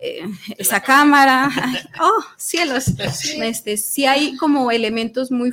[0.00, 0.24] eh,
[0.56, 1.50] esa cámara.
[2.00, 2.86] Oh, cielos.
[3.42, 5.52] Este, sí hay como elementos muy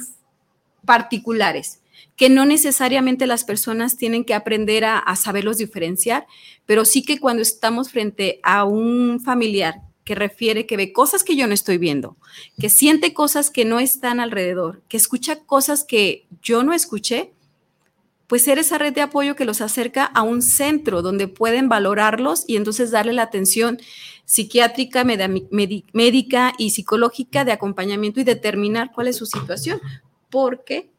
[0.88, 1.82] particulares
[2.16, 6.26] que no necesariamente las personas tienen que aprender a, saberlos diferenciar,
[6.66, 11.36] pero sí que cuando estamos frente a un familiar que refiere que ve cosas que
[11.36, 12.18] yo no estoy viendo,
[12.60, 17.34] que siente cosas que no están alrededor, que escucha cosas que yo no escuché,
[18.26, 22.46] pues ser esa red de apoyo que los acerca a un centro donde pueden valorarlos
[22.48, 23.80] y entonces darle la atención
[24.26, 29.80] psiquiátrica, médica y psicológica de acompañamiento y determinar cuál es su situación,
[30.30, 30.90] porque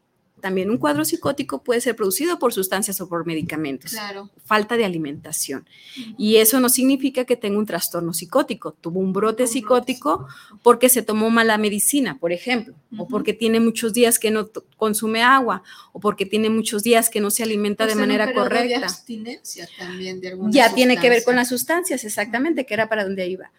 [0.41, 4.29] también un cuadro psicótico puede ser producido por sustancias o por medicamentos Claro.
[4.45, 5.67] falta de alimentación.
[6.17, 8.71] Y eso no significa que tenga un trastorno psicótico.
[8.71, 10.27] Tuvo un brote psicótico
[10.63, 15.23] porque se tomó mala medicina, por ejemplo, o porque tiene muchos días que no consume
[15.23, 15.61] agua,
[15.91, 18.77] o porque tiene muchos días que no se alimenta de manera correcta.
[18.85, 23.03] abstinencia también de alguna Ya tiene que ver con las sustancias, exactamente, que era para
[23.03, 23.51] donde iba.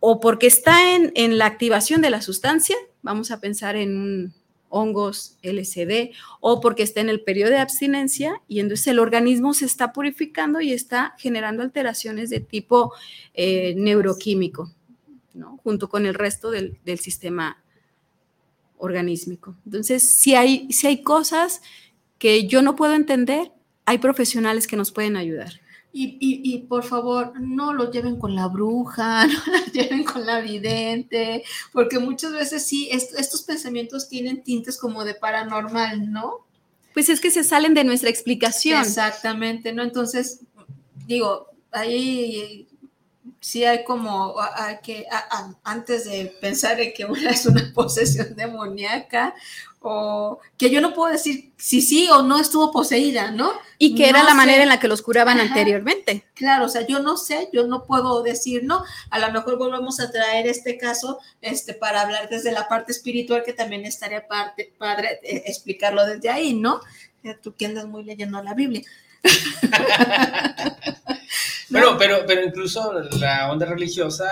[0.00, 4.37] o porque está en, en la activación de la sustancia, vamos a pensar en un
[4.68, 9.64] hongos, LSD, o porque está en el periodo de abstinencia y entonces el organismo se
[9.64, 12.92] está purificando y está generando alteraciones de tipo
[13.34, 14.72] eh, neuroquímico,
[15.62, 17.62] junto con el resto del, del, sistema
[18.76, 19.56] organísmico.
[19.64, 21.62] Entonces, si hay, si hay cosas
[22.18, 23.52] que yo no puedo entender,
[23.84, 25.60] hay profesionales que nos pueden ayudar.
[26.00, 30.24] Y, y, y, por favor, no lo lleven con la bruja, no lo lleven con
[30.24, 31.42] la vidente,
[31.72, 36.46] porque muchas veces sí, est estos pensamientos tienen tintes como de paranormal, ¿no?
[36.94, 38.80] Pues es que se salen de nuestra explicación.
[38.80, 39.82] Exactamente, ¿no?
[39.82, 40.42] Entonces,
[41.04, 42.68] digo, ahí
[43.40, 44.36] sí hay como
[44.84, 49.34] que a, a, antes de pensar en que una es una posesión demoníaca
[49.80, 53.52] o que yo no puedo decir si sí o no estuvo poseída, ¿no?
[53.78, 54.36] Y que no era la sé.
[54.36, 55.48] manera en la que los curaban Ajá.
[55.48, 56.24] anteriormente.
[56.34, 60.00] Claro, o sea, yo no sé, yo no puedo decir, no, a lo mejor volvemos
[60.00, 64.72] a traer este caso este, para hablar desde la parte espiritual, que también estaría parte,
[64.78, 66.80] padre eh, explicarlo desde ahí, ¿no?
[67.22, 68.82] Eh, Tú que andas muy leyendo la Biblia.
[71.70, 74.30] Pero, pero, pero incluso la onda religiosa,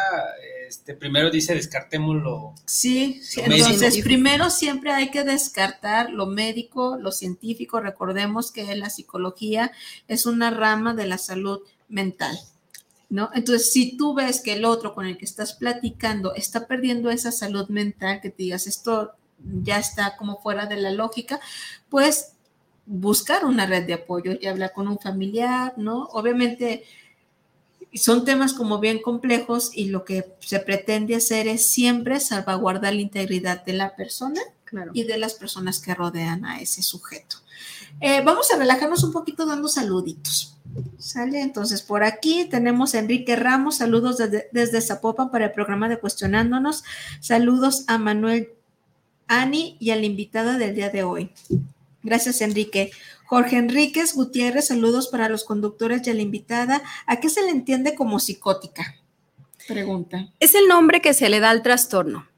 [0.68, 2.55] este, primero dice descartémoslo.
[2.64, 3.68] Sí, sí, Lo médico.
[3.68, 7.80] entonces primero siempre hay que descartar lo médico, lo científico.
[7.80, 9.72] Recordemos que la psicología
[10.09, 12.38] es una rama de la salud mental.
[13.09, 13.30] ¿No?
[13.34, 17.30] Entonces, si tú ves que el otro con el que estás platicando está perdiendo esa
[17.30, 19.12] salud mental, que te digas esto
[19.62, 21.38] ya está como fuera de la lógica,
[21.88, 22.32] pues
[22.84, 26.05] buscar una red de apoyo y hablar con un familiar, ¿no?
[26.12, 26.84] Obviamente
[27.94, 33.00] son temas como bien complejos y lo que se pretende hacer es siempre salvaguardar la
[33.00, 34.90] integridad de la persona Claro.
[34.94, 37.36] y de las personas que rodean a ese sujeto.
[38.00, 40.52] Eh, vamos a relajarnos un poquito dando saluditos.
[40.98, 41.40] ¿Sale?
[41.40, 45.98] Entonces, por aquí tenemos a Enrique Ramos, saludos desde, desde Zapopan para el programa de
[45.98, 46.84] Cuestionándonos.
[47.20, 48.50] Saludos a Manuel
[49.26, 51.30] Ani y a la invitada del día de hoy.
[52.02, 52.90] Gracias, Enrique.
[53.26, 56.82] Jorge Enríquez Gutiérrez, saludos para los conductores y a la invitada.
[57.06, 58.96] ¿A qué se le entiende como psicótica?
[59.66, 60.28] Pregunta.
[60.38, 62.28] Es el nombre que se le da al trastorno.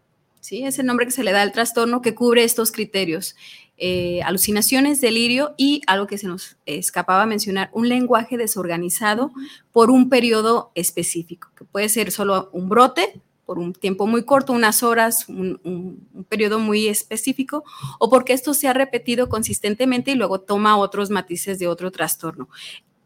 [0.41, 0.65] ¿sí?
[0.65, 3.37] Es el nombre que se le da al trastorno que cubre estos criterios.
[3.77, 9.31] Eh, alucinaciones, delirio y algo que se nos escapaba mencionar, un lenguaje desorganizado
[9.71, 14.53] por un periodo específico, que puede ser solo un brote por un tiempo muy corto,
[14.53, 17.65] unas horas, un, un, periodo muy específico,
[17.99, 22.51] o porque esto se ha repetido consistentemente y luego toma otros matices de otro trastorno.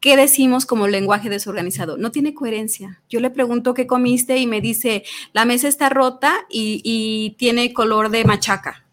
[0.00, 1.96] ¿Qué decimos como lenguaje desorganizado?
[1.96, 3.00] No tiene coherencia.
[3.08, 8.10] Yo le pregunto qué comiste y me dice, la mesa está rota y, tiene color
[8.10, 8.84] de machaca.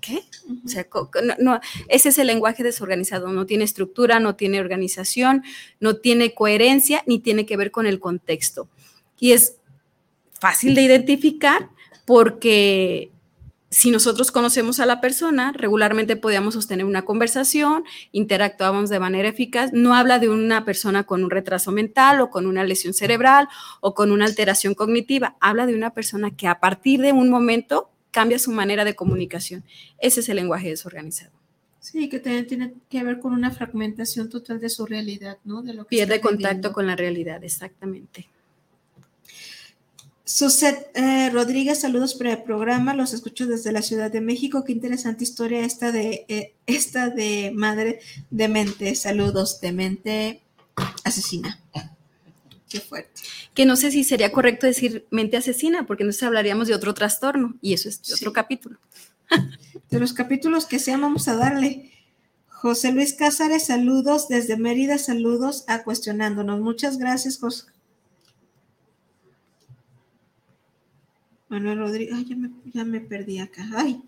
[0.00, 0.20] ¿Qué?
[0.64, 0.86] O sea,
[1.88, 3.32] ese es el lenguaje desorganizado.
[3.32, 5.42] No tiene estructura, no tiene organización,
[5.80, 8.68] no tiene coherencia, ni tiene que ver con el contexto.
[9.18, 9.56] Y es
[10.42, 11.68] fácil de identificar
[12.04, 13.12] porque
[13.70, 19.72] si nosotros conocemos a la persona, regularmente podíamos sostener una conversación, interactuábamos de manera eficaz.
[19.72, 23.48] No habla de una persona con un retraso mental o con una lesión cerebral
[23.80, 25.36] o con una alteración cognitiva.
[25.40, 29.62] Habla de una persona que a partir de un momento cambia su manera de comunicación.
[29.98, 31.32] Ese es el lenguaje desorganizado.
[31.78, 35.62] Sí, que también tiene que ver con una fragmentación total de su realidad, ¿no?
[35.62, 36.72] De lo que Pierde contacto viviendo.
[36.72, 38.28] con la realidad, exactamente.
[40.24, 44.64] Suset eh, Rodríguez, saludos para el programa, los escucho desde la Ciudad de México.
[44.64, 48.00] Qué interesante historia esta de eh, esta de madre
[48.30, 48.94] demente.
[48.94, 50.42] Saludos, demente
[51.04, 51.60] asesina.
[52.68, 53.20] Qué fuerte.
[53.52, 57.56] Que no sé si sería correcto decir mente asesina, porque entonces hablaríamos de otro trastorno
[57.60, 58.34] y eso es de otro Sí.
[58.34, 58.78] capítulo.
[59.90, 61.90] De los capítulos que sean, vamos a darle.
[62.48, 66.60] José Luis Cázares, saludos desde Mérida, saludos a cuestionándonos.
[66.60, 67.64] Muchas gracias, José.
[71.52, 73.68] Manuel Rodríguez, ay, ya me, ya me perdí acá.
[73.76, 74.00] Ay.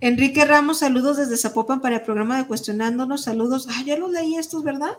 [0.00, 3.24] Enrique Ramos, saludos desde Zapopan para el programa de Cuestionándonos.
[3.24, 3.68] Saludos.
[3.70, 4.96] Ah, ya los leí estos, ¿verdad?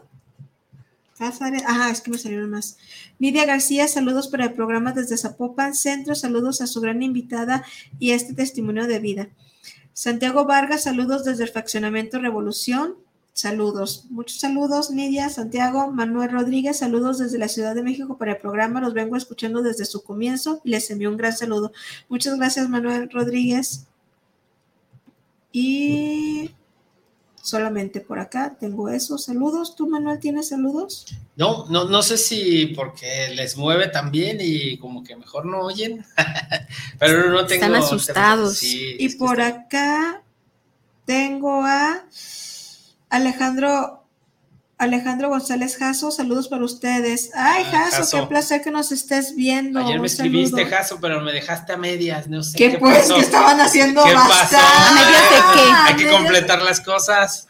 [1.18, 1.64] Cázares.
[1.66, 2.78] Ah, es que me salieron más.
[3.18, 6.14] Lidia García, saludos para el programa desde Zapopan Centro.
[6.14, 7.66] Saludos a su gran invitada
[7.98, 9.30] y este testimonio de vida.
[9.94, 12.94] Santiago Vargas, saludos desde el fraccionamiento Revolución.
[13.38, 18.38] Saludos, muchos saludos, Nidia, Santiago, Manuel Rodríguez, saludos desde la Ciudad de México para el
[18.40, 18.82] programa.
[18.82, 21.72] Los vengo escuchando desde su comienzo y les envío un gran saludo.
[22.10, 23.86] Muchas gracias, Manuel Rodríguez.
[25.52, 26.50] Y
[27.40, 29.20] solamente por acá tengo eso.
[29.20, 29.76] Saludos.
[29.76, 31.06] ¿Tú, Manuel, tienes saludos?
[31.36, 36.04] No, no, no sé si porque les mueve también y como que mejor no oyen.
[37.00, 37.66] Pero no tengo.
[37.66, 38.58] Están asustados.
[38.58, 40.24] Sí, Y es por está- acá
[41.06, 42.04] tengo a
[43.10, 44.04] Alejandro
[44.80, 47.32] Alejandro González Jasso, saludos para ustedes.
[47.34, 48.22] Ay, Ah, Jasso, Jasso.
[48.22, 49.80] qué placer que nos estés viendo.
[49.80, 50.66] Ayer me escribiste.
[50.68, 53.00] Jaso, pero me dejaste a medias, no sé ¿Qué, qué, pues?
[53.00, 53.16] pasó.
[53.16, 54.56] Que estaban haciendo ¿Qué bastante.
[54.56, 54.68] pasó?
[54.68, 55.72] ¿A medias de qué?
[55.74, 57.48] Hay que completar las cosas.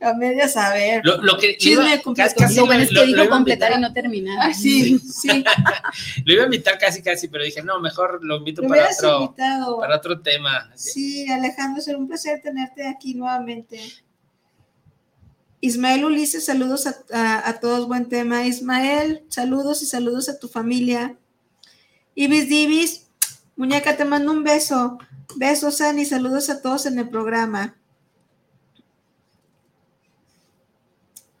[0.00, 1.02] A medias, a ver.
[1.04, 2.34] Lo, lo que Chisme iba- completo.
[2.36, 4.38] casi Lo bueno es que dijo completar y no terminar.
[4.40, 5.44] Ay, sí, sí.
[6.24, 9.20] Lo iba a invitar casi, casi, pero dije, no, mejor lo invito Lo para otro,
[9.20, 9.78] invitado.
[9.78, 10.68] para otro tema.
[10.74, 13.78] Sí, Alejandro, será un placer tenerte aquí nuevamente.
[15.60, 18.46] Ismael Ulises, saludos a, todos, buen tema.
[18.46, 21.18] Ismael, saludos y saludos a tu familia.
[22.14, 23.06] Ibis Divis,
[23.56, 24.98] muñeca, te mando un beso.
[25.36, 27.76] Besos, Ani, saludos a todos en el programa.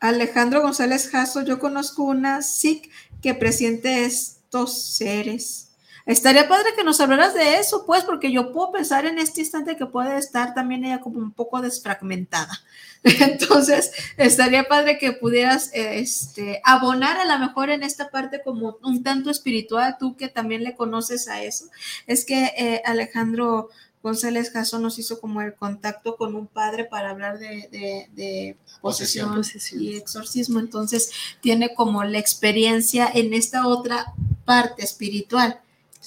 [0.00, 2.90] Alejandro González Jasso, yo conozco una SIC
[3.22, 5.69] que presiente estos seres.
[6.10, 9.76] Estaría padre que nos hablaras de eso, pues, porque yo puedo pensar en este instante
[9.76, 12.60] que puede estar también ella como un poco desfragmentada.
[13.04, 19.02] Entonces, estaría padre que pudieras este, abonar a lo mejor en esta parte como un
[19.02, 21.66] tanto espiritual, tú que también le conoces a eso.
[22.06, 23.68] Es que eh, Alejandro
[24.02, 28.56] González Jasso nos hizo como el contacto con un padre para hablar de, de- de
[28.80, 29.82] posesión, Posesión.
[29.82, 30.58] y exorcismo.
[30.58, 31.10] Entonces,
[31.40, 34.06] tiene como la experiencia en esta otra
[34.44, 35.60] parte espiritual.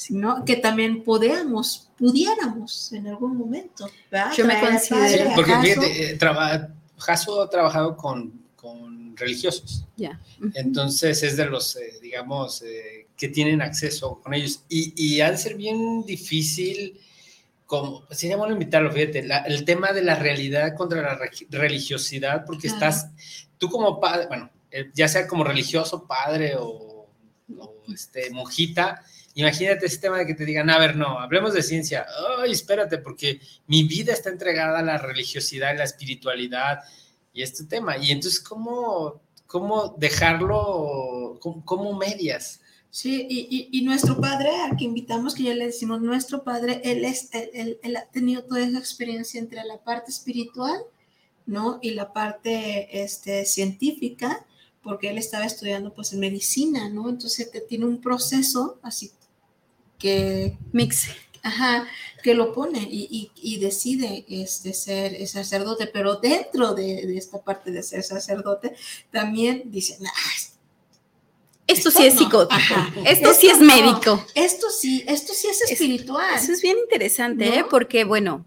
[0.10, 0.44] ¿No?
[0.46, 3.90] Que también podamos, pudiéramos en algún momento.
[4.12, 4.34] ¿verdad?
[4.36, 9.86] Yo me considero- Sí, a porque fíjate, eh, traba- Jaso ha trabajado con, con religiosos.
[9.98, 10.20] Ya.
[10.56, 14.64] Entonces es de los, eh, digamos, eh, que tienen acceso con ellos.
[14.70, 17.00] Y, y ha de ser bien difícil,
[17.66, 22.46] como, sería bueno invitarlo, fíjate, la- el tema de la realidad contra la regi- religiosidad,
[22.46, 22.90] porque Claro.
[22.90, 23.12] estás,
[23.58, 27.08] tú como padre, bueno, eh, ya sea como religioso, padre o,
[27.60, 29.04] o, este, monjita,
[29.36, 32.06] imagínate ese tema de que te digan, a ver, no, hablemos de ciencia.
[32.40, 36.80] Ay, espérate, porque mi vida está entregada a la religiosidad y la espiritualidad
[37.34, 37.98] y este tema.
[37.98, 42.60] Y entonces, ¿cómo, cómo dejarlo, cómo, cómo medias?
[42.90, 47.04] Sí, y, y- nuestro padre, al que invitamos, que ya le decimos, nuestro padre, él,
[47.06, 50.80] es, él- él ha tenido toda esa experiencia entre la parte espiritual,
[51.48, 51.80] ¿no?
[51.82, 54.46] Y la parte este, científica,
[54.84, 57.10] porque él estaba estudiando pues en medicina, ¿no?
[57.10, 59.12] Entonces te tiene un proceso así
[60.04, 61.08] que Mix.
[61.42, 61.88] Ajá,
[62.22, 67.42] que lo pone y, y- y decide este, ser sacerdote, pero dentro de, de esta
[67.42, 68.76] parte de ser sacerdote,
[69.12, 70.10] también dice, "Nah,
[71.68, 72.20] Esto sí es no".
[72.22, 72.54] psicótico.
[72.56, 72.94] Ajá.
[73.06, 73.66] Esto sí es no.
[73.66, 74.26] médico.
[74.36, 76.36] Esto sí, esto sí es Es- espiritual.
[76.36, 77.54] Eso es bien interesante, ¿No?
[77.56, 77.66] ¿eh?
[77.70, 78.46] Porque, bueno,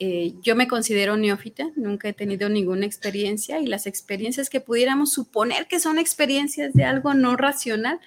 [0.00, 5.12] eh, yo me considero neófita, nunca he tenido ninguna experiencia y las experiencias que pudiéramos
[5.12, 8.00] suponer que son experiencias de algo no racional,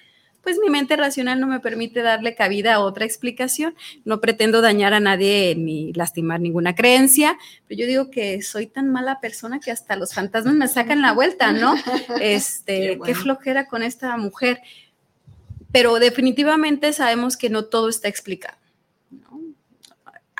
[0.44, 3.74] pues mi mente racional no me permite darle cabida a otra explicación.
[4.04, 8.92] No pretendo dañar a nadie ni lastimar ninguna creencia, pero yo digo que soy tan
[8.92, 11.74] mala persona que hasta los fantasmas me sacan la vuelta, ¿no?
[12.20, 14.60] Este, Qué qué, flojera con esta mujer.
[15.72, 18.56] Pero definitivamente sabemos que no todo está explicado.
[19.10, 19.40] ¿no?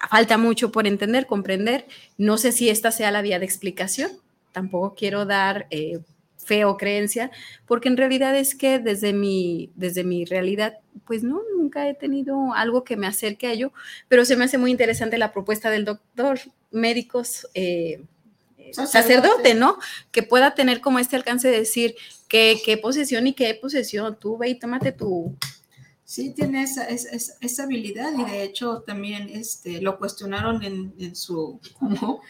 [0.09, 1.87] Falta mucho por entender, comprender.
[2.19, 4.13] No sé si esta sea la vía de explicación.
[4.53, 5.99] Tampoco quiero dar eh,
[6.45, 7.31] fe o creencia,
[7.67, 12.53] porque en realidad es que desde mi, desde mi realidad, pues no, nunca he tenido
[12.55, 13.73] algo que me acerque a ello,
[14.09, 16.39] pero se me hace muy interesante la propuesta del doctor,
[16.71, 18.03] médicos, eh,
[18.59, 19.55] eh, Sacerdote.
[19.55, 19.79] ¿no?
[20.11, 21.95] Que pueda tener como este alcance de decir
[22.29, 25.35] qué, qué posesión y qué posesión, tú ve y tómate tu...
[26.07, 30.93] Sí, tiene esa, esa, esa- esa habilidad y de hecho también este, lo cuestionaron en,
[30.99, 32.21] en su, como,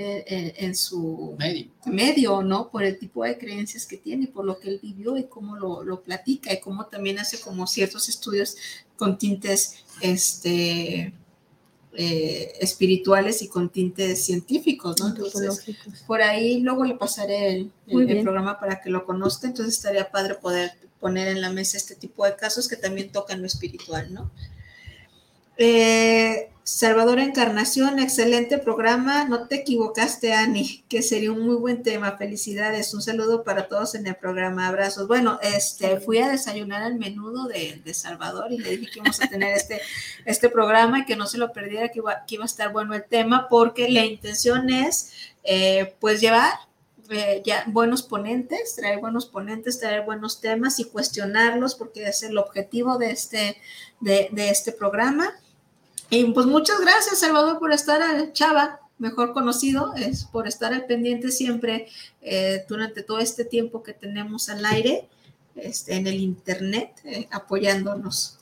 [0.00, 1.70] eh, eh, en su Medio.
[1.86, 2.70] medio, ¿no?
[2.70, 5.82] Por el tipo de creencias que tiene, por lo que él vivió y cómo lo,
[5.82, 8.56] lo platica y cómo también hace como ciertos estudios
[8.96, 11.12] con tintes este,
[11.94, 15.08] eh, espirituales y con tintes científicos, ¿no?
[15.08, 15.64] Entonces,
[16.06, 20.36] por ahí luego le pasaré el, el- programa para que lo conozca, entonces estaría padre
[20.36, 20.70] poder
[21.00, 24.30] poner en la mesa este tipo de casos que también tocan lo espiritual, ¿no?
[25.56, 29.24] Eh, Salvador Encarnación, excelente programa.
[29.24, 32.18] No te equivocaste, Ani, que sería un muy buen tema.
[32.18, 32.92] Felicidades.
[32.92, 34.68] Un saludo para todos en el programa.
[34.68, 35.08] Abrazos.
[35.08, 39.18] Bueno, este, fui a desayunar al menudo de, de Salvador y le dije que íbamos
[39.22, 39.80] a tener este,
[40.26, 42.92] este programa y que no se lo perdiera, que iba, que iba a estar bueno
[42.92, 45.12] el tema, porque la intención es,
[45.44, 46.52] eh, pues, llevar
[47.08, 52.36] eh, ya buenos ponentes, traer buenos ponentes, traer buenos temas y cuestionarlos, porque es el
[52.36, 53.56] objetivo de este,
[54.00, 55.32] de, de este programa.
[56.10, 60.86] Y pues muchas gracias, Salvador, por estar al Chava, mejor conocido, es por estar al
[60.86, 61.88] pendiente siempre
[62.22, 65.06] eh, durante todo este tiempo que tenemos al aire,
[65.56, 68.38] este, en el internet, eh, apoyándonos.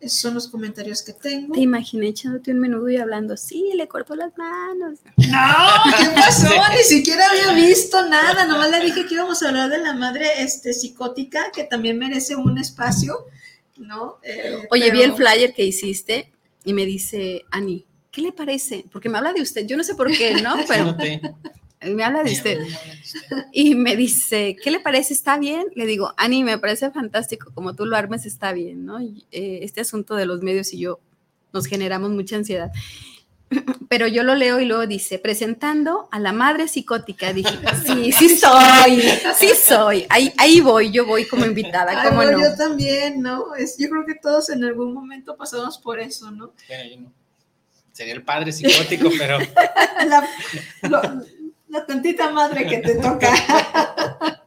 [0.00, 1.54] Esos son los comentarios que tengo.
[1.54, 4.98] Te imaginé echándote un menudo y hablando, sí, le cortó las manos.
[5.16, 6.48] No, ¿qué pasó?
[6.76, 8.44] Ni siquiera había visto nada.
[8.46, 12.34] Nomás le dije que íbamos a hablar de la madre este, psicótica, que también merece
[12.34, 13.26] un espacio,
[13.76, 14.18] ¿no?
[14.24, 16.32] Eh, Oye, pero- vi el flyer que hiciste
[16.64, 18.84] y me dice, Ani, ¿qué le parece?
[18.92, 20.54] Porque me habla de usted, yo no sé por qué, ¿no?
[20.68, 20.96] Pero
[21.94, 22.58] me habla de usted.
[23.52, 25.12] Y me dice, ¿qué le parece?
[25.12, 25.66] ¿Está bien?
[25.74, 28.98] Le digo, Ani, me parece fantástico, como tú lo armes está bien, ¿no?
[29.00, 31.00] Eh, este asunto de los medios y yo
[31.52, 32.70] nos generamos mucha ansiedad.
[33.88, 37.32] Pero yo lo leo y luego dice, presentando a la madre psicótica.
[37.32, 37.50] Dije,
[37.86, 39.02] sí, sí soy,
[39.36, 40.06] sí soy.
[40.08, 42.40] Ahí, ahí voy, yo voy como invitada, Ay, ¿cómo no?
[42.40, 43.54] Yo también, ¿no?
[43.54, 46.52] Es, yo creo que todos en algún momento pasamos por eso, ¿no?
[46.68, 47.12] Bueno, yo no.
[47.92, 49.38] Sería el padre psicótico, pero
[50.06, 50.26] la,
[50.88, 51.24] lo-
[51.72, 53.32] la tantita madre que te toca.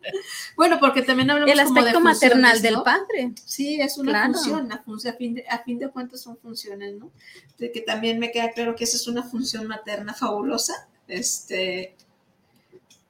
[0.56, 2.84] bueno, porque también hablamos El como de aspecto maternal del ¿no?
[2.84, 3.32] padre.
[3.44, 4.34] Sí, es una Claro.
[4.34, 7.12] función, a, fin de, a fin de cuentas son funciones, ¿no?
[7.58, 10.88] De que también me queda claro que esa es una función materna fabulosa.
[11.08, 11.96] Este,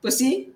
[0.02, 0.54] pues sí.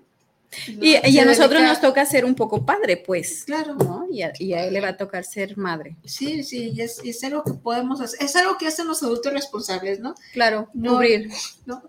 [0.76, 0.84] ¿no?
[0.84, 3.74] Y, y a nosotros dedica- nos toca ser un poco padre, pues, Claro.
[3.74, 4.06] ¿no?
[4.10, 5.96] Y a, y a él le va a tocar ser madre.
[6.04, 8.20] Sí, sí, y es, y es algo que podemos hacer.
[8.22, 10.14] Es algo que hacen los adultos responsables, ¿no?
[10.32, 11.30] Claro, No, cubrir.
[11.66, 11.82] ¿no?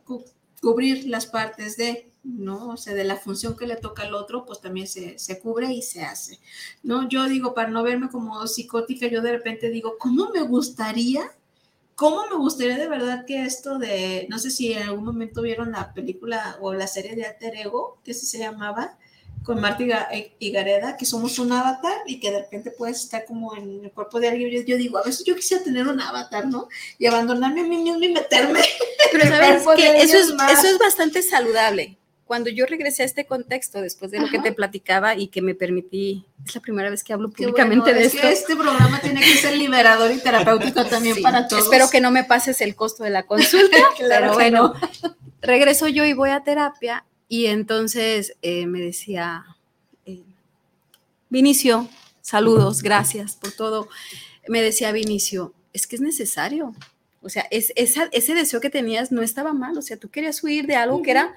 [0.62, 2.70] Cu- cubrir las partes de, ¿no?
[2.70, 5.74] O sea, de la función que le toca al otro, pues también se, se cubre
[5.74, 6.40] y se hace,
[6.84, 7.08] ¿no?
[7.10, 11.24] Yo digo, para no verme como psicótica, yo de repente digo, ¿cómo me gustaría?
[11.96, 15.72] ¿Cómo me gustaría de verdad que esto de, no sé si en algún momento vieron
[15.72, 18.98] la película o la serie de Alter Ego, que así se llamaba,
[19.44, 20.08] con Marta Higa-
[20.40, 24.20] Higareda, que somos un avatar y que de repente puedes estar como en el cuerpo
[24.20, 24.50] de alguien.
[24.52, 26.68] Yo, yo digo, a veces yo quisiera tener un avatar, ¿no?
[27.00, 28.60] Y abandonarme a mí mismo y meterme
[29.12, 30.52] Pero sabes que eso es, más.
[30.60, 31.98] eso es bastante saludable.
[32.26, 35.54] Cuando yo regresé a este contexto, después de lo que te platicaba y que me
[35.54, 38.26] permití, es la primera vez que hablo públicamente bueno, de es esto.
[38.26, 41.64] que este programa tiene que ser liberador y terapéutico también Sí, para todos.
[41.64, 44.74] Espero que no me pases el costo de la consulta, Claro pero bueno,
[45.42, 49.46] regreso yo y voy a terapia y entonces eh, me decía,
[50.06, 50.24] eh,
[51.30, 51.88] Vinicio,
[52.22, 53.88] saludos, gracias por todo.
[54.48, 56.76] Me decía Vinicio, es que es necesario.
[57.22, 59.78] O sea, es, esa- ese deseo que tenías no estaba mal.
[59.78, 61.36] O sea, tú querías huir de algo que era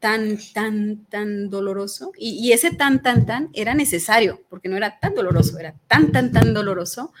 [0.00, 2.12] tan, tan, tan doloroso.
[2.18, 6.12] Y, y ese tan, tan, tan era necesario, porque no era tan doloroso, era tan,
[6.12, 7.12] tan, tan doloroso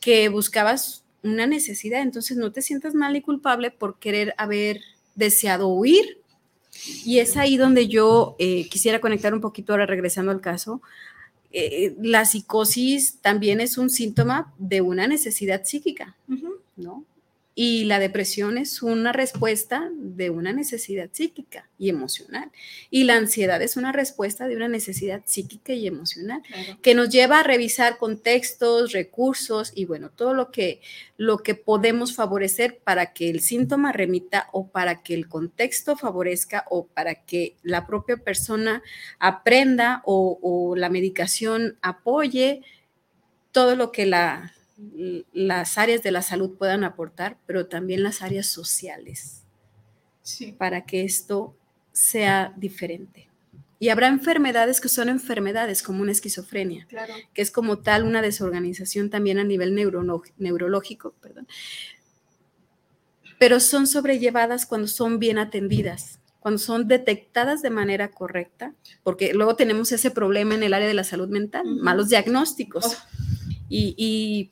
[0.00, 2.02] que buscabas una necesidad.
[2.02, 4.80] Entonces no te sientas mal y culpable por querer haber
[5.16, 6.19] deseado huir.
[7.04, 10.80] Y es ahí donde yo eh, quisiera conectar un poquito ahora regresando al caso.
[11.52, 16.16] Eh, la psicosis también es un síntoma de una necesidad psíquica.
[16.76, 17.04] ¿no?
[17.62, 22.50] Y la depresión es una respuesta de una necesidad psíquica y emocional.
[22.90, 26.78] Y la ansiedad es una respuesta de una necesidad psíquica y emocional Claro.
[26.80, 30.80] que nos lleva a revisar contextos, recursos y bueno, todo lo que,
[31.18, 36.64] lo que podemos favorecer para que el síntoma remita o para que el contexto favorezca
[36.70, 38.82] o para que la propia persona
[39.18, 42.62] aprenda o, o la medicación apoye
[43.52, 44.54] todo lo que la,
[45.32, 49.42] las áreas de la salud puedan aportar, pero también las áreas sociales
[50.22, 50.52] Sí.
[50.52, 51.54] para que esto
[51.92, 53.28] sea diferente.
[53.78, 57.14] Y habrá enfermedades que son enfermedades, como una esquizofrenia, Claro.
[57.32, 61.46] que es como tal una desorganización también a nivel neuro- neurológico, perdón.
[63.38, 69.56] pero son sobrellevadas cuando son bien atendidas, cuando son detectadas de manera correcta, porque luego
[69.56, 72.84] tenemos ese problema en el área de la salud mental, malos diagnósticos.
[72.84, 72.94] Oh.
[73.70, 74.50] Y, y,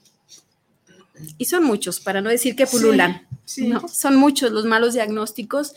[1.37, 3.27] y son muchos, para no decir que pululan.
[3.45, 3.69] Sí.
[3.69, 3.87] ¿no?
[3.89, 5.75] Son muchos los malos diagnósticos.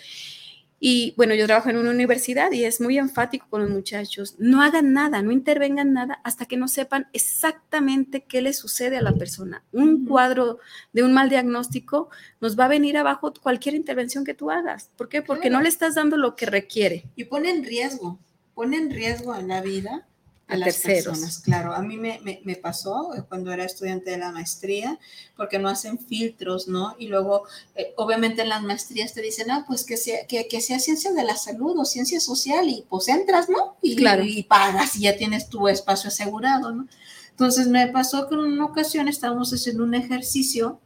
[0.83, 4.33] Y bueno, yo trabajo en una universidad y es muy enfático con los muchachos.
[4.39, 9.01] No hagan nada, no intervengan nada hasta que no sepan exactamente qué le sucede a
[9.03, 9.63] la persona.
[9.71, 10.57] Un cuadro
[10.91, 12.09] de un mal diagnóstico
[12.39, 14.89] nos va a venir abajo cualquier intervención que tú hagas.
[14.97, 15.21] ¿Por qué?
[15.21, 15.57] Porque Claro.
[15.57, 17.05] no le estás dando lo que requiere.
[17.15, 18.19] Y pone en riesgo,
[18.55, 20.07] pone en riesgo a la vida
[20.51, 21.05] A a las terceros.
[21.17, 21.39] personas.
[21.39, 24.99] Claro, a mí me, me- me pasó eh, cuando era estudiante de la maestría,
[25.35, 26.95] porque no hacen filtros, ¿no?
[26.99, 27.43] Y luego,
[27.75, 31.11] eh, obviamente en las maestrías te dicen, ah, pues que sea, que, que sea ciencia
[31.13, 33.75] de la salud o ciencia social, y pues entras, ¿no?
[33.81, 34.23] Y, Claro.
[34.23, 36.87] y pagas y ya tienes tu espacio asegurado, ¿no?
[37.31, 40.79] Entonces me pasó que en una ocasión estábamos haciendo un ejercicio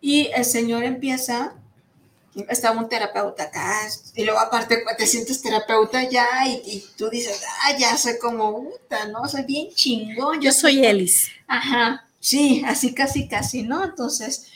[0.00, 1.54] y el señor empieza
[2.48, 3.80] estaba un terapeuta acá,
[4.14, 8.70] y luego aparte te sientes terapeuta ya, y, y tú dices, ah, ya soy como
[8.70, 9.28] puta, ¿no?
[9.28, 10.40] Soy bien chingón.
[10.40, 11.28] Yo soy Elis.
[11.46, 13.84] Ajá, sí, así casi, casi, ¿no?
[13.84, 14.50] Entonces,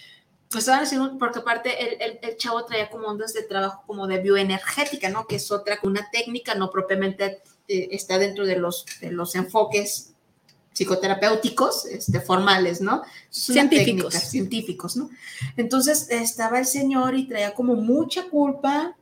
[0.51, 4.07] pues estaban haciendo, porque aparte el, el, el chavo traía como ondas de trabajo como
[4.07, 5.27] de bioenergética, ¿no?
[5.27, 10.15] Que es otra, una técnica, no propiamente eh, está dentro de los, de los enfoques
[10.73, 13.03] psicoterapéuticos, este, formales, ¿no?
[13.31, 14.15] científicos.
[14.15, 15.11] científicos, ¿no?
[15.57, 18.97] Entonces estaba el señor y traía como mucha culpa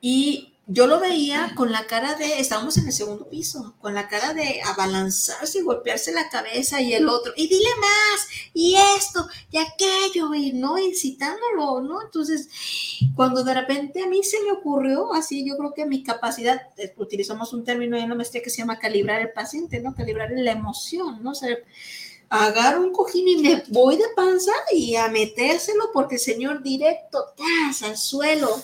[0.00, 4.06] y yo lo veía con la cara de, estábamos en el segundo piso, con la
[4.06, 9.26] cara de abalanzarse y golpearse la cabeza y el otro, y dile más, y esto,
[9.50, 12.00] y aquello, y no incitándolo, ¿no?
[12.02, 12.48] Entonces,
[13.16, 16.94] cuando de repente a mí se me ocurrió, así yo creo que mi capacidad, eh,
[16.98, 19.94] utilizamos un término en la maestría que se llama calibrar el paciente, ¿no?
[19.96, 21.32] Calibrar la emoción, ¿no?
[21.32, 21.48] O sea,
[22.28, 27.24] agarro un cojín y me voy de panza y a metérselo porque el señor directo,
[27.36, 27.82] ¡tas!
[27.82, 28.62] al suelo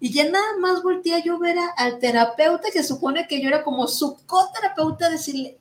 [0.00, 3.88] y ya nada más volteé yo ver al terapeuta, que supone que yo era como
[3.88, 5.58] su coterapeuta, decirle,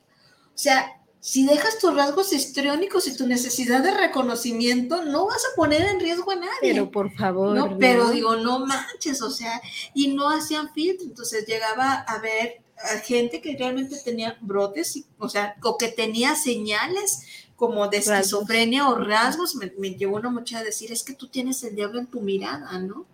[0.53, 5.55] o sea, si dejas tus rasgos histriónicos y tu necesidad de reconocimiento, no vas a
[5.55, 6.51] poner en riesgo a nadie.
[6.61, 7.55] Pero por favor.
[7.55, 9.61] No, pero digo, no manches, o sea,
[9.93, 11.05] y no hacían filtro.
[11.05, 16.35] Entonces llegaba a ver a gente que realmente tenía brotes, o sea, o que tenía
[16.35, 17.23] señales
[17.55, 19.55] como de esquizofrenia o rasgos.
[19.55, 22.21] Me, me llevó una muchacha a decir, es que tú tienes el diablo en tu
[22.21, 23.05] mirada, ¿no?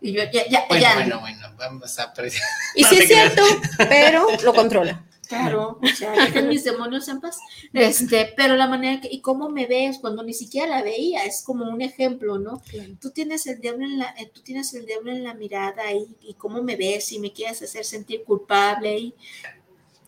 [0.00, 0.94] Y yo, ya, ya, bueno, ya.
[0.94, 2.12] bueno, bueno, vamos a
[2.74, 3.42] Y sí es cierto,
[3.76, 5.04] pero lo controla.
[5.28, 7.38] Claro, o sea, dejen mis demonios en paz.
[7.74, 11.42] Este, pero la manera que, y cómo me ves cuando ni siquiera la veía, es
[11.42, 12.62] como un ejemplo, ¿no?
[12.98, 16.16] Tú tienes el diablo en la, eh, tú tienes el diablo en la mirada y,
[16.22, 19.14] y cómo me ves y me quieres hacer sentir culpable y,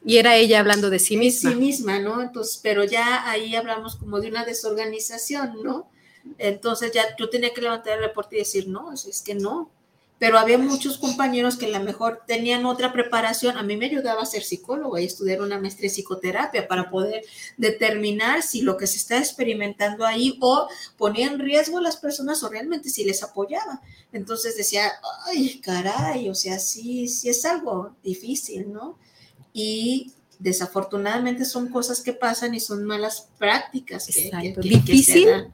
[0.05, 1.51] Y era ella hablando de sí de misma.
[1.51, 2.23] sí misma, ¿no?
[2.23, 5.91] Entonces, pero ya ahí hablamos como de una desorganización, ¿no?
[6.39, 9.71] Entonces ya yo tenía que levantar el reporte y decir, no, es que no.
[10.21, 13.57] Pero había muchos compañeros que a lo mejor tenían otra preparación.
[13.57, 17.25] A mí me ayudaba a ser psicóloga y estudiar una maestría en psicoterapia para poder
[17.57, 20.69] determinar si lo que se está experimentando ahí o
[20.99, 23.81] ponía en riesgo a las personas o realmente si les apoyaba.
[24.13, 24.93] Entonces decía,
[25.27, 28.99] ay, caray, o sea, sí, sí es algo difícil, ¿no?
[29.55, 34.07] Y desafortunadamente son cosas que pasan y son malas prácticas.
[34.07, 34.61] Que, que- Exacto.
[34.61, 35.53] que- que se Difícil.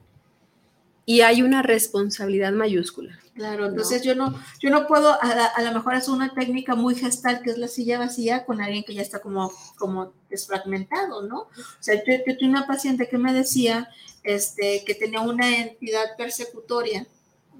[1.09, 3.17] Y hay una responsabilidad mayúscula.
[3.33, 6.75] Claro, entonces yo no, yo no puedo, a, la- a lo mejor hacer una técnica
[6.75, 11.21] muy gestal que es la silla vacía con alguien que ya está como, como desfragmentado,
[11.21, 11.41] ¿no?
[11.43, 13.87] O sea, yo, yo tuve una paciente que me decía
[14.23, 17.07] este, que tenía una entidad persecutoria,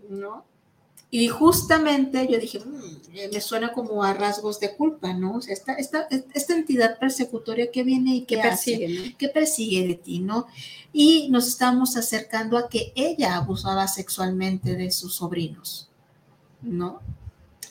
[0.09, 0.45] ¿no?
[1.09, 5.35] Y justamente yo dije, "Mm, me suena como a rasgos de culpa, ¿no?
[5.37, 8.71] O sea, esta, esta, esta entidad persecutoria que viene y que Que hace?
[8.77, 9.17] persigue, ¿no?
[9.17, 10.47] que persigue de ti, ¿no?
[10.91, 15.87] Y nos estamos acercando a que ella abusaba sexualmente de sus sobrinos,
[16.61, 16.99] ¿no?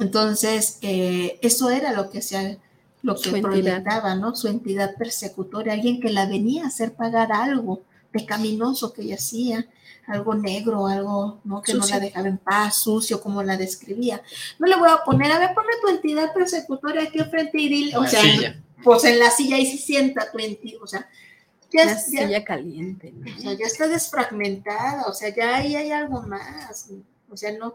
[0.01, 2.59] Entonces, eh, eso era lo que se
[3.03, 3.43] lo Su que entidad.
[3.83, 4.35] proyectaba, ¿no?
[4.35, 9.69] Su entidad persecutoria, alguien que la venía a hacer pagar algo pecaminoso que ella hacía,
[10.07, 11.63] algo negro, algo ¿no?
[11.63, 14.23] que no la dejaba en paz, sucio, como la describía.
[14.59, 17.97] No le voy a poner, a ver, ponme tu entidad persecutoria aquí enfrente y dile,
[17.97, 18.63] o La sea, silla.
[18.85, 21.09] pues en la silla y se sienta tu entidad, o sea,
[21.73, 23.13] ya, La ya- silla caliente.
[23.13, 23.37] ¿no?
[23.37, 26.89] o sea, ya está desfragmentada, o sea, ya ahí hay algo más,
[27.31, 27.75] o sea, no,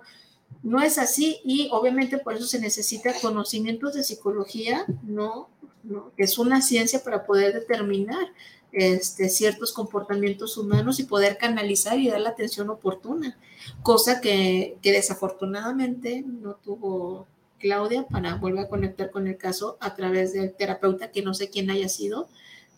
[0.63, 5.49] no es así y obviamente por eso se necesita conocimientos de psicología, ¿no?
[5.83, 6.11] ¿no?
[6.15, 8.27] Que es una ciencia para poder determinar
[8.73, 13.37] este, ciertos comportamientos humanos y poder canalizar y dar la atención oportuna,
[13.83, 17.27] cosa que, que desafortunadamente no tuvo
[17.59, 21.49] Claudia para volver a conectar con el caso a través del terapeuta, que no sé
[21.49, 22.27] quién haya sido.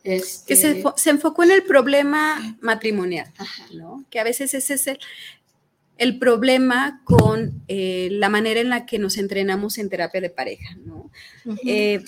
[0.03, 3.31] Este, Que se, se enfocó en el problema matrimonial.
[3.37, 3.65] ajá.
[3.73, 4.03] ¿no?
[4.09, 4.99] Que a veces ese es el,
[5.97, 10.75] el problema con eh, la manera en la que nos entrenamos en terapia de pareja,
[10.83, 11.09] ¿no?
[11.65, 12.03] Eh,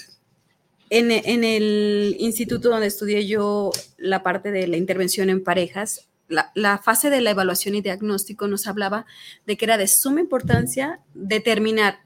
[0.89, 6.51] en, en el instituto donde estudié yo la parte de la intervención en parejas, la,
[6.55, 9.05] la fase de la evaluación y diagnóstico nos hablaba
[9.45, 11.99] de que era de suma importancia determinar,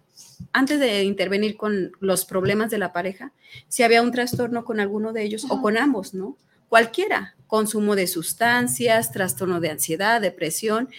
[0.53, 3.31] antes de intervenir con los problemas de la pareja,
[3.67, 6.37] si había un trastorno con alguno de ellos o con ambos, ¿no?
[6.69, 10.89] Cualquiera, consumo de sustancias, trastorno de ansiedad, depresión,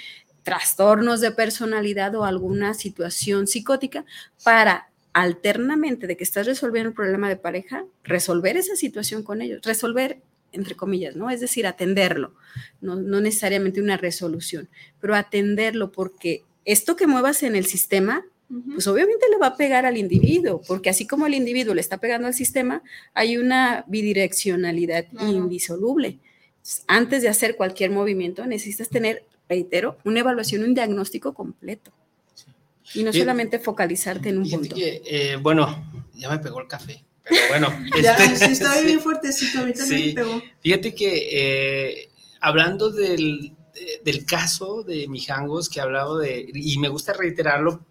[0.42, 4.04] trastornos de personalidad o alguna situación psicótica
[4.42, 9.60] para alternamente de que estás resolviendo el problema de pareja, resolver esa situación con ellos,
[9.64, 10.20] resolver
[10.52, 11.30] entre comillas, ¿no?
[11.30, 12.34] Es decir, atenderlo,
[12.80, 14.68] no, no necesariamente una resolución,
[15.00, 18.24] pero atenderlo porque esto que muevas en el sistema,
[18.74, 21.98] pues obviamente le va a pegar al individuo, porque así como el individuo le está
[21.98, 22.82] pegando al sistema,
[23.14, 26.18] hay una bidireccionalidad indisoluble.
[26.56, 31.92] Entonces, Antes de hacer cualquier movimiento, necesitas tener, reitero, una evaluación, un diagnóstico completo.
[32.94, 34.74] Y no solamente focalizarte en un punto.
[34.74, 37.68] que, eh, bueno, ya me pegó el café, pero bueno.
[38.02, 40.06] Ya, este, sí, estaba bien fuertecito, ahorita Sí.
[40.08, 40.42] me pegó.
[40.60, 42.08] Fíjate que eh,
[42.40, 47.84] hablando del, de- del caso de Mijangos que hablaba de, y me gusta reiterarlo,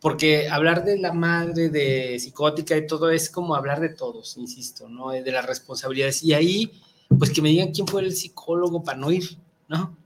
[0.00, 4.88] porque hablar de la madre, de psicótica y todo es como hablar de todos, insisto,
[4.88, 5.10] ¿no?
[5.10, 6.22] De las responsabilidades.
[6.22, 6.72] Y ahí,
[7.18, 9.36] pues que me digan quién fue el psicólogo para no ir,
[9.68, 9.96] ¿no?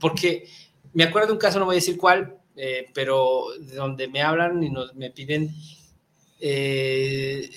[0.00, 0.48] Porque
[0.94, 3.44] me acuerdo de un caso, no voy a decir cuál, eh, pero
[3.76, 5.54] donde me hablan y nos, me piden,
[6.40, 7.48] eh,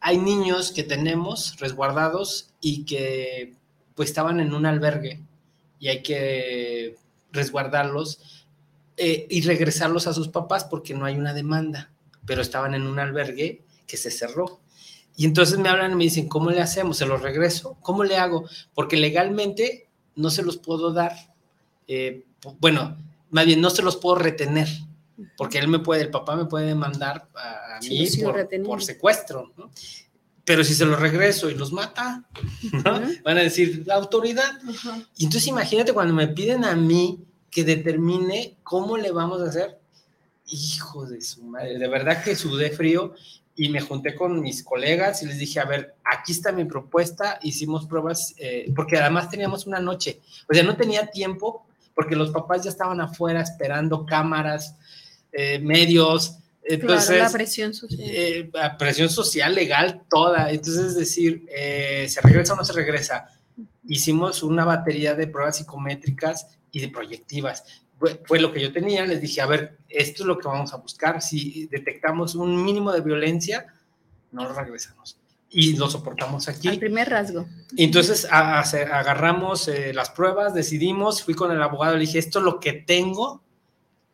[0.00, 3.52] hay niños que tenemos resguardados y que
[3.94, 5.20] pues estaban en un albergue
[5.78, 6.96] y hay que
[7.32, 8.46] resguardarlos
[8.96, 11.92] eh, y regresarlos a sus papás porque no hay una demanda,
[12.24, 14.60] pero estaban en un albergue que se cerró.
[15.18, 16.96] Y entonces me hablan y me dicen, ¿cómo le hacemos?
[16.96, 17.76] ¿Se los regreso?
[17.82, 18.48] ¿Cómo le hago?
[18.74, 21.12] Porque legalmente no se los puedo dar.
[22.58, 22.96] Bueno,
[23.36, 24.66] más bien no se los puedo retener,
[25.36, 28.08] porque él me puede, el papá me puede demandar a, mí
[28.64, 29.70] por, secuestro, ¿no?
[30.46, 32.24] Pero si se los regreso y los mata,
[33.22, 34.58] van a decir, la autoridad.
[35.18, 39.78] Y entonces imagínate cuando me piden a mí que determine cómo le vamos a hacer.
[40.46, 43.12] Hijo de su madre, de verdad que sudé frío
[43.54, 47.38] y me junté con mis colegas y les dije, a ver, aquí está mi propuesta,
[47.42, 52.30] hicimos pruebas, eh, porque además teníamos una noche, o sea, no tenía tiempo porque los
[52.30, 54.76] papás ya estaban afuera esperando cámaras,
[55.32, 56.38] eh, medios.
[56.62, 58.00] Entonces, la presión social.
[58.00, 60.50] Eh, la presión social, legal, toda.
[60.52, 63.28] Entonces, es decir, ¿se regresa o no se regresa?
[63.88, 67.64] Hicimos una batería de pruebas psicométricas y de proyectivas.
[67.98, 70.76] Fue, lo que yo tenía, les dije, a ver, esto es lo que vamos a
[70.76, 71.22] buscar.
[71.22, 73.74] Si detectamos un mínimo de violencia,
[74.32, 75.18] no regresamos.
[75.48, 76.68] Y lo soportamos aquí.
[76.68, 77.46] El primer rasgo.
[77.76, 82.58] entonces agarramos eh, las pruebas, decidimos, fui con el abogado, le dije, esto es lo
[82.58, 83.42] que tengo,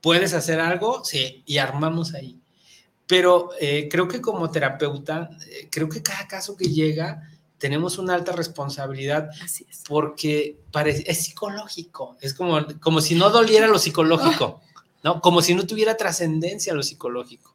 [0.00, 1.04] ¿puedes hacer algo?
[1.04, 2.38] Sí, y armamos ahí.
[3.06, 7.22] Pero eh, creo que como terapeuta, eh, creo que cada caso que llega,
[7.58, 9.30] tenemos una alta responsabilidad
[9.88, 10.58] porque
[11.06, 14.60] es psicológico, es como, como si no doliera lo psicológico,
[15.04, 15.20] ¿no?
[15.20, 17.51] Como si no tuviera trascendencia lo psicológico.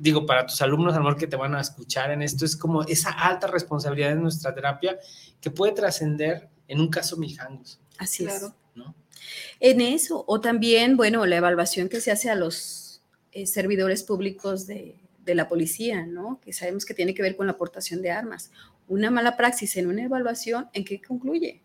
[0.00, 3.10] Digo, para tus alumnos, amor, que te van a escuchar en esto, es como esa
[3.10, 4.98] alta responsabilidad en nuestra terapia
[5.40, 7.80] que puede trascender en un caso Mijangos.
[7.98, 8.42] Así es.
[8.74, 8.94] ¿no?
[9.60, 13.02] En eso, o también, bueno, la evaluación que se hace a los
[13.32, 16.40] eh, servidores públicos de, de la policía, ¿no?
[16.40, 18.50] Que sabemos que tiene que ver con la aportación de armas
[18.88, 21.60] una mala praxis en una evaluación, ¿en qué concluye?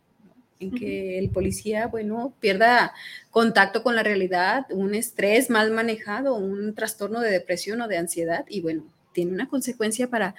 [0.63, 2.93] En que el policía, bueno, pierda
[3.31, 8.45] contacto con la realidad, un estrés mal manejado, un trastorno de depresión o de ansiedad,
[8.49, 8.83] y bueno,
[9.13, 10.35] tiene una consecuencia para,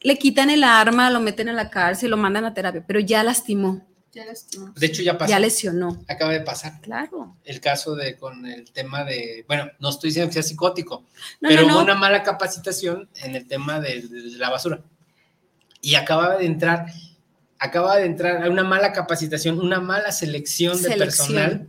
[0.00, 3.22] le quitan el arma, lo meten a la cárcel, lo mandan a terapia, pero ya
[3.22, 3.86] lastimó.
[4.12, 4.72] Ya lastimó.
[4.74, 5.30] De hecho, ya pasó.
[5.30, 6.02] Ya lesionó.
[6.08, 6.80] Acaba de pasar.
[6.80, 7.36] Claro.
[7.44, 11.04] El caso de con el tema de, bueno, no estoy diciendo que sea psicótico,
[11.40, 14.02] pero hubo una mala capacitación en el tema de
[14.38, 14.80] la basura
[15.86, 16.86] y acababa de entrar,
[17.58, 21.68] acaba de entrar a una mala capacitación, una mala selección de personal.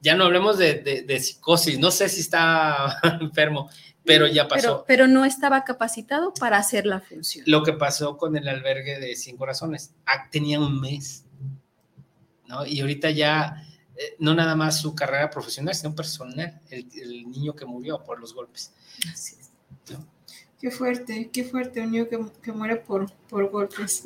[0.00, 3.70] Ya no hablemos de, psicosis, no sé si está enfermo,
[4.04, 4.84] pero ya pasó.
[4.86, 7.44] Pero, no estaba capacitado para hacer la función.
[7.48, 11.24] Lo que pasó con el albergue de Cinco Corazones, ah, tenía un mes,
[12.46, 12.64] ¿no?
[12.64, 13.64] Y ahorita ya,
[13.96, 18.20] eh, no nada más su carrera profesional, sino personal, el, el niño que murió por
[18.20, 18.72] los golpes.
[19.12, 19.50] Así es.
[20.60, 24.04] Qué fuerte, qué fuerte un niño que, muere por, por golpes.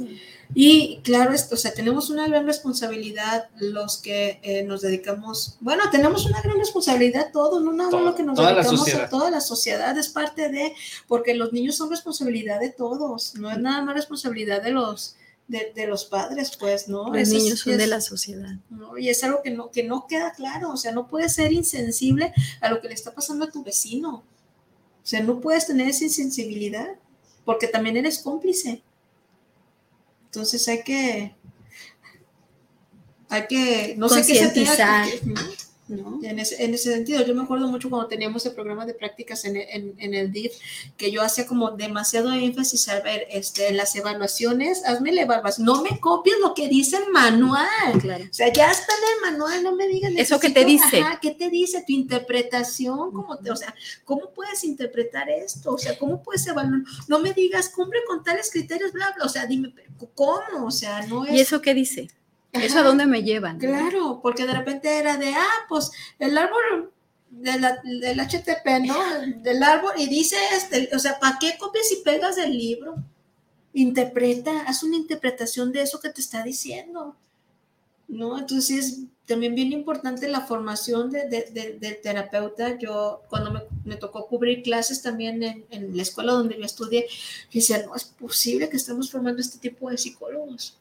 [0.53, 5.85] Y claro, esto, o sea, tenemos una gran responsabilidad los que eh, nos dedicamos, bueno,
[5.93, 9.41] tenemos una gran responsabilidad todos, no nada más lo que nos dedicamos a toda la
[9.41, 10.75] sociedad, es parte de,
[11.07, 15.15] porque los niños son responsabilidad de todos, no es nada más responsabilidad de los,
[15.47, 17.15] de, los padres, pues, ¿no?
[17.15, 18.57] Los niños son de la sociedad.
[18.99, 22.33] Y es algo que no, que no queda claro, o sea, no puedes ser insensible
[22.61, 24.25] a lo que le está pasando a tu vecino.
[25.11, 26.87] O sea, no puedes tener esa insensibilidad
[27.45, 28.81] porque también eres cómplice.
[30.27, 31.35] Entonces hay que,
[33.29, 34.71] hay que, no sé qué se
[35.91, 39.45] en, ese, en, ese, sentido, yo me acuerdo mucho cuando teníamos el programa de prácticas
[39.45, 40.53] en, en, en, el DIF,
[40.97, 45.67] que yo hacía como demasiado énfasis a ver, este, en las evaluaciones, hazme la evaluación,
[45.67, 47.67] no me copies lo que dice el manual.
[48.01, 48.25] Claro.
[48.25, 50.13] O sea, ya está en el manual, no me digas.
[50.17, 51.03] Eso que te dice.
[51.21, 51.83] ¿Qué te dice?
[51.87, 55.73] Tu interpretación, ¿cómo te, o sea, ¿cómo puedes interpretar esto?
[55.73, 56.83] O sea, ¿cómo puedes evaluar?
[57.09, 59.25] No me digas, cumple con tales criterios, bla, bla.
[59.25, 59.75] O sea, dime,
[60.15, 60.67] ¿cómo?
[60.67, 61.33] O sea, no es.
[61.33, 62.09] ¿Y eso qué dice?
[62.53, 63.59] ¿Eso a dónde me llevan?
[63.59, 66.93] Claro, porque de repente era de, ah, pues el árbol
[67.31, 68.97] del HTP, ¿no?
[69.43, 72.97] Del árbol, y dice, este, o sea, ¿para qué copias y pegas del libro?
[73.73, 77.17] Interpreta, haz una interpretación de eso que te está diciendo,
[78.09, 78.39] ¿no?
[78.39, 81.29] Entonces también bien importante la formación de,
[81.79, 82.77] del terapeuta.
[82.77, 87.07] Yo cuando me, tocó cubrir clases también en, la escuela donde yo estudié,
[87.55, 90.77] decía, no es posible que estemos formando este tipo de psicólogos.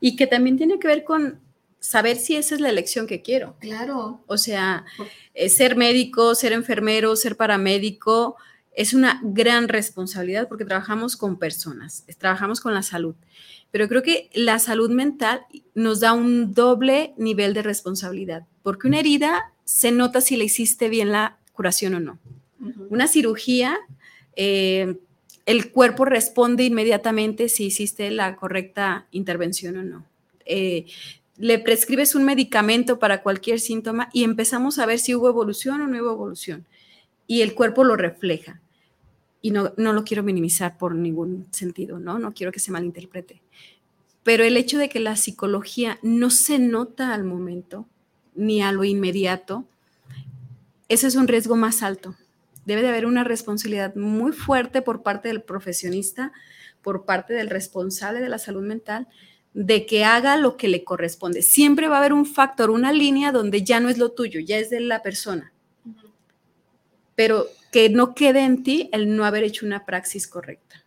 [0.00, 1.40] Y que también tiene que ver con
[1.80, 3.56] saber si esa es la elección que quiero.
[3.58, 4.20] Claro.
[4.26, 4.84] O sea,
[5.32, 8.36] eh, ser médico, ser enfermero, ser paramédico
[8.76, 13.14] es una gran responsabilidad porque trabajamos con personas, trabajamos con la salud.
[13.74, 19.00] Pero creo que la salud mental nos da un doble nivel de responsabilidad, porque una
[19.00, 22.20] herida se nota si le hiciste bien la curación o no.
[22.88, 23.76] Una cirugía,
[24.36, 24.94] eh,
[25.44, 30.06] el cuerpo responde inmediatamente si hiciste la correcta intervención o no.
[30.46, 30.86] Eh,
[31.36, 35.88] le prescribes un medicamento para cualquier síntoma y empezamos a ver si hubo evolución o
[35.88, 36.64] no hubo evolución.
[37.26, 38.60] Y el cuerpo lo refleja.
[39.44, 42.18] Y no, no lo quiero minimizar por ningún sentido, ¿no?
[42.18, 43.42] No quiero que se malinterprete.
[44.22, 47.86] Pero el hecho de que la psicología no se nota al momento
[48.34, 49.66] ni a lo inmediato,
[50.88, 52.16] ese es un riesgo más alto.
[52.64, 56.32] Debe de haber una responsabilidad muy fuerte por parte del profesionista,
[56.80, 59.08] por parte del responsable de la salud mental,
[59.52, 61.42] de que haga lo que le corresponde.
[61.42, 64.56] Siempre va a haber un factor, una línea donde ya no es lo tuyo, ya
[64.56, 65.52] es de la persona.
[67.14, 70.84] Pero que no quede en ti el no haber hecho una praxis correcta.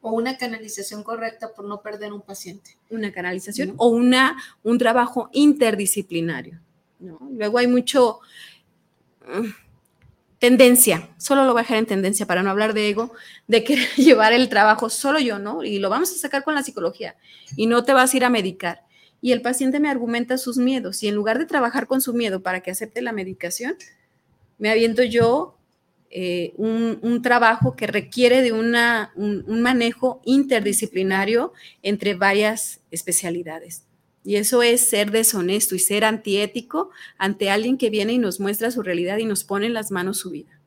[0.00, 2.76] O una canalización correcta por no perder un paciente.
[2.88, 6.60] Una canalización o una, un trabajo interdisciplinario.
[6.98, 8.20] Luego hay mucho
[9.26, 9.48] mm,
[10.40, 13.12] tendencia, solo lo voy a dejar en tendencia para no hablar de ego,
[13.46, 15.62] de querer llevar el trabajo solo yo, ¿no?
[15.62, 17.14] Y lo vamos a sacar con la psicología
[17.56, 18.82] y no te vas a ir a medicar.
[19.22, 22.42] Y el paciente me argumenta sus miedos y en lugar de trabajar con su miedo
[22.42, 23.76] para que acepte la medicación,
[24.60, 25.56] me aviento yo
[26.10, 33.84] eh, un, trabajo que requiere de una, un manejo interdisciplinario entre varias especialidades.
[34.22, 38.70] Y eso es ser deshonesto y ser antiético ante alguien que viene y nos muestra
[38.70, 40.60] su realidad y nos pone en las manos su vida.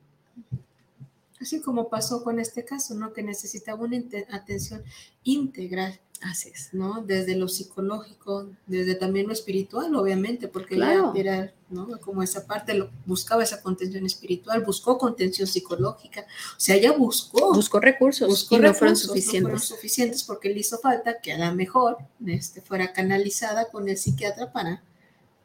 [1.40, 3.12] Así como pasó con este caso, ¿no?
[3.12, 4.82] Que necesitaba una atención
[5.22, 6.00] integral.
[6.24, 6.70] Así es.
[6.72, 7.02] ¿no?
[7.02, 11.12] Desde lo psicológico, desde también lo espiritual, obviamente, porque claro.
[11.14, 12.00] era, ¿no?
[12.00, 17.52] Como esa parte, lo, buscaba esa contención espiritual, buscó contención psicológica, o sea, ella buscó.
[17.52, 19.42] Buscó recursos buscó y no fueron suficientes.
[19.42, 23.86] No fueron suficientes porque le hizo falta que a lo mejor este, fuera canalizada con
[23.86, 24.82] el psiquiatra para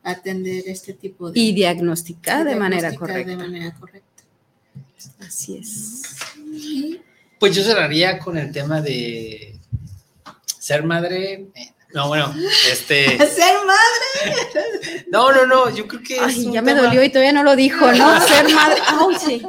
[0.02, 1.38] atender este tipo de...
[1.42, 3.32] Y diagnosticar de, manera correcta.
[3.32, 4.24] De manera correcta.
[5.20, 6.04] Así es.
[7.38, 9.59] Pues yo cerraría con el tema de
[10.70, 11.50] ser madre.
[11.56, 12.32] Eh, no, bueno,
[12.72, 13.18] este.
[13.28, 15.06] ¡Ser madre!
[15.12, 16.20] No, no, no, yo creo que.
[16.20, 18.22] Ay, ya me dolió y todavía no lo dijo, ¿no?
[18.28, 18.80] ser madre.
[18.86, 19.42] Ay, sí.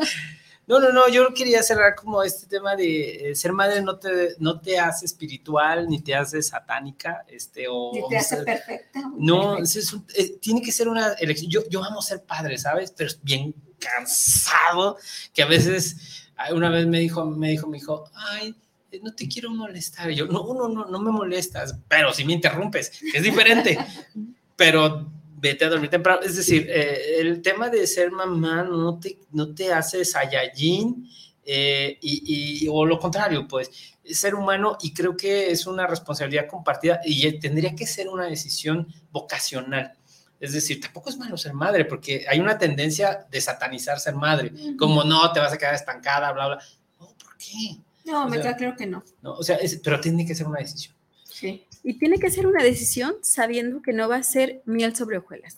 [0.67, 4.37] No, no, no, yo quería cerrar como este tema de eh, ser madre no te,
[4.39, 7.91] no te hace espiritual, ni te hace satánica, este, o...
[7.93, 9.03] Ni te hace perfecta.
[9.17, 11.51] No, Es eh, tiene que ser una elección.
[11.51, 12.95] Yo, yo amo ser padre, ¿sabes?
[12.97, 14.97] Pero es bien cansado,
[15.35, 18.55] que a veces, una vez me dijo, me dijo mi hijo, ay,
[19.03, 20.11] no te quiero molestar.
[20.11, 23.79] Y yo, no, no, no, no me molestas, pero si me interrumpes, es diferente.
[24.57, 25.11] pero
[25.41, 26.21] vete a dormir temprano.
[26.23, 31.09] Es decir, eh, el tema de ser mamá no te, no te hace Saiyajin
[31.45, 33.71] eh, y, o lo contrario, pues,
[34.05, 38.87] ser humano y creo que es una responsabilidad compartida y tendría que ser una decisión
[39.11, 39.95] vocacional.
[40.39, 44.53] Es decir, tampoco es malo ser madre, porque hay una tendencia de satanizar ser madre,
[44.79, 46.59] como no, te vas a quedar estancada, bla, bla.
[46.99, 47.77] No, ¿por qué?
[48.05, 49.05] No, me queda claro que no.
[49.23, 50.95] no o sea, pero tiene que ser una decisión.
[51.25, 51.67] Sí.
[51.83, 55.57] Y tiene que ser una decisión sabiendo que no va a ser miel sobre hojuelas.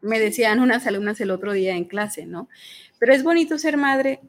[0.00, 2.48] Me decían unas alumnas el otro día en clase, ¿no?
[2.98, 4.20] Pero es bonito ser madre,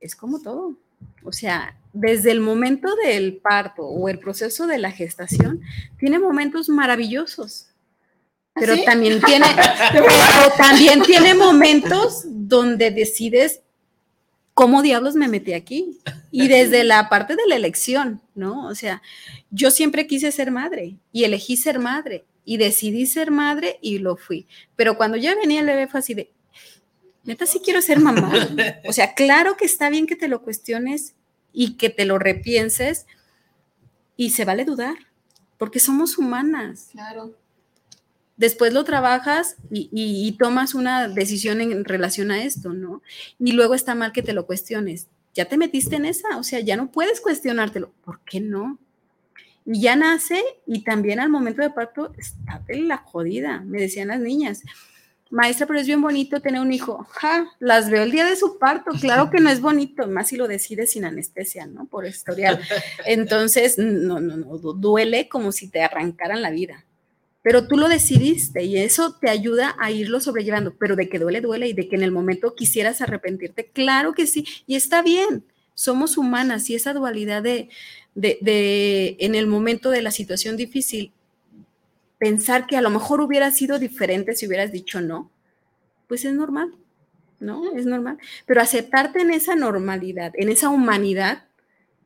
[0.00, 0.76] es como todo.
[1.22, 5.60] O sea, desde el momento del parto o el proceso de la gestación,
[5.98, 7.66] tiene momentos maravillosos.
[8.54, 9.46] Pero ¿Ah, también tiene,
[9.92, 10.06] pero
[10.56, 13.60] también tiene momentos donde decides
[14.60, 15.98] ¿cómo diablos me metí aquí?
[16.30, 18.66] Y desde la parte de la elección, ¿no?
[18.66, 19.00] O sea,
[19.50, 24.16] yo siempre quise ser madre y elegí ser madre y decidí ser madre y lo
[24.16, 24.46] fui.
[24.76, 26.30] Pero cuando ya venía el bebé fue así de,
[27.24, 28.30] neta, sí quiero ser mamá.
[28.86, 31.14] O sea, claro que está bien que te lo cuestiones
[31.54, 33.06] y que te lo repienses
[34.14, 34.96] y se vale dudar,
[35.56, 36.88] porque somos humanas.
[36.92, 37.34] Claro
[38.40, 43.02] después lo trabajas y, tomas una decisión en relación a esto, ¿no?
[43.38, 45.08] Y luego está mal que te lo cuestiones.
[45.34, 47.92] Ya te metiste en esa, o sea, ya no puedes cuestionártelo.
[48.02, 48.78] ¿Por qué no?
[49.66, 54.20] Y ya nace y también al momento de parto está la jodida, me decían las
[54.20, 54.62] niñas.
[55.28, 57.06] Maestra, pero es bien bonito tener un hijo.
[57.10, 58.92] Ja, las veo el día de su parto.
[58.98, 61.84] Claro que no es bonito, más si lo decides sin anestesia, ¿no?
[61.84, 62.58] Por historial.
[63.04, 66.86] Entonces, no, no, no, duele como si te arrancaran la vida
[67.42, 71.40] pero tú lo decidiste y eso te ayuda a irlo sobrellevando, pero de que duele,
[71.40, 75.44] duele y de que en el momento quisieras arrepentirte, claro que sí, y está bien,
[75.74, 77.70] somos humanas y esa dualidad de,
[78.14, 81.12] de, en el momento de la situación difícil,
[82.18, 85.30] pensar que a lo mejor hubiera sido diferente si hubieras dicho no,
[86.06, 86.74] pues es normal,
[87.38, 87.74] ¿no?
[87.74, 88.18] Es normal.
[88.44, 91.44] Pero aceptarte en esa normalidad, en esa humanidad,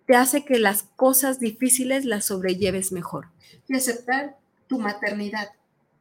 [0.06, 3.28] te hace que las cosas difíciles las sobrelleves mejor.
[3.66, 5.50] Y aceptar tu maternidad,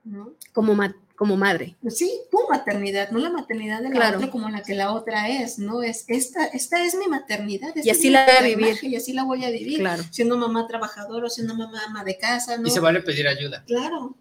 [0.03, 0.33] ¿no?
[0.53, 0.75] Como,
[1.15, 1.75] como madre.
[1.89, 5.59] Sí, tu maternidad, no la maternidad de la otra como la que la otra es,
[5.59, 5.83] ¿no?
[5.83, 7.73] Es esta, esta es mi maternidad.
[7.75, 8.77] Y así la voy a vivir.
[8.83, 9.79] Y así la voy a vivir.
[9.79, 10.03] Claro.
[10.09, 12.67] Siendo mamá trabajadora o siendo mamá ama de casa, ¿no?
[12.67, 13.63] Y se vale pedir ayuda.
[13.65, 14.15] Claro.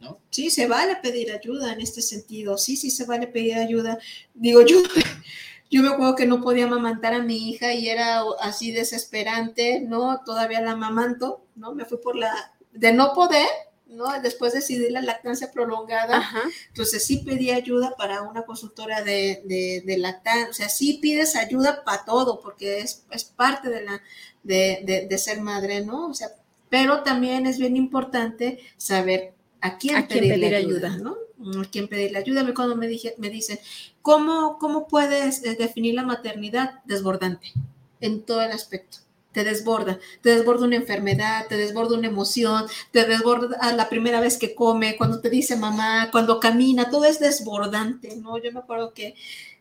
[0.00, 0.18] ¿No?
[0.28, 2.58] Sí, se vale pedir ayuda en este sentido.
[2.58, 3.98] Sí, sí, se vale pedir ayuda.
[4.34, 4.82] Digo, yo,
[5.70, 10.20] yo me acuerdo que no podía amamantar a mi hija y era así desesperante, ¿no?
[10.26, 11.74] Todavía la amamanto, ¿no?
[11.74, 13.48] Me fui por la, de no poder,
[13.86, 14.06] ¿no?
[14.22, 16.22] Después decidí la lactancia prolongada,
[16.68, 21.36] entonces sí pedí ayuda para una consultora de, de, de lactancia, o sea, sí pides
[21.36, 24.02] ayuda para todo, porque es, es parte de, la,
[24.42, 26.08] de, de, ser madre, ¿no?
[26.08, 26.28] O sea,
[26.68, 31.16] pero también es bien importante saber a quién, pedir ayuda, ¿no?
[31.60, 32.44] A quién pedirle ayuda.
[32.54, 33.58] Cuando me, dije, me dicen,
[34.02, 36.82] ¿cómo, ¿cómo puedes eh, definir la maternidad?
[36.84, 37.52] Desbordante,
[38.00, 38.98] en todo el aspecto
[39.34, 44.38] te desborda, te desborda una enfermedad, te desborda una emoción, te desborda la primera vez
[44.38, 48.38] que come, cuando te dice mamá, cuando camina, todo es desbordante, ¿no?
[48.38, 49.16] Yo me acuerdo que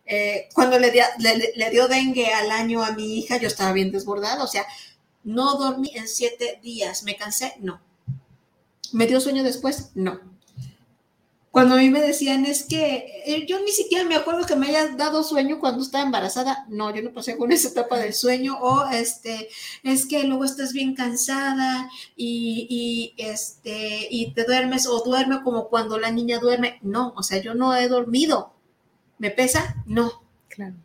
[0.06, 0.94] eh, cuando le,
[1.56, 4.66] le, dio dengue al año a mi hija, yo estaba bien desbordada, o sea,
[5.24, 7.82] no dormí en siete días, me cansé, no.
[8.91, 9.90] ¿Me dio sueño después?
[9.95, 10.32] No
[11.54, 14.70] cuando a mí me decían, es que eh, yo ni siquiera me acuerdo que me
[14.70, 16.66] haya dado sueño cuando estaba embarazada.
[16.68, 18.58] No, yo no pasé con esa etapa del sueño.
[18.60, 19.50] O este,
[19.84, 25.70] es que luego estás bien cansada y, y, este, y te duermes o duerme como
[25.70, 26.80] cuando la niña duerme.
[26.82, 28.54] No, o sea, yo no he dormido.
[29.20, 29.76] ¿Me pesa?
[29.86, 30.23] No.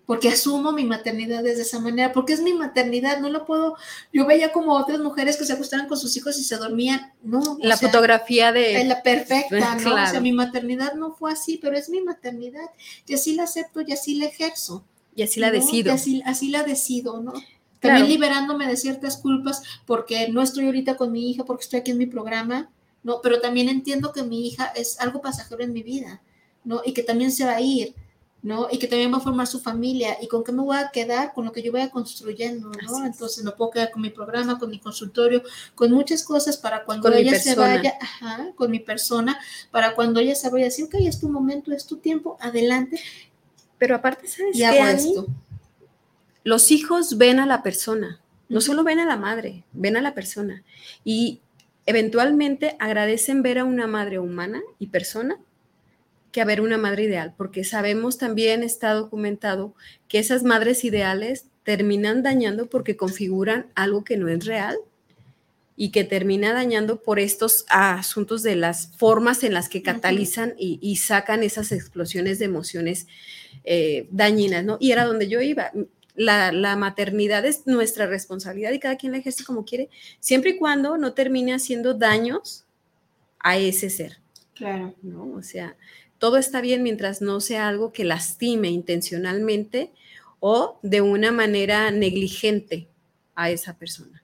[0.06, 3.76] Porque asumo mi maternidad de esa manera, porque es mi maternidad, no lo puedo.
[4.12, 7.58] Yo veía como otras mujeres que se acostaban con sus hijos y se dormían, no.
[7.60, 8.84] La fotografía de.
[8.84, 9.94] La perfecta, ¿no?
[9.94, 12.70] O sea, mi maternidad no fue así, pero es mi maternidad
[13.06, 14.84] y así la acepto y así la ejerzo.
[15.14, 15.92] Y así la decido.
[15.92, 17.32] Y así, la decido, ¿no?
[17.80, 21.90] También liberándome de ciertas culpas porque no estoy ahorita con mi hija, porque estoy aquí
[21.90, 22.70] en mi programa,
[23.02, 23.20] ¿no?
[23.22, 26.22] Pero también entiendo que mi hija es algo pasajero en mi vida,
[26.64, 26.82] ¿no?
[26.84, 27.94] Y que también se va a ir
[28.42, 28.68] ¿no?
[28.70, 30.16] Y que también va a formar su familia.
[30.20, 31.32] ¿Y con qué me voy a quedar?
[31.32, 33.04] Con lo que yo vaya construyendo, ¿no?
[33.04, 35.42] Entonces me puedo quedar con mi programa, con mi consultorio,
[35.74, 39.38] con muchas cosas para cuando ella se vaya, ajá, con mi persona,
[39.70, 43.00] para cuando ella se vaya a decir, ok, es tu momento, es tu tiempo, adelante.
[43.76, 45.24] Pero aparte, ¿sabes qué,
[46.44, 50.14] Los hijos ven a la persona, no solo ven a la madre, ven a la
[50.14, 50.62] persona.
[51.04, 51.40] Y
[51.86, 55.38] eventualmente agradecen ver a una madre humana y persona
[56.32, 59.74] que haber una madre ideal, porque sabemos también, está documentado,
[60.08, 64.78] que esas madres ideales terminan dañando porque configuran algo que no es real
[65.76, 70.96] y que termina dañando por estos asuntos de las formas en las que catalizan y,
[70.96, 73.06] sacan esas explosiones de emociones
[73.64, 74.76] eh, dañinas, ¿no?
[74.80, 75.70] Y era donde yo iba.
[76.16, 79.88] La, la, maternidad es nuestra responsabilidad y cada quien la ejerce como quiere,
[80.18, 82.64] siempre y cuando no termine haciendo daños
[83.38, 84.18] a ese ser.
[84.58, 84.96] Claro.
[85.02, 85.32] ¿no?
[85.34, 85.76] O sea,
[86.18, 89.92] todo está bien mientras no sea algo que lastime intencionalmente
[90.40, 92.88] o de una manera negligente
[93.34, 94.22] a esa persona.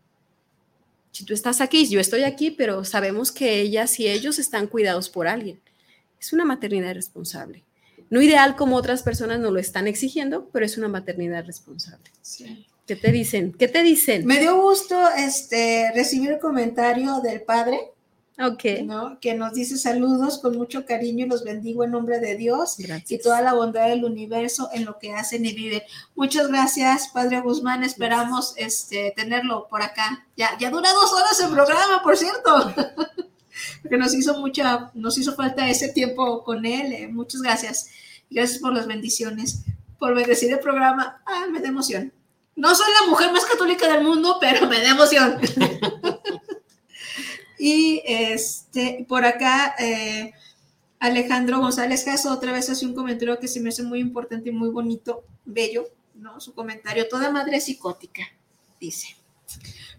[1.12, 5.08] Si tú estás aquí, yo estoy aquí, pero sabemos que ellas y ellos están cuidados
[5.08, 5.60] por alguien.
[6.20, 7.62] Es una maternidad responsable.
[8.10, 12.10] No ideal como otras personas nos lo están exigiendo, pero es una maternidad responsable.
[12.86, 13.52] ¿Qué te dicen?
[13.52, 14.26] ¿Qué te dicen?
[14.26, 17.93] Me dio gusto este, recibir el comentario del padre
[18.38, 18.64] Ok.
[18.82, 19.18] ¿no?
[19.20, 22.76] Que nos dice saludos con mucho cariño y los bendigo en nombre de Dios
[23.08, 25.82] y toda la bondad del universo en lo que hacen y viven.
[26.16, 27.84] Muchas gracias, Padre Guzmán.
[27.84, 30.26] Esperamos este, tenerlo por acá.
[30.36, 32.74] Ya, ya dura dos horas el programa, por cierto.
[33.82, 36.92] Porque nos hizo mucha, nos hizo falta ese tiempo con él.
[36.92, 37.90] Eh, muchas gracias.
[38.30, 39.60] Gracias por las bendiciones,
[39.98, 41.22] por bendecir el programa.
[41.24, 42.12] Ah, me da emoción.
[42.56, 45.38] No soy la mujer más católica del mundo, pero me da emoción.
[47.66, 50.34] Y este, por acá, eh,
[50.98, 54.52] Alejandro González Caso otra vez hace un comentario que se me hace muy importante y
[54.52, 56.38] muy bonito, bello, ¿no?
[56.40, 58.22] Su comentario, toda madre psicótica,
[58.78, 59.16] dice.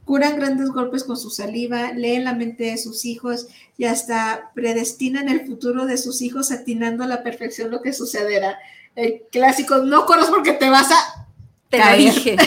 [0.03, 3.47] Curan grandes golpes con su saliva, leen la mente de sus hijos
[3.79, 8.59] y hasta predestinan el futuro de sus hijos atinando a la perfección lo que sucederá.
[8.93, 11.27] El clásico, no corras porque te vas a...
[11.69, 12.37] Te lo dije.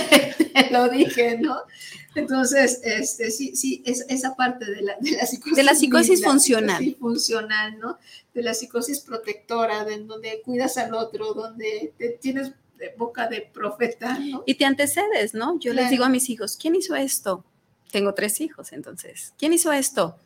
[0.54, 1.56] te lo dije, ¿no?
[2.18, 5.56] Entonces, este, sí, sí, es, esa parte de la, de la psicosis.
[5.56, 6.96] De la psicosis funcional.
[6.98, 7.98] funcional, ¿no?
[8.34, 12.52] De la psicosis protectora, de donde cuidas al otro, donde tienes
[12.96, 14.42] boca de profeta, ¿no?
[14.46, 15.58] Y te antecedes, ¿no?
[15.58, 17.44] Yo les digo a mis hijos, ¿quién hizo esto?
[17.90, 20.16] Tengo tres hijos, entonces, ¿quién hizo esto?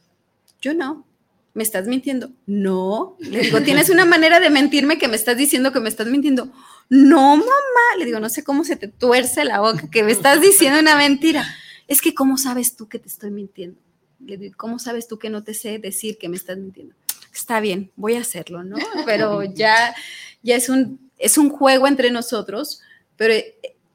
[0.60, 1.06] Yo no.
[1.54, 2.30] ¿me estás mintiendo?
[2.46, 3.16] No.
[3.18, 6.48] Le digo, tienes una manera de mentirme que me estás diciendo que me estás mintiendo.
[6.88, 7.96] No, mamá.
[7.98, 10.96] Le digo, no sé cómo se te tuerce la boca que me estás diciendo una
[10.96, 11.46] mentira.
[11.88, 13.80] Es que, ¿cómo sabes tú que te estoy mintiendo?
[14.20, 16.94] Le digo, ¿cómo sabes tú que no te sé decir que me estás mintiendo?
[17.32, 18.76] Está bien, voy a hacerlo, ¿no?
[19.06, 19.94] Pero ya,
[20.42, 22.82] ya es un, es un juego entre nosotros,
[23.16, 23.34] pero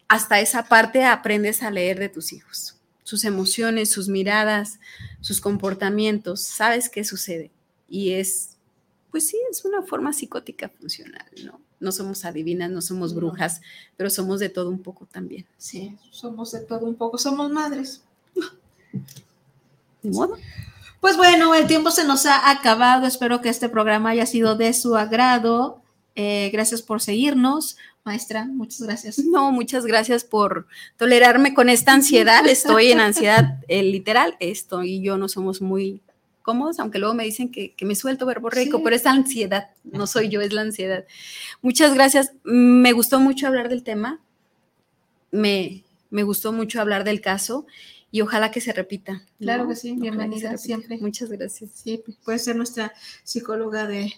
[0.07, 2.77] hasta esa parte aprendes a leer de tus hijos
[3.07, 4.81] sus emociones, sus miradas,
[5.21, 7.51] sus comportamientos, sabes qué sucede.
[7.87, 8.57] Y es,
[9.11, 11.61] pues sí, es una forma psicótica funcional, ¿no?
[11.79, 13.61] No somos adivinas, no somos brujas,
[13.95, 15.45] pero somos de todo un poco también.
[15.57, 18.01] Sí, somos de todo un poco, somos madres.
[20.01, 20.37] ¿De modo?
[20.99, 23.05] Pues bueno, el tiempo se nos ha acabado.
[23.05, 25.81] Espero que este programa haya sido de su agrado.
[26.15, 27.77] Eh, gracias por seguirnos.
[28.03, 29.19] Maestra, muchas gracias.
[29.25, 30.67] No, muchas gracias por
[30.97, 32.47] tolerarme con esta ansiedad.
[32.47, 34.35] Estoy en ansiedad eh, literal.
[34.39, 36.01] Esto y yo no somos muy
[36.47, 40.29] cómodos, aunque luego me dicen que, me suelto verbo rico, pero es ansiedad, no soy
[40.29, 41.03] yo, es la ansiedad.
[41.61, 42.31] Muchas gracias.
[42.45, 44.21] Me gustó mucho hablar del tema.
[45.29, 47.67] Me, me gustó mucho hablar del caso
[48.11, 49.23] y ojalá que se repita.
[49.41, 50.97] Claro que sí, bienvenida siempre.
[50.99, 51.71] Muchas gracias.
[51.73, 52.93] Sí, puede ser nuestra
[53.25, 54.13] psicóloga de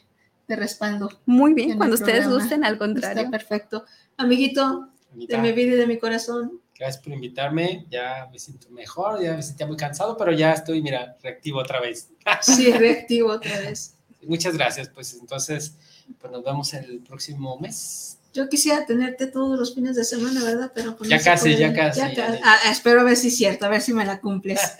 [0.49, 1.09] de respaldo.
[1.27, 3.19] Muy bien, cuando ustedes gusten, al contrario.
[3.19, 3.85] Está perfecto.
[4.17, 6.59] Amiguito, de mi vida y de mi corazón.
[6.79, 10.81] Gracias por invitarme, ya me siento mejor, ya me sentía muy cansado, pero ya estoy,
[10.81, 12.09] mira, reactivo otra vez.
[12.41, 13.97] Sí, reactivo otra vez.
[14.21, 15.75] Muchas gracias, pues entonces,
[16.17, 18.18] pues nos vemos el próximo mes.
[18.39, 20.71] Yo quisiera tenerte todos los fines de semana, ¿verdad?
[20.73, 23.81] Pero pues ya, casi, ya, casi, ah, espero a ver si es cierto, a ver
[23.81, 24.61] si me la cumples.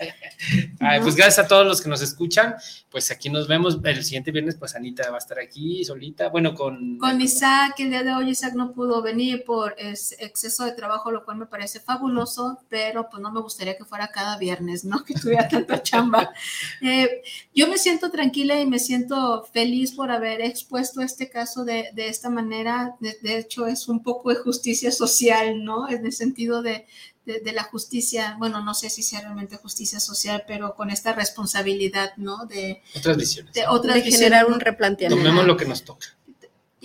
[1.02, 2.54] Pues gracias a todos los que nos escuchan.
[2.90, 4.56] Pues aquí nos vemos el siguiente viernes.
[4.56, 6.30] Pues Anita va a estar aquí solita.
[6.30, 6.96] Bueno, con.
[6.96, 11.22] Con Isaac, el día de hoy Isaac no pudo venir por exceso de trabajo, lo
[11.26, 15.04] cual me parece fabuloso, pero pues no me gustaría que fuera cada viernes, ¿no?
[15.10, 16.32] Que tuviera tanta chamba.
[16.82, 17.22] Eh,
[17.54, 22.08] yo me siento tranquila y me siento feliz por haber expuesto este caso de, de
[22.08, 22.94] esta manera.
[23.00, 25.88] de hecho es un poco de justicia social, ¿no?
[25.88, 26.86] En el sentido de,
[27.24, 32.12] de, la justicia, bueno, no sé si sea realmente justicia social, pero con esta responsabilidad,
[32.16, 32.46] ¿no?
[32.46, 33.52] De otras visiones.
[33.52, 35.22] De, de generar un replanteamiento.
[35.22, 36.06] Tomemos lo que nos toca.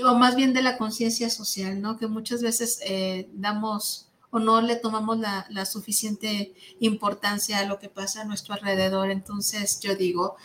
[0.04, 1.98] O más bien de la conciencia social, ¿no?
[1.98, 7.80] Que muchas veces eh, damos o no le tomamos la, la, suficiente importancia a lo
[7.80, 9.10] que pasa a nuestro alrededor.
[9.10, 10.36] Entonces yo digo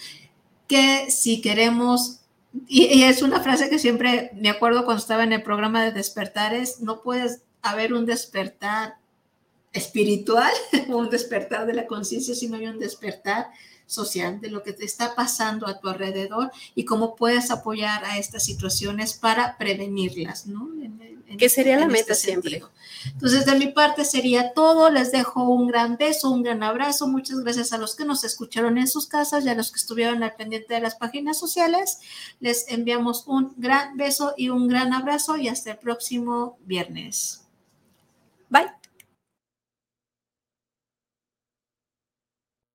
[0.69, 2.21] que si queremos
[2.67, 6.81] y, es una frase que siempre me acuerdo cuando estaba en el programa de despertares,
[6.81, 8.97] no puedes haber un despertar
[9.73, 10.53] espiritual
[10.89, 13.51] un despertar de la conciencia, sino hay un despertar
[13.91, 18.19] social de lo que te está pasando a tu alrededor y cómo puedes apoyar a
[18.19, 20.69] estas situaciones para prevenirlas, ¿no?
[21.39, 22.63] que sería la meta este siempre.
[23.07, 24.91] Entonces, de mi parte sería todo.
[24.91, 27.07] Les dejo un gran beso, un gran abrazo.
[27.07, 30.23] Muchas gracias a los que nos escucharon en sus casas y a los que estuvieron
[30.23, 31.99] al pendiente de las páginas sociales.
[32.41, 37.47] Les enviamos un gran beso y un gran abrazo y hasta el próximo viernes.
[38.49, 38.80] Bye.